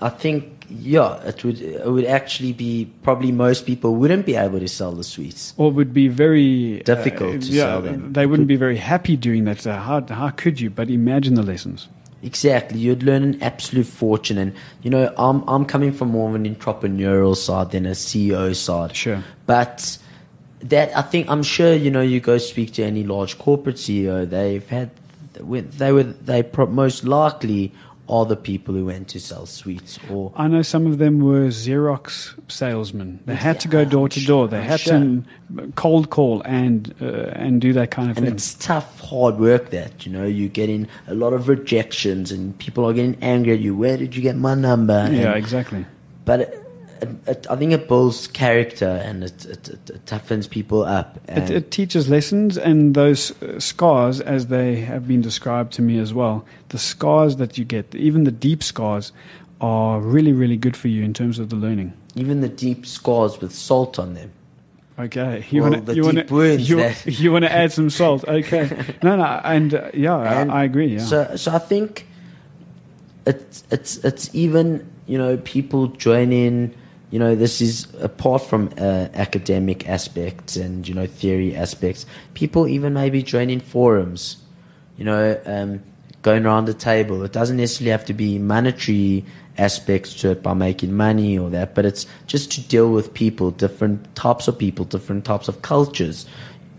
I 0.00 0.10
think 0.10 0.59
yeah, 0.70 1.20
it 1.26 1.44
would 1.44 1.60
it 1.60 1.90
would 1.90 2.04
actually 2.04 2.52
be 2.52 2.90
probably 3.02 3.32
most 3.32 3.66
people 3.66 3.94
wouldn't 3.96 4.26
be 4.26 4.36
able 4.36 4.60
to 4.60 4.68
sell 4.68 4.92
the 4.92 5.04
sweets. 5.04 5.52
Or 5.56 5.70
would 5.70 5.92
be 5.92 6.08
very 6.08 6.80
uh, 6.80 6.84
Difficult 6.84 7.42
to 7.42 7.48
yeah, 7.48 7.62
sell 7.64 7.82
them. 7.82 8.12
They 8.12 8.26
wouldn't 8.26 8.48
be 8.48 8.56
very 8.56 8.76
happy 8.76 9.16
doing 9.16 9.44
that. 9.44 9.60
So 9.60 9.72
how 9.72 10.06
how 10.06 10.30
could 10.30 10.60
you? 10.60 10.70
But 10.70 10.90
imagine 10.90 11.34
the 11.34 11.42
lessons. 11.42 11.88
Exactly, 12.22 12.78
you'd 12.78 13.02
learn 13.02 13.22
an 13.22 13.42
absolute 13.42 13.86
fortune, 13.86 14.36
and 14.36 14.52
you 14.82 14.90
know, 14.90 15.12
I'm 15.16 15.42
I'm 15.48 15.64
coming 15.64 15.92
from 15.92 16.10
more 16.10 16.28
of 16.28 16.34
an 16.34 16.54
entrepreneurial 16.54 17.34
side 17.34 17.70
than 17.70 17.86
a 17.86 17.92
CEO 17.92 18.54
side. 18.54 18.94
Sure. 18.94 19.24
but 19.46 19.98
that 20.62 20.94
I 20.96 21.02
think 21.02 21.30
I'm 21.30 21.42
sure 21.42 21.74
you 21.74 21.90
know 21.90 22.02
you 22.02 22.20
go 22.20 22.38
speak 22.38 22.74
to 22.74 22.84
any 22.84 23.04
large 23.04 23.38
corporate 23.38 23.76
CEO, 23.76 24.28
they've 24.28 24.68
had 24.68 24.90
they 25.32 25.92
were 25.92 26.02
they 26.02 26.42
pro- 26.42 26.66
most 26.66 27.04
likely 27.04 27.72
are 28.10 28.26
the 28.26 28.36
people 28.36 28.74
who 28.74 28.84
went 28.86 29.08
to 29.08 29.20
sell 29.20 29.46
sweets 29.46 29.98
or 30.10 30.32
I 30.36 30.48
know 30.48 30.62
some 30.62 30.86
of 30.86 30.98
them 30.98 31.20
were 31.20 31.48
Xerox 31.48 32.34
salesmen. 32.50 33.20
They 33.24 33.36
had 33.36 33.60
to 33.60 33.68
go 33.68 33.84
door 33.84 34.08
to 34.08 34.20
door. 34.26 34.48
They 34.48 34.62
had 34.62 34.80
sure. 34.80 34.98
to 34.98 35.72
cold 35.76 36.10
call 36.10 36.42
and 36.42 36.94
uh, 37.00 37.32
and 37.44 37.60
do 37.60 37.72
that 37.74 37.90
kind 37.90 38.10
of 38.10 38.16
and 38.16 38.26
thing. 38.26 38.34
it's 38.34 38.54
tough, 38.54 39.00
hard 39.00 39.38
work. 39.38 39.70
That 39.70 40.04
you 40.04 40.12
know, 40.12 40.26
you're 40.26 40.48
getting 40.48 40.88
a 41.06 41.14
lot 41.14 41.32
of 41.32 41.48
rejections, 41.48 42.32
and 42.32 42.58
people 42.58 42.84
are 42.84 42.92
getting 42.92 43.16
angry 43.22 43.54
at 43.54 43.60
you. 43.60 43.76
Where 43.76 43.96
did 43.96 44.16
you 44.16 44.22
get 44.22 44.36
my 44.36 44.54
number? 44.54 45.08
Yeah, 45.12 45.28
And- 45.28 45.36
exactly. 45.36 45.86
but 46.24 46.69
it, 47.00 47.08
it, 47.26 47.46
I 47.50 47.56
think 47.56 47.72
it 47.72 47.88
builds 47.88 48.26
character 48.26 48.88
and 49.04 49.24
it, 49.24 49.44
it, 49.46 49.68
it, 49.68 49.90
it 49.90 50.06
toughens 50.06 50.48
people 50.48 50.84
up. 50.84 51.18
It, 51.28 51.50
it 51.50 51.70
teaches 51.70 52.08
lessons, 52.08 52.58
and 52.58 52.94
those 52.94 53.30
uh, 53.42 53.58
scars, 53.60 54.20
as 54.20 54.46
they 54.48 54.76
have 54.80 55.08
been 55.08 55.20
described 55.22 55.72
to 55.74 55.82
me 55.82 55.98
as 55.98 56.12
well, 56.12 56.44
the 56.68 56.78
scars 56.78 57.36
that 57.36 57.56
you 57.58 57.64
get, 57.64 57.94
even 57.94 58.24
the 58.24 58.30
deep 58.32 58.62
scars, 58.62 59.12
are 59.60 60.00
really, 60.00 60.32
really 60.32 60.56
good 60.56 60.76
for 60.76 60.88
you 60.88 61.02
in 61.04 61.12
terms 61.12 61.38
of 61.38 61.48
the 61.50 61.56
learning. 61.56 61.92
even 62.16 62.40
the 62.40 62.48
deep 62.48 62.86
scars 62.86 63.40
with 63.40 63.54
salt 63.54 63.98
on 63.98 64.14
them. 64.14 64.30
Okay, 64.98 65.44
you 65.50 65.62
Well, 65.62 65.72
want 65.72 65.86
to 65.86 65.94
you 65.94 66.04
want 66.04 66.30
you, 66.30 66.90
you 67.06 67.32
want 67.32 67.44
to 67.44 67.52
add 67.52 67.72
some 67.72 67.88
salt? 67.90 68.24
Okay, 68.28 68.68
no, 69.02 69.16
no, 69.16 69.24
and 69.44 69.74
uh, 69.74 69.90
yeah, 69.94 70.40
And 70.40 70.50
I, 70.52 70.60
I 70.60 70.64
agree. 70.64 70.94
Yeah, 70.96 71.04
So, 71.04 71.36
so 71.36 71.52
I 71.52 71.58
think 71.58 72.06
it's 73.26 73.64
it's 73.70 73.98
it's 74.04 74.34
even 74.34 74.90
you 75.06 75.18
know 75.18 75.36
people 75.38 75.88
join 75.88 76.32
in. 76.32 76.74
You 77.10 77.18
know, 77.18 77.34
this 77.34 77.60
is 77.60 77.88
apart 78.00 78.42
from 78.42 78.72
uh, 78.78 79.08
academic 79.14 79.88
aspects 79.88 80.56
and 80.56 80.86
you 80.86 80.94
know 80.94 81.06
theory 81.06 81.56
aspects. 81.56 82.06
People 82.34 82.68
even 82.68 82.92
maybe 82.94 83.22
join 83.22 83.50
in 83.50 83.60
forums. 83.60 84.36
You 84.96 85.04
know, 85.04 85.40
um, 85.46 85.82
going 86.22 86.44
around 86.44 86.66
the 86.66 86.74
table. 86.74 87.22
It 87.24 87.32
doesn't 87.32 87.56
necessarily 87.56 87.90
have 87.90 88.04
to 88.06 88.14
be 88.14 88.38
monetary 88.38 89.24
aspects 89.58 90.14
to 90.14 90.30
it 90.30 90.42
by 90.42 90.54
making 90.54 90.94
money 90.94 91.38
or 91.38 91.50
that, 91.50 91.74
but 91.74 91.84
it's 91.84 92.06
just 92.26 92.52
to 92.52 92.60
deal 92.62 92.92
with 92.92 93.12
people, 93.14 93.50
different 93.50 94.14
types 94.14 94.48
of 94.48 94.58
people, 94.58 94.84
different 94.84 95.24
types 95.24 95.48
of 95.48 95.62
cultures. 95.62 96.26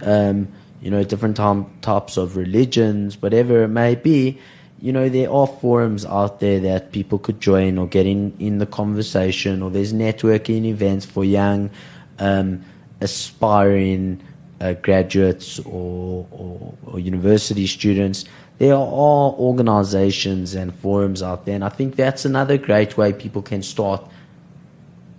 Um, 0.02 0.48
you 0.82 0.90
know, 0.90 1.04
different 1.04 1.38
types 1.38 2.18
of 2.18 2.36
religions, 2.38 3.22
whatever 3.22 3.64
it 3.64 3.68
may 3.68 3.94
be. 3.94 4.40
You 4.82 4.92
know, 4.92 5.10
there 5.10 5.32
are 5.32 5.46
forums 5.46 6.06
out 6.08 6.40
there 6.40 6.60
that 6.62 6.92
people 6.92 7.20
could 7.20 7.40
join 7.40 7.78
or 7.78 7.88
get 7.88 8.08
in, 8.08 8.36
in 8.40 8.58
the 8.58 8.66
conversation, 8.66 9.62
or 9.62 9.70
there's 9.70 9.94
networking 9.94 10.66
events 10.66 11.06
for 11.06 11.24
young, 11.24 11.70
um, 12.18 12.64
aspiring 13.00 14.24
uh, 14.60 14.74
graduates 14.74 15.60
or, 15.60 16.26
or, 16.32 16.74
or 16.88 17.00
university 17.00 17.68
students. 17.68 18.26
There 18.58 18.74
are 18.74 19.32
organizations 19.32 20.56
and 20.56 20.74
forums 20.74 21.22
out 21.22 21.46
there, 21.46 21.56
and 21.56 21.64
I 21.64 21.70
think 21.70 21.96
that's 21.96 22.26
another 22.26 22.58
great 22.58 22.98
way 22.98 23.14
people 23.14 23.44
can 23.44 23.62
start 23.62 24.04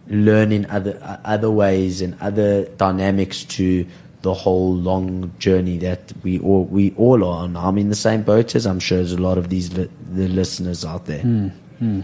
learning 0.09 0.69
other 0.71 0.99
uh, 1.03 1.19
other 1.25 1.51
ways 1.51 2.03
and 2.03 2.17
other 2.21 2.65
dynamics 2.77 3.45
to 3.45 3.87
the 4.23 4.35
whole 4.35 4.75
long 4.75 5.33
journey 5.39 5.79
that 5.79 6.13
we 6.23 6.39
all 6.39 6.65
we 6.65 6.95
all 6.97 7.25
are 7.25 7.45
on. 7.45 7.57
I'm 7.57 7.79
in 7.79 7.89
the 7.89 7.97
same 7.97 8.23
boat 8.23 8.55
as 8.55 8.67
I'm 8.67 8.81
sure 8.81 9.01
as 9.01 9.13
a 9.13 9.21
lot 9.21 9.39
of 9.39 9.49
these 9.49 9.77
li- 9.77 9.91
the 10.13 10.29
listeners 10.29 10.85
out 10.85 11.07
there. 11.07 11.23
Hmm, 11.23 11.49
hmm. 11.79 12.01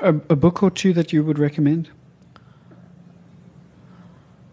a, 0.00 0.08
a 0.08 0.36
book 0.36 0.62
or 0.62 0.70
two 0.70 0.92
that 0.94 1.12
you 1.12 1.22
would 1.22 1.38
recommend? 1.38 1.90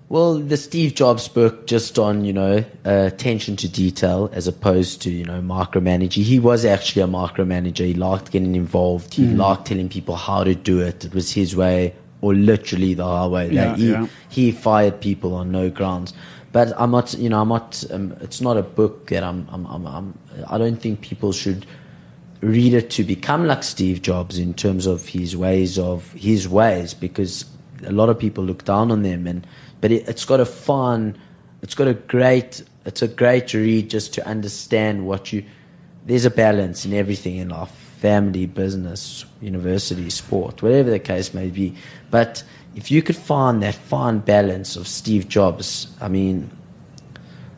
Well, 0.09 0.39
the 0.39 0.57
Steve 0.57 0.95
Jobs 0.95 1.27
book 1.27 1.67
just 1.67 1.99
on 1.99 2.25
you 2.25 2.33
know 2.33 2.65
uh, 2.85 2.89
attention 2.89 3.55
to 3.57 3.69
detail 3.69 4.29
as 4.33 4.47
opposed 4.47 5.03
to 5.03 5.11
you 5.11 5.23
know 5.23 5.39
micromanaging. 5.39 6.23
He 6.23 6.39
was 6.39 6.65
actually 6.65 7.03
a 7.03 7.07
micromanager. 7.07 7.85
He 7.85 7.93
liked 7.93 8.31
getting 8.31 8.55
involved. 8.55 9.13
He 9.13 9.27
hmm. 9.27 9.37
liked 9.37 9.67
telling 9.67 9.87
people 9.87 10.15
how 10.15 10.43
to 10.43 10.55
do 10.55 10.81
it. 10.81 11.05
It 11.05 11.13
was 11.13 11.31
his 11.31 11.55
way, 11.55 11.93
or 12.21 12.33
literally 12.33 12.95
the 12.95 13.05
highway. 13.05 13.53
Yeah, 13.53 13.69
Like, 13.69 13.77
he, 13.77 13.91
yeah. 13.91 14.07
he 14.29 14.51
fired 14.51 14.99
people 14.99 15.35
on 15.35 15.51
no 15.51 15.69
grounds. 15.69 16.13
But 16.51 16.73
I'm 16.79 16.91
not, 16.91 17.13
you 17.13 17.29
know, 17.29 17.41
I'm 17.41 17.49
not. 17.49 17.83
Um, 17.91 18.15
it's 18.21 18.41
not 18.41 18.57
a 18.57 18.63
book 18.63 19.07
that 19.07 19.23
I'm. 19.23 19.47
I'm, 19.51 19.65
I'm, 19.67 19.85
I'm. 19.85 20.17
I 20.47 20.57
don't 20.57 20.81
think 20.81 21.01
people 21.01 21.31
should 21.31 21.65
read 22.41 22.73
it 22.73 22.89
to 22.91 23.03
become 23.03 23.45
like 23.45 23.63
Steve 23.63 24.01
Jobs 24.01 24.39
in 24.39 24.53
terms 24.53 24.85
of 24.85 25.07
his 25.07 25.35
ways 25.35 25.77
of 25.77 26.11
his 26.13 26.47
ways, 26.47 26.93
because 26.93 27.45
a 27.85 27.91
lot 27.91 28.09
of 28.09 28.17
people 28.17 28.43
look 28.43 28.65
down 28.65 28.91
on 28.91 29.03
them. 29.03 29.27
And 29.27 29.45
but 29.81 29.91
it, 29.91 30.07
it's 30.07 30.25
got 30.25 30.39
a 30.39 30.45
fun. 30.45 31.17
It's 31.61 31.75
got 31.75 31.87
a 31.87 31.93
great. 31.93 32.63
It's 32.85 33.01
a 33.01 33.07
great 33.07 33.53
read 33.53 33.89
just 33.89 34.13
to 34.15 34.25
understand 34.25 35.05
what 35.05 35.31
you. 35.31 35.43
There's 36.05 36.25
a 36.25 36.31
balance 36.31 36.85
in 36.85 36.93
everything 36.93 37.37
in 37.37 37.49
life 37.49 37.69
family, 37.99 38.45
business, 38.45 39.25
university, 39.41 40.09
sport, 40.09 40.63
whatever 40.63 40.89
the 40.89 40.99
case 40.99 41.33
may 41.33 41.49
be. 41.49 41.75
But 42.09 42.43
if 42.79 42.89
you 42.89 43.01
could 43.01 43.17
find 43.17 43.61
that 43.61 43.75
fine 43.75 44.19
balance 44.19 44.77
of 44.77 44.87
Steve 44.87 45.27
Jobs, 45.27 45.87
I 45.99 46.07
mean, 46.07 46.49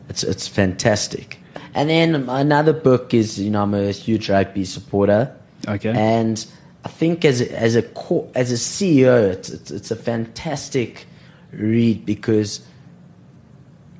it's 0.08 0.24
it's 0.24 0.48
fantastic. 0.48 1.38
And 1.74 1.88
then 1.88 2.28
another 2.28 2.72
book 2.72 3.14
is, 3.14 3.38
you 3.38 3.48
know, 3.48 3.62
I'm 3.62 3.72
a 3.72 3.92
huge 3.92 4.28
rugby 4.28 4.64
supporter. 4.64 5.32
Okay. 5.68 5.90
And 5.90 6.44
I 6.84 6.88
think 6.88 7.24
as 7.24 7.40
a, 7.40 7.56
as 7.56 7.76
a 7.76 7.82
co- 7.82 8.28
as 8.34 8.50
a 8.50 8.56
CEO, 8.56 9.30
it's, 9.30 9.48
it's 9.48 9.70
it's 9.70 9.90
a 9.92 9.96
fantastic 9.96 11.06
read 11.52 12.04
because 12.04 12.60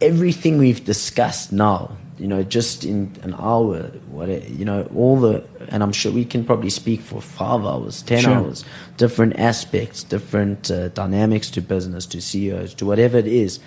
everything 0.00 0.58
we've 0.58 0.84
discussed 0.84 1.52
now, 1.52 1.96
you 2.18 2.26
know, 2.28 2.42
just 2.42 2.84
in 2.84 3.10
an 3.22 3.34
hour, 3.38 3.84
what 4.10 4.28
you 4.50 4.64
know, 4.64 4.88
all 4.94 5.18
the, 5.18 5.44
and 5.68 5.82
I'm 5.82 5.92
sure 5.92 6.12
we 6.12 6.24
can 6.24 6.44
probably 6.44 6.70
speak 6.70 7.00
for 7.00 7.20
five 7.20 7.64
hours, 7.64 8.02
ten 8.02 8.20
Sure. 8.20 8.32
hours, 8.34 8.64
different 8.96 9.38
aspects, 9.38 10.02
different 10.04 10.70
uh, 10.70 10.88
dynamics 10.88 11.50
to 11.50 11.60
business, 11.62 12.06
to 12.06 12.20
CEOs, 12.20 12.74
to 12.74 12.86
whatever 12.86 13.16
it 13.18 13.26
is. 13.26 13.60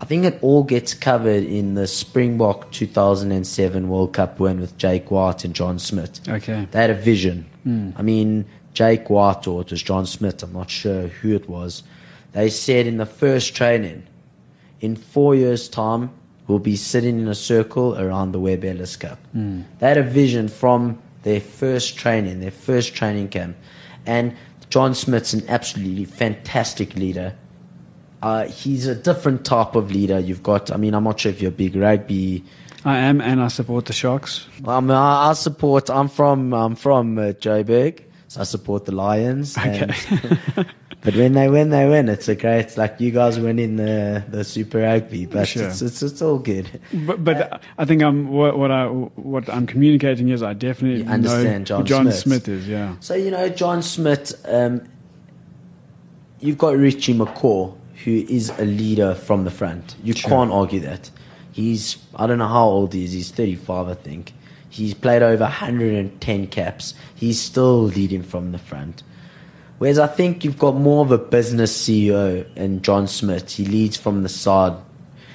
I 0.00 0.04
think 0.04 0.24
it 0.24 0.38
all 0.42 0.64
gets 0.64 0.94
covered 0.94 1.44
in 1.44 1.74
the 1.74 1.86
Springbok 1.86 2.72
2007 2.72 3.88
World 3.88 4.12
Cup 4.12 4.40
win 4.40 4.58
with 4.60 4.76
Jake 4.76 5.10
White 5.12 5.44
and 5.44 5.54
John 5.54 5.78
Smit. 5.78 6.20
Okay. 6.28 6.66
They 6.70 6.80
had 6.80 6.90
a 6.90 6.94
vision. 6.94 7.46
I 7.96 8.02
mean, 8.02 8.44
Jake 8.74 9.08
White 9.08 9.46
or 9.46 9.60
it 9.60 9.70
was 9.70 9.80
John 9.82 10.06
Smit, 10.06 10.42
I'm 10.42 10.52
not 10.52 10.70
sure 10.70 11.02
who 11.06 11.36
it 11.36 11.48
was. 11.48 11.84
They 12.32 12.48
said 12.50 12.88
in 12.88 12.96
the 12.96 13.06
first 13.06 13.54
training, 13.54 14.02
in 14.80 14.96
four 14.96 15.36
years' 15.36 15.68
time, 15.68 16.10
we'll 16.52 16.58
be 16.58 16.76
sitting 16.76 17.18
in 17.18 17.28
a 17.28 17.34
circle 17.34 17.98
around 17.98 18.32
the 18.32 18.38
Webb 18.40 18.62
Ellis 18.64 18.96
Cup. 18.96 19.18
They 19.34 19.88
had 19.88 19.96
a 19.96 20.02
vision 20.02 20.48
from 20.48 20.98
their 21.22 21.40
first 21.40 21.96
training, 21.96 22.40
their 22.40 22.50
first 22.50 22.94
training 22.94 23.28
camp. 23.28 23.56
And 24.04 24.36
John 24.68 24.94
Smit's 24.94 25.32
an 25.32 25.42
absolutely 25.48 26.04
fantastic 26.04 26.94
leader. 26.96 27.34
Uh, 28.22 28.44
he's 28.46 28.86
a 28.86 28.94
different 28.94 29.44
type 29.46 29.74
of 29.74 29.90
leader. 29.90 30.18
You've 30.20 30.42
got, 30.42 30.70
I 30.70 30.76
mean, 30.76 30.94
I'm 30.94 31.04
not 31.04 31.20
sure 31.20 31.30
if 31.32 31.40
you're 31.40 31.48
a 31.50 31.54
big 31.54 31.74
rugby 31.74 32.44
I 32.84 32.98
am, 32.98 33.20
and 33.20 33.40
I 33.40 33.46
support 33.48 33.86
the 33.86 33.92
Sharks. 33.92 34.46
um, 34.66 34.90
I, 34.90 35.30
I 35.30 35.32
support. 35.34 35.88
I'm 35.88 36.08
from. 36.08 36.52
I'm 36.52 36.74
from 36.74 37.16
uh, 37.16 37.22
Joburg, 37.44 38.00
so 38.26 38.40
I 38.40 38.44
support 38.44 38.86
the 38.86 38.92
Lions. 38.92 39.56
and- 39.56 39.94
but 41.04 41.14
when 41.16 41.32
they 41.32 41.48
win, 41.48 41.70
they 41.70 41.88
win. 41.88 42.08
It's 42.08 42.28
a 42.28 42.34
great. 42.36 42.60
It's 42.60 42.76
like 42.78 43.00
you 43.00 43.10
guys 43.10 43.38
winning 43.38 43.76
the 43.76 44.24
the 44.28 44.44
Super 44.44 44.78
Rugby, 44.82 45.26
but 45.26 45.48
Sure. 45.48 45.68
it's, 45.68 45.82
it's 45.82 46.02
it's 46.02 46.22
all 46.22 46.38
good. 46.38 46.80
But, 46.92 47.24
but 47.24 47.60
I 47.78 47.84
think 47.84 48.02
I'm 48.02 48.28
what, 48.28 48.56
what 48.58 48.70
I 48.70 48.86
what 48.86 49.48
I'm 49.48 49.66
communicating 49.66 50.28
is 50.28 50.42
I 50.42 50.52
definitely 50.54 51.02
You 51.04 51.08
understand 51.10 51.60
know 51.70 51.82
John 51.82 51.86
John 51.86 52.04
Smit. 52.12 52.14
Smit 52.44 52.48
is. 52.48 52.68
Yeah. 52.68 52.94
So 53.00 53.14
you 53.14 53.30
know, 53.30 53.48
John 53.48 53.82
Smit. 53.82 54.32
Um, 54.46 54.82
you've 56.40 56.58
got 56.58 56.76
Richie 56.76 57.14
McCaw, 57.14 57.74
who 58.04 58.10
is 58.28 58.50
a 58.58 58.64
leader 58.64 59.14
from 59.14 59.44
the 59.44 59.50
front. 59.50 59.96
You 60.02 60.12
Sure. 60.14 60.30
can't 60.30 60.50
argue 60.52 60.80
that. 60.80 61.10
He's 61.52 61.98
I 62.16 62.26
don't 62.26 62.38
know 62.38 62.48
how 62.48 62.64
old 62.66 62.92
he 62.94 63.04
is. 63.04 63.12
He's 63.12 63.30
35, 63.30 63.88
I 63.88 63.94
think. 63.94 64.32
He's 64.68 64.94
played 64.94 65.22
over 65.22 65.44
110 65.44 66.46
caps. 66.46 66.94
He's 67.14 67.38
still 67.40 67.82
leading 67.82 68.22
from 68.22 68.52
the 68.52 68.58
front. 68.58 69.02
Whereas 69.82 69.98
I 69.98 70.06
think 70.06 70.44
you've 70.44 70.60
got 70.60 70.76
more 70.76 71.04
of 71.04 71.10
a 71.10 71.18
business 71.18 71.76
CEO 71.76 72.46
in 72.54 72.82
John 72.82 73.08
Smit. 73.08 73.50
He 73.50 73.64
leads 73.64 73.96
from 73.96 74.22
the 74.22 74.28
side. 74.28 74.74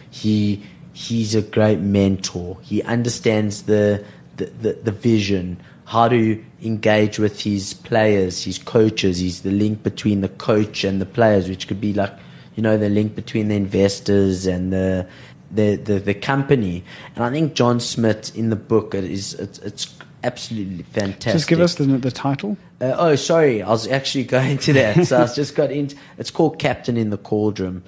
He 0.09 0.63
he's 0.93 1.35
a 1.35 1.41
great 1.41 1.79
mentor. 1.79 2.57
He 2.61 2.81
understands 2.83 3.63
the 3.63 4.05
the, 4.37 4.45
the, 4.45 4.73
the 4.83 4.91
vision, 4.93 5.59
how 5.83 6.07
to 6.07 6.41
engage 6.63 7.19
with 7.19 7.41
his 7.41 7.73
players, 7.73 8.45
his 8.45 8.57
coaches. 8.57 9.19
He's 9.19 9.41
the 9.41 9.51
link 9.51 9.83
between 9.83 10.21
the 10.21 10.29
coach 10.29 10.85
and 10.85 11.01
the 11.01 11.05
players, 11.05 11.49
which 11.49 11.67
could 11.67 11.81
be 11.81 11.93
like, 11.93 12.13
you 12.55 12.63
know, 12.63 12.77
the 12.77 12.87
link 12.87 13.15
between 13.15 13.49
the 13.49 13.55
investors 13.55 14.45
and 14.45 14.71
the 14.71 15.09
the, 15.51 15.75
the, 15.75 15.99
the 15.99 16.13
company. 16.13 16.85
And 17.15 17.25
I 17.25 17.31
think 17.31 17.53
John 17.53 17.81
Smit 17.81 18.33
in 18.33 18.49
the 18.49 18.55
book 18.55 18.95
it 18.95 19.03
is 19.03 19.33
it's, 19.33 19.59
it's 19.59 19.93
absolutely 20.27 20.83
fantastic. 20.83 21.33
Just 21.33 21.47
give 21.47 21.59
us 21.61 21.75
the 21.75 21.85
the 21.85 22.11
title. 22.11 22.57
Uh, 22.79 22.93
oh, 22.97 23.15
sorry, 23.15 23.63
I 23.63 23.69
was 23.69 23.87
actually 23.87 24.23
going 24.37 24.57
to 24.59 24.73
that. 24.73 25.07
so 25.07 25.23
I 25.23 25.33
just 25.33 25.55
got 25.55 25.71
into. 25.71 25.95
It's 26.17 26.31
called 26.31 26.59
Captain 26.59 26.97
in 26.97 27.09
the 27.09 27.17
Cauldron, 27.17 27.83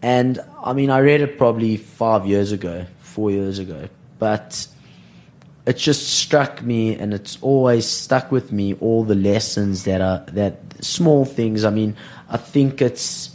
and 0.00 0.40
I 0.64 0.72
mean, 0.72 0.90
I 0.90 1.00
read 1.00 1.20
it 1.20 1.38
probably 1.38 1.76
five 1.76 2.26
years 2.26 2.52
ago, 2.52 2.86
four 3.00 3.30
years 3.30 3.58
ago, 3.58 3.88
but 4.18 4.66
it 5.66 5.76
just 5.76 6.08
struck 6.08 6.62
me, 6.62 6.96
and 6.96 7.14
it's 7.14 7.38
always 7.40 7.86
stuck 7.86 8.32
with 8.32 8.50
me. 8.50 8.74
All 8.74 9.04
the 9.04 9.14
lessons 9.14 9.84
that 9.84 10.00
are 10.00 10.24
that 10.32 10.60
small 10.82 11.24
things. 11.24 11.64
I 11.64 11.70
mean, 11.70 11.96
I 12.28 12.36
think 12.36 12.82
it's. 12.82 13.30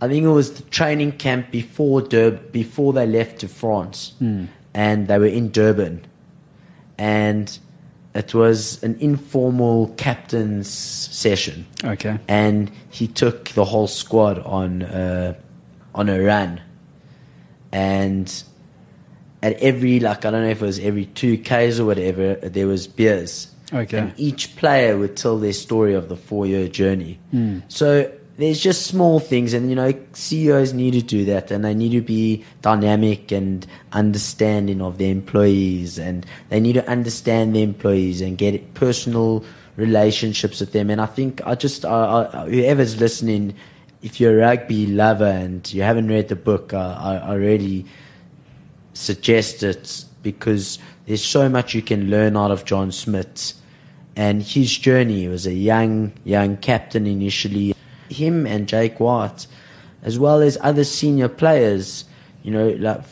I 0.00 0.08
think 0.08 0.24
it 0.24 0.28
was 0.28 0.60
the 0.60 0.62
training 0.64 1.12
camp 1.12 1.50
before 1.50 2.02
Durb 2.02 2.52
before 2.52 2.92
they 2.92 3.06
left 3.06 3.40
to 3.40 3.48
France, 3.48 4.12
and 4.74 5.08
they 5.08 5.18
were 5.18 5.26
in 5.26 5.50
Durban, 5.50 6.04
and 6.98 7.58
it 8.14 8.32
was 8.34 8.82
an 8.84 8.96
informal 9.00 9.88
captain's 9.96 10.68
session, 10.68 11.66
Okay. 11.82 12.18
and 12.28 12.70
he 12.90 13.08
took 13.08 13.48
the 13.50 13.64
whole 13.64 13.88
squad 13.88 14.38
on 14.40 14.82
uh, 14.82 15.34
on 15.94 16.08
a 16.08 16.20
run, 16.20 16.60
and 17.72 18.42
at 19.42 19.54
every 19.60 20.00
like 20.00 20.24
I 20.24 20.30
don't 20.30 20.42
know 20.42 20.48
if 20.48 20.62
it 20.62 20.66
was 20.66 20.78
every 20.78 21.06
two 21.06 21.38
k's 21.38 21.80
or 21.80 21.84
whatever, 21.86 22.34
there 22.36 22.66
was 22.66 22.86
beers. 22.86 23.48
Okay. 23.72 23.98
And 23.98 24.12
each 24.16 24.54
player 24.56 24.96
would 24.96 25.16
tell 25.16 25.38
their 25.38 25.52
story 25.52 25.94
of 25.94 26.08
the 26.08 26.16
four 26.16 26.46
year 26.46 26.68
journey. 26.68 27.18
So 27.68 28.10
there's 28.36 28.60
just 28.60 28.86
small 28.86 29.20
things, 29.20 29.54
and 29.54 29.68
you 29.70 29.76
know, 29.76 29.92
CEOs 30.12 30.72
need 30.72 30.92
to 30.92 31.02
do 31.02 31.24
that, 31.26 31.50
and 31.50 31.64
they 31.64 31.74
need 31.74 31.92
to 31.92 32.00
be 32.00 32.44
dynamic 32.62 33.30
and 33.30 33.66
understanding 33.92 34.82
of 34.82 34.98
their 34.98 35.10
employees, 35.10 35.98
and 35.98 36.26
they 36.48 36.58
need 36.58 36.72
to 36.74 36.88
understand 36.88 37.54
their 37.54 37.62
employees 37.62 38.20
and 38.20 38.36
get 38.36 38.74
personal 38.74 39.44
relationships 39.76 40.60
with 40.60 40.72
them. 40.72 40.90
And 40.90 41.00
I 41.00 41.06
think 41.06 41.46
I 41.46 41.54
just, 41.54 41.84
I, 41.84 42.28
I, 42.32 42.50
whoever's 42.50 43.00
listening, 43.00 43.54
if 44.02 44.20
you're 44.20 44.38
a 44.38 44.46
rugby 44.46 44.86
lover 44.86 45.24
and 45.24 45.72
you 45.72 45.82
haven't 45.82 46.08
read 46.08 46.28
the 46.28 46.36
book, 46.36 46.74
I, 46.74 47.20
I, 47.24 47.34
really 47.34 47.86
suggest 48.92 49.62
it 49.62 50.04
because 50.22 50.78
there's 51.06 51.24
so 51.24 51.48
much 51.48 51.74
you 51.74 51.82
can 51.82 52.10
learn 52.10 52.36
out 52.36 52.50
of 52.50 52.64
John 52.64 52.92
Smit 52.92 53.54
and 54.16 54.42
his 54.42 54.76
journey. 54.76 55.22
He 55.22 55.28
was 55.28 55.46
a 55.46 55.52
young, 55.52 56.12
young 56.24 56.56
captain 56.56 57.06
initially. 57.06 57.74
Him 58.08 58.46
and 58.46 58.68
Jake 58.68 59.00
White, 59.00 59.46
as 60.02 60.18
well 60.18 60.40
as 60.40 60.58
other 60.60 60.84
senior 60.84 61.28
players, 61.28 62.04
you 62.42 62.50
know, 62.50 62.68
like 62.70 63.02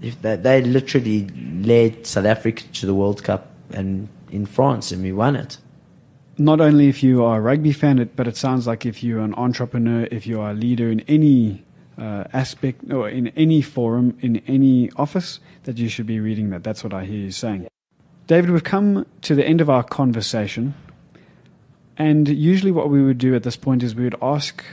if 0.00 0.20
they, 0.22 0.36
they 0.36 0.62
literally 0.62 1.26
led 1.62 2.06
South 2.06 2.26
Africa 2.26 2.64
to 2.74 2.86
the 2.86 2.94
World 2.94 3.24
Cup 3.24 3.50
and 3.72 4.08
in 4.30 4.46
France, 4.46 4.92
and 4.92 5.02
we 5.02 5.12
won 5.12 5.36
it. 5.36 5.58
Not 6.36 6.60
only 6.60 6.88
if 6.88 7.02
you 7.02 7.24
are 7.24 7.38
a 7.38 7.40
rugby 7.40 7.72
fan, 7.72 8.10
but 8.16 8.26
it 8.26 8.36
sounds 8.36 8.66
like 8.66 8.84
if 8.84 9.04
you're 9.04 9.20
an 9.20 9.34
entrepreneur, 9.34 10.08
if 10.10 10.26
you 10.26 10.40
are 10.40 10.50
a 10.50 10.54
leader 10.54 10.90
in 10.90 11.00
any 11.00 11.64
uh, 11.96 12.24
aspect 12.32 12.92
or 12.92 13.08
in 13.08 13.28
any 13.28 13.62
forum, 13.62 14.18
in 14.20 14.38
any 14.48 14.90
office, 14.96 15.38
that 15.62 15.78
you 15.78 15.88
should 15.88 16.06
be 16.06 16.18
reading 16.18 16.50
that. 16.50 16.64
That's 16.64 16.82
what 16.82 16.92
I 16.92 17.04
hear 17.04 17.18
you 17.18 17.30
saying. 17.30 17.68
David, 18.26 18.50
we've 18.50 18.64
come 18.64 19.06
to 19.22 19.34
the 19.34 19.46
end 19.46 19.60
of 19.60 19.70
our 19.70 19.84
conversation. 19.84 20.74
And 21.96 22.28
usually, 22.28 22.72
what 22.72 22.90
we 22.90 23.02
would 23.02 23.18
do 23.18 23.34
at 23.34 23.42
this 23.42 23.56
point 23.56 23.82
is 23.82 23.94
we 23.94 24.04
would 24.04 24.16
ask 24.20 24.64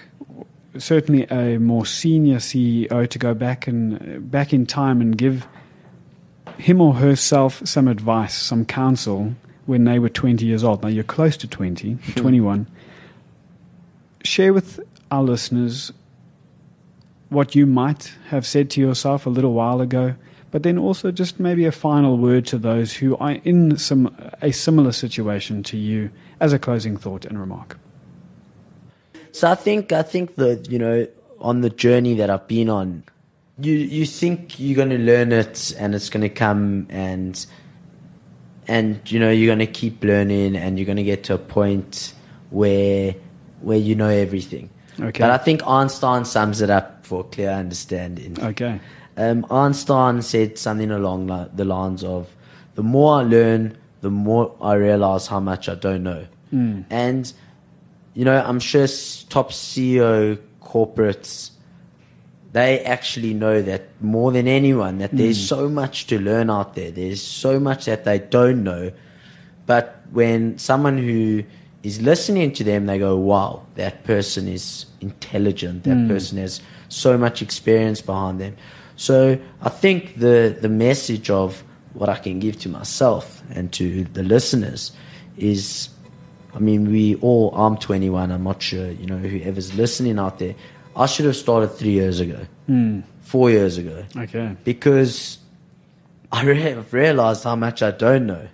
certainly 0.77 1.25
a 1.25 1.59
more 1.59 1.85
senior 1.85 2.37
CEO 2.37 3.07
to 3.07 3.19
go 3.19 3.33
back 3.33 3.67
and 3.67 4.31
back 4.31 4.53
in 4.53 4.65
time 4.65 5.01
and 5.01 5.17
give 5.17 5.47
him 6.57 6.81
or 6.81 6.95
herself 6.95 7.61
some 7.65 7.87
advice, 7.87 8.33
some 8.33 8.65
counsel 8.65 9.35
when 9.65 9.83
they 9.83 9.99
were 9.99 10.09
20 10.09 10.45
years 10.45 10.63
old. 10.63 10.81
Now 10.81 10.89
you're 10.89 11.03
close 11.03 11.37
to 11.37 11.47
20, 11.47 11.93
hmm. 11.93 12.11
21. 12.13 12.67
Share 14.23 14.53
with 14.53 14.79
our 15.09 15.23
listeners 15.23 15.91
what 17.29 17.55
you 17.55 17.65
might 17.65 18.13
have 18.27 18.45
said 18.45 18.69
to 18.71 18.81
yourself 18.81 19.25
a 19.25 19.29
little 19.29 19.53
while 19.53 19.81
ago, 19.81 20.15
but 20.51 20.63
then 20.63 20.77
also 20.77 21.11
just 21.11 21.39
maybe 21.39 21.65
a 21.65 21.71
final 21.71 22.17
word 22.17 22.45
to 22.47 22.57
those 22.57 22.93
who 22.93 23.17
are 23.17 23.31
in 23.43 23.77
some 23.77 24.15
a 24.41 24.51
similar 24.51 24.91
situation 24.91 25.63
to 25.63 25.77
you 25.77 26.11
as 26.39 26.53
a 26.53 26.59
closing 26.59 26.97
thought 26.97 27.25
and 27.25 27.39
remark. 27.39 27.79
So 29.31 29.49
I 29.49 29.55
think 29.55 29.91
I 29.91 30.03
think 30.03 30.35
that 30.35 30.69
you 30.69 30.77
know 30.77 31.07
on 31.39 31.61
the 31.61 31.69
journey 31.69 32.15
that 32.15 32.29
I've 32.29 32.47
been 32.47 32.69
on, 32.69 33.03
you 33.59 33.73
you 33.73 34.05
think 34.05 34.59
you're 34.59 34.75
going 34.75 34.89
to 34.89 34.97
learn 34.97 35.31
it 35.31 35.73
and 35.79 35.95
it's 35.95 36.09
going 36.09 36.21
to 36.21 36.29
come 36.29 36.85
and 36.89 37.43
and 38.67 38.99
you 39.09 39.19
know 39.19 39.31
you're 39.31 39.47
going 39.47 39.65
to 39.65 39.71
keep 39.71 40.03
learning 40.03 40.55
and 40.55 40.77
you're 40.77 40.85
going 40.85 40.97
to 40.97 41.03
get 41.03 41.23
to 41.25 41.33
a 41.33 41.37
point 41.37 42.13
where 42.49 43.15
where 43.61 43.77
you 43.77 43.95
know 43.95 44.09
everything. 44.09 44.69
Okay. 44.99 45.19
But 45.19 45.31
I 45.31 45.37
think 45.37 45.65
Einstein 45.65 46.25
sums 46.25 46.61
it 46.61 46.69
up 46.69 47.05
for 47.05 47.23
clear 47.23 47.51
understanding. 47.51 48.37
Okay. 48.41 48.79
Um, 49.21 49.45
Einstein 49.51 50.21
said 50.21 50.57
something 50.57 50.91
along 50.91 51.27
li- 51.27 51.49
the 51.53 51.65
lines 51.65 52.03
of, 52.03 52.35
"The 52.75 52.83
more 52.83 53.19
I 53.19 53.23
learn, 53.23 53.77
the 54.01 54.09
more 54.09 54.53
I 54.61 54.73
realize 54.73 55.27
how 55.27 55.39
much 55.39 55.69
I 55.69 55.75
don't 55.75 56.03
know." 56.03 56.25
Hmm. 56.49 56.81
And 56.89 57.31
you 58.13 58.25
know, 58.25 58.43
I'm 58.45 58.59
sure 58.59 58.87
top 59.29 59.51
CEO 59.51 60.37
corporates 60.61 61.51
they 62.51 62.81
actually 62.81 63.33
know 63.33 63.61
that 63.61 63.83
more 64.01 64.31
than 64.31 64.47
anyone 64.47 64.97
that 64.97 65.11
there's 65.15 65.39
hmm. 65.39 65.55
so 65.55 65.69
much 65.69 66.07
to 66.07 66.19
learn 66.19 66.49
out 66.49 66.75
there. 66.75 66.91
There's 66.91 67.21
so 67.21 67.59
much 67.59 67.85
that 67.85 68.03
they 68.03 68.19
don't 68.19 68.63
know. 68.63 68.91
But 69.65 70.01
when 70.11 70.57
someone 70.57 70.97
who 70.97 71.43
is 71.83 72.01
listening 72.01 72.51
to 72.53 72.63
them, 72.63 72.87
they 72.87 72.99
go, 72.99 73.15
wow, 73.15 73.65
that 73.75 74.03
person 74.03 74.49
is 74.49 74.85
intelligent. 74.99 75.83
That 75.83 75.95
hmm. 75.95 76.07
person 76.09 76.39
has 76.39 76.59
so 76.89 77.17
much 77.17 77.41
experience 77.41 78.01
behind 78.01 78.41
them. 78.41 78.57
So 79.01 79.39
I 79.63 79.69
think 79.69 80.19
the, 80.19 80.55
the 80.61 80.69
message 80.69 81.31
of 81.31 81.63
what 81.93 82.07
I 82.07 82.17
can 82.17 82.37
give 82.37 82.59
to 82.59 82.69
myself 82.69 83.41
and 83.49 83.73
to 83.73 84.03
the 84.03 84.21
listeners 84.21 84.91
is, 85.37 85.89
I 86.53 86.59
mean, 86.59 86.91
we 86.91 87.15
all, 87.15 87.51
I'm 87.55 87.77
21, 87.77 88.31
I'm 88.31 88.43
not 88.43 88.61
sure, 88.61 88.91
you 88.91 89.07
know, 89.07 89.17
whoever's 89.17 89.73
listening 89.73 90.19
out 90.19 90.37
there, 90.37 90.53
I 90.95 91.07
should 91.07 91.25
have 91.25 91.35
started 91.35 91.69
three 91.69 91.93
years 91.93 92.19
ago, 92.19 92.45
hmm. 92.67 92.99
four 93.21 93.49
years 93.49 93.79
ago 93.79 94.05
Okay. 94.15 94.55
because 94.63 95.39
I 96.31 96.43
re- 96.43 96.61
have 96.61 96.93
realized 96.93 97.43
how 97.43 97.55
much 97.55 97.81
I 97.81 97.89
don't 97.89 98.27
know. 98.27 98.49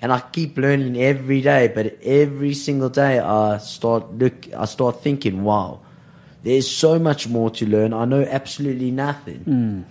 And 0.00 0.12
I 0.12 0.20
keep 0.20 0.58
learning 0.58 0.96
every 1.02 1.40
day, 1.40 1.72
but 1.74 1.98
every 2.04 2.54
single 2.54 2.88
day 2.88 3.18
I 3.18 3.58
start 3.58 4.16
look 4.16 4.46
I 4.56 4.64
start 4.66 5.02
thinking, 5.02 5.42
wow, 5.42 5.80
there's 6.42 6.70
so 6.70 6.98
much 6.98 7.28
more 7.28 7.50
to 7.50 7.66
learn. 7.66 7.92
I 7.92 8.04
know 8.04 8.22
absolutely 8.22 8.90
nothing. 8.90 9.86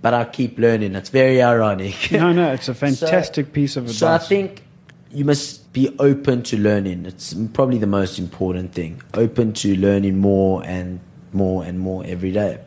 But 0.00 0.14
I 0.14 0.24
keep 0.24 0.58
learning. 0.58 0.94
It's 0.94 1.10
very 1.10 1.42
ironic. 1.42 2.12
No, 2.12 2.32
no, 2.32 2.52
it's 2.52 2.68
a 2.68 2.74
fantastic 2.86 3.52
piece 3.52 3.76
of 3.76 3.84
advice. 3.84 3.98
So 3.98 4.08
I 4.08 4.18
think 4.18 4.62
you 5.10 5.24
must 5.24 5.72
be 5.72 5.94
open 5.98 6.42
to 6.44 6.56
learning. 6.56 7.06
It's 7.06 7.34
probably 7.52 7.78
the 7.78 7.88
most 7.88 8.18
important 8.18 8.72
thing. 8.72 9.02
Open 9.14 9.52
to 9.54 9.76
learning 9.76 10.18
more 10.18 10.64
and 10.64 11.00
more 11.32 11.64
and 11.64 11.80
more 11.80 12.04
every 12.06 12.30
day. 12.30 12.60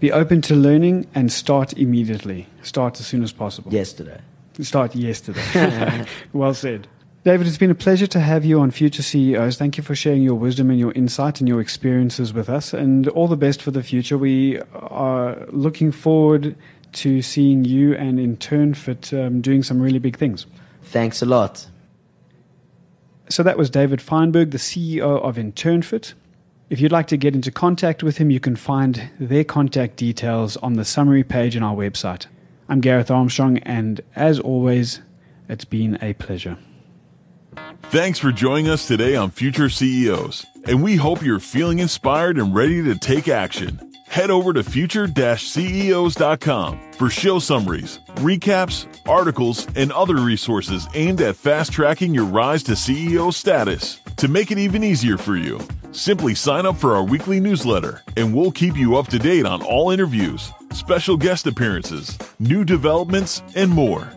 Be 0.00 0.12
open 0.12 0.42
to 0.42 0.54
learning 0.54 1.06
and 1.14 1.32
start 1.32 1.72
immediately. 1.74 2.46
Start 2.62 3.00
as 3.00 3.06
soon 3.06 3.22
as 3.22 3.32
possible. 3.32 3.72
Yesterday. 3.72 4.20
Start 4.60 4.94
yesterday. 4.94 6.04
well 6.32 6.54
said. 6.54 6.88
David, 7.26 7.48
it's 7.48 7.58
been 7.58 7.72
a 7.72 7.74
pleasure 7.74 8.06
to 8.06 8.20
have 8.20 8.44
you 8.44 8.60
on 8.60 8.70
Future 8.70 9.02
CEOs. 9.02 9.58
Thank 9.58 9.76
you 9.76 9.82
for 9.82 9.96
sharing 9.96 10.22
your 10.22 10.36
wisdom 10.36 10.70
and 10.70 10.78
your 10.78 10.92
insight 10.92 11.40
and 11.40 11.48
your 11.48 11.60
experiences 11.60 12.32
with 12.32 12.48
us, 12.48 12.72
and 12.72 13.08
all 13.08 13.26
the 13.26 13.36
best 13.36 13.60
for 13.60 13.72
the 13.72 13.82
future. 13.82 14.16
We 14.16 14.60
are 14.74 15.44
looking 15.48 15.90
forward 15.90 16.54
to 16.92 17.22
seeing 17.22 17.64
you 17.64 17.96
and 17.96 18.20
InternFit 18.20 19.12
um, 19.12 19.40
doing 19.40 19.64
some 19.64 19.82
really 19.82 19.98
big 19.98 20.16
things. 20.16 20.46
Thanks 20.84 21.20
a 21.20 21.26
lot. 21.26 21.66
So 23.28 23.42
that 23.42 23.58
was 23.58 23.70
David 23.70 24.00
Feinberg, 24.00 24.52
the 24.52 24.58
CEO 24.58 25.20
of 25.20 25.34
InternFit. 25.34 26.14
If 26.70 26.80
you'd 26.80 26.92
like 26.92 27.08
to 27.08 27.16
get 27.16 27.34
into 27.34 27.50
contact 27.50 28.04
with 28.04 28.18
him, 28.18 28.30
you 28.30 28.38
can 28.38 28.54
find 28.54 29.10
their 29.18 29.42
contact 29.42 29.96
details 29.96 30.56
on 30.58 30.74
the 30.74 30.84
summary 30.84 31.24
page 31.24 31.56
on 31.56 31.64
our 31.64 31.74
website. 31.74 32.26
I'm 32.68 32.80
Gareth 32.80 33.10
Armstrong, 33.10 33.58
and 33.64 34.00
as 34.14 34.38
always, 34.38 35.00
it's 35.48 35.64
been 35.64 35.98
a 36.00 36.12
pleasure. 36.12 36.56
Thanks 37.90 38.18
for 38.18 38.32
joining 38.32 38.68
us 38.68 38.88
today 38.88 39.14
on 39.14 39.30
Future 39.30 39.70
CEOs, 39.70 40.44
and 40.64 40.82
we 40.82 40.96
hope 40.96 41.22
you're 41.22 41.38
feeling 41.38 41.78
inspired 41.78 42.36
and 42.36 42.52
ready 42.52 42.82
to 42.82 42.96
take 42.96 43.28
action. 43.28 43.92
Head 44.08 44.28
over 44.28 44.52
to 44.52 44.64
future-ceos.com 44.64 46.92
for 46.92 47.08
show 47.08 47.38
summaries, 47.38 48.00
recaps, 48.16 48.88
articles, 49.06 49.68
and 49.76 49.92
other 49.92 50.16
resources 50.16 50.88
aimed 50.94 51.20
at 51.20 51.36
fast 51.36 51.72
tracking 51.72 52.12
your 52.12 52.24
rise 52.24 52.64
to 52.64 52.72
CEO 52.72 53.32
status. 53.32 54.00
To 54.16 54.26
make 54.26 54.50
it 54.50 54.58
even 54.58 54.82
easier 54.82 55.16
for 55.16 55.36
you, 55.36 55.60
simply 55.92 56.34
sign 56.34 56.66
up 56.66 56.76
for 56.76 56.96
our 56.96 57.04
weekly 57.04 57.38
newsletter, 57.38 58.02
and 58.16 58.34
we'll 58.34 58.50
keep 58.50 58.76
you 58.76 58.96
up 58.96 59.06
to 59.08 59.20
date 59.20 59.46
on 59.46 59.62
all 59.62 59.92
interviews, 59.92 60.50
special 60.72 61.16
guest 61.16 61.46
appearances, 61.46 62.18
new 62.40 62.64
developments, 62.64 63.44
and 63.54 63.70
more. 63.70 64.10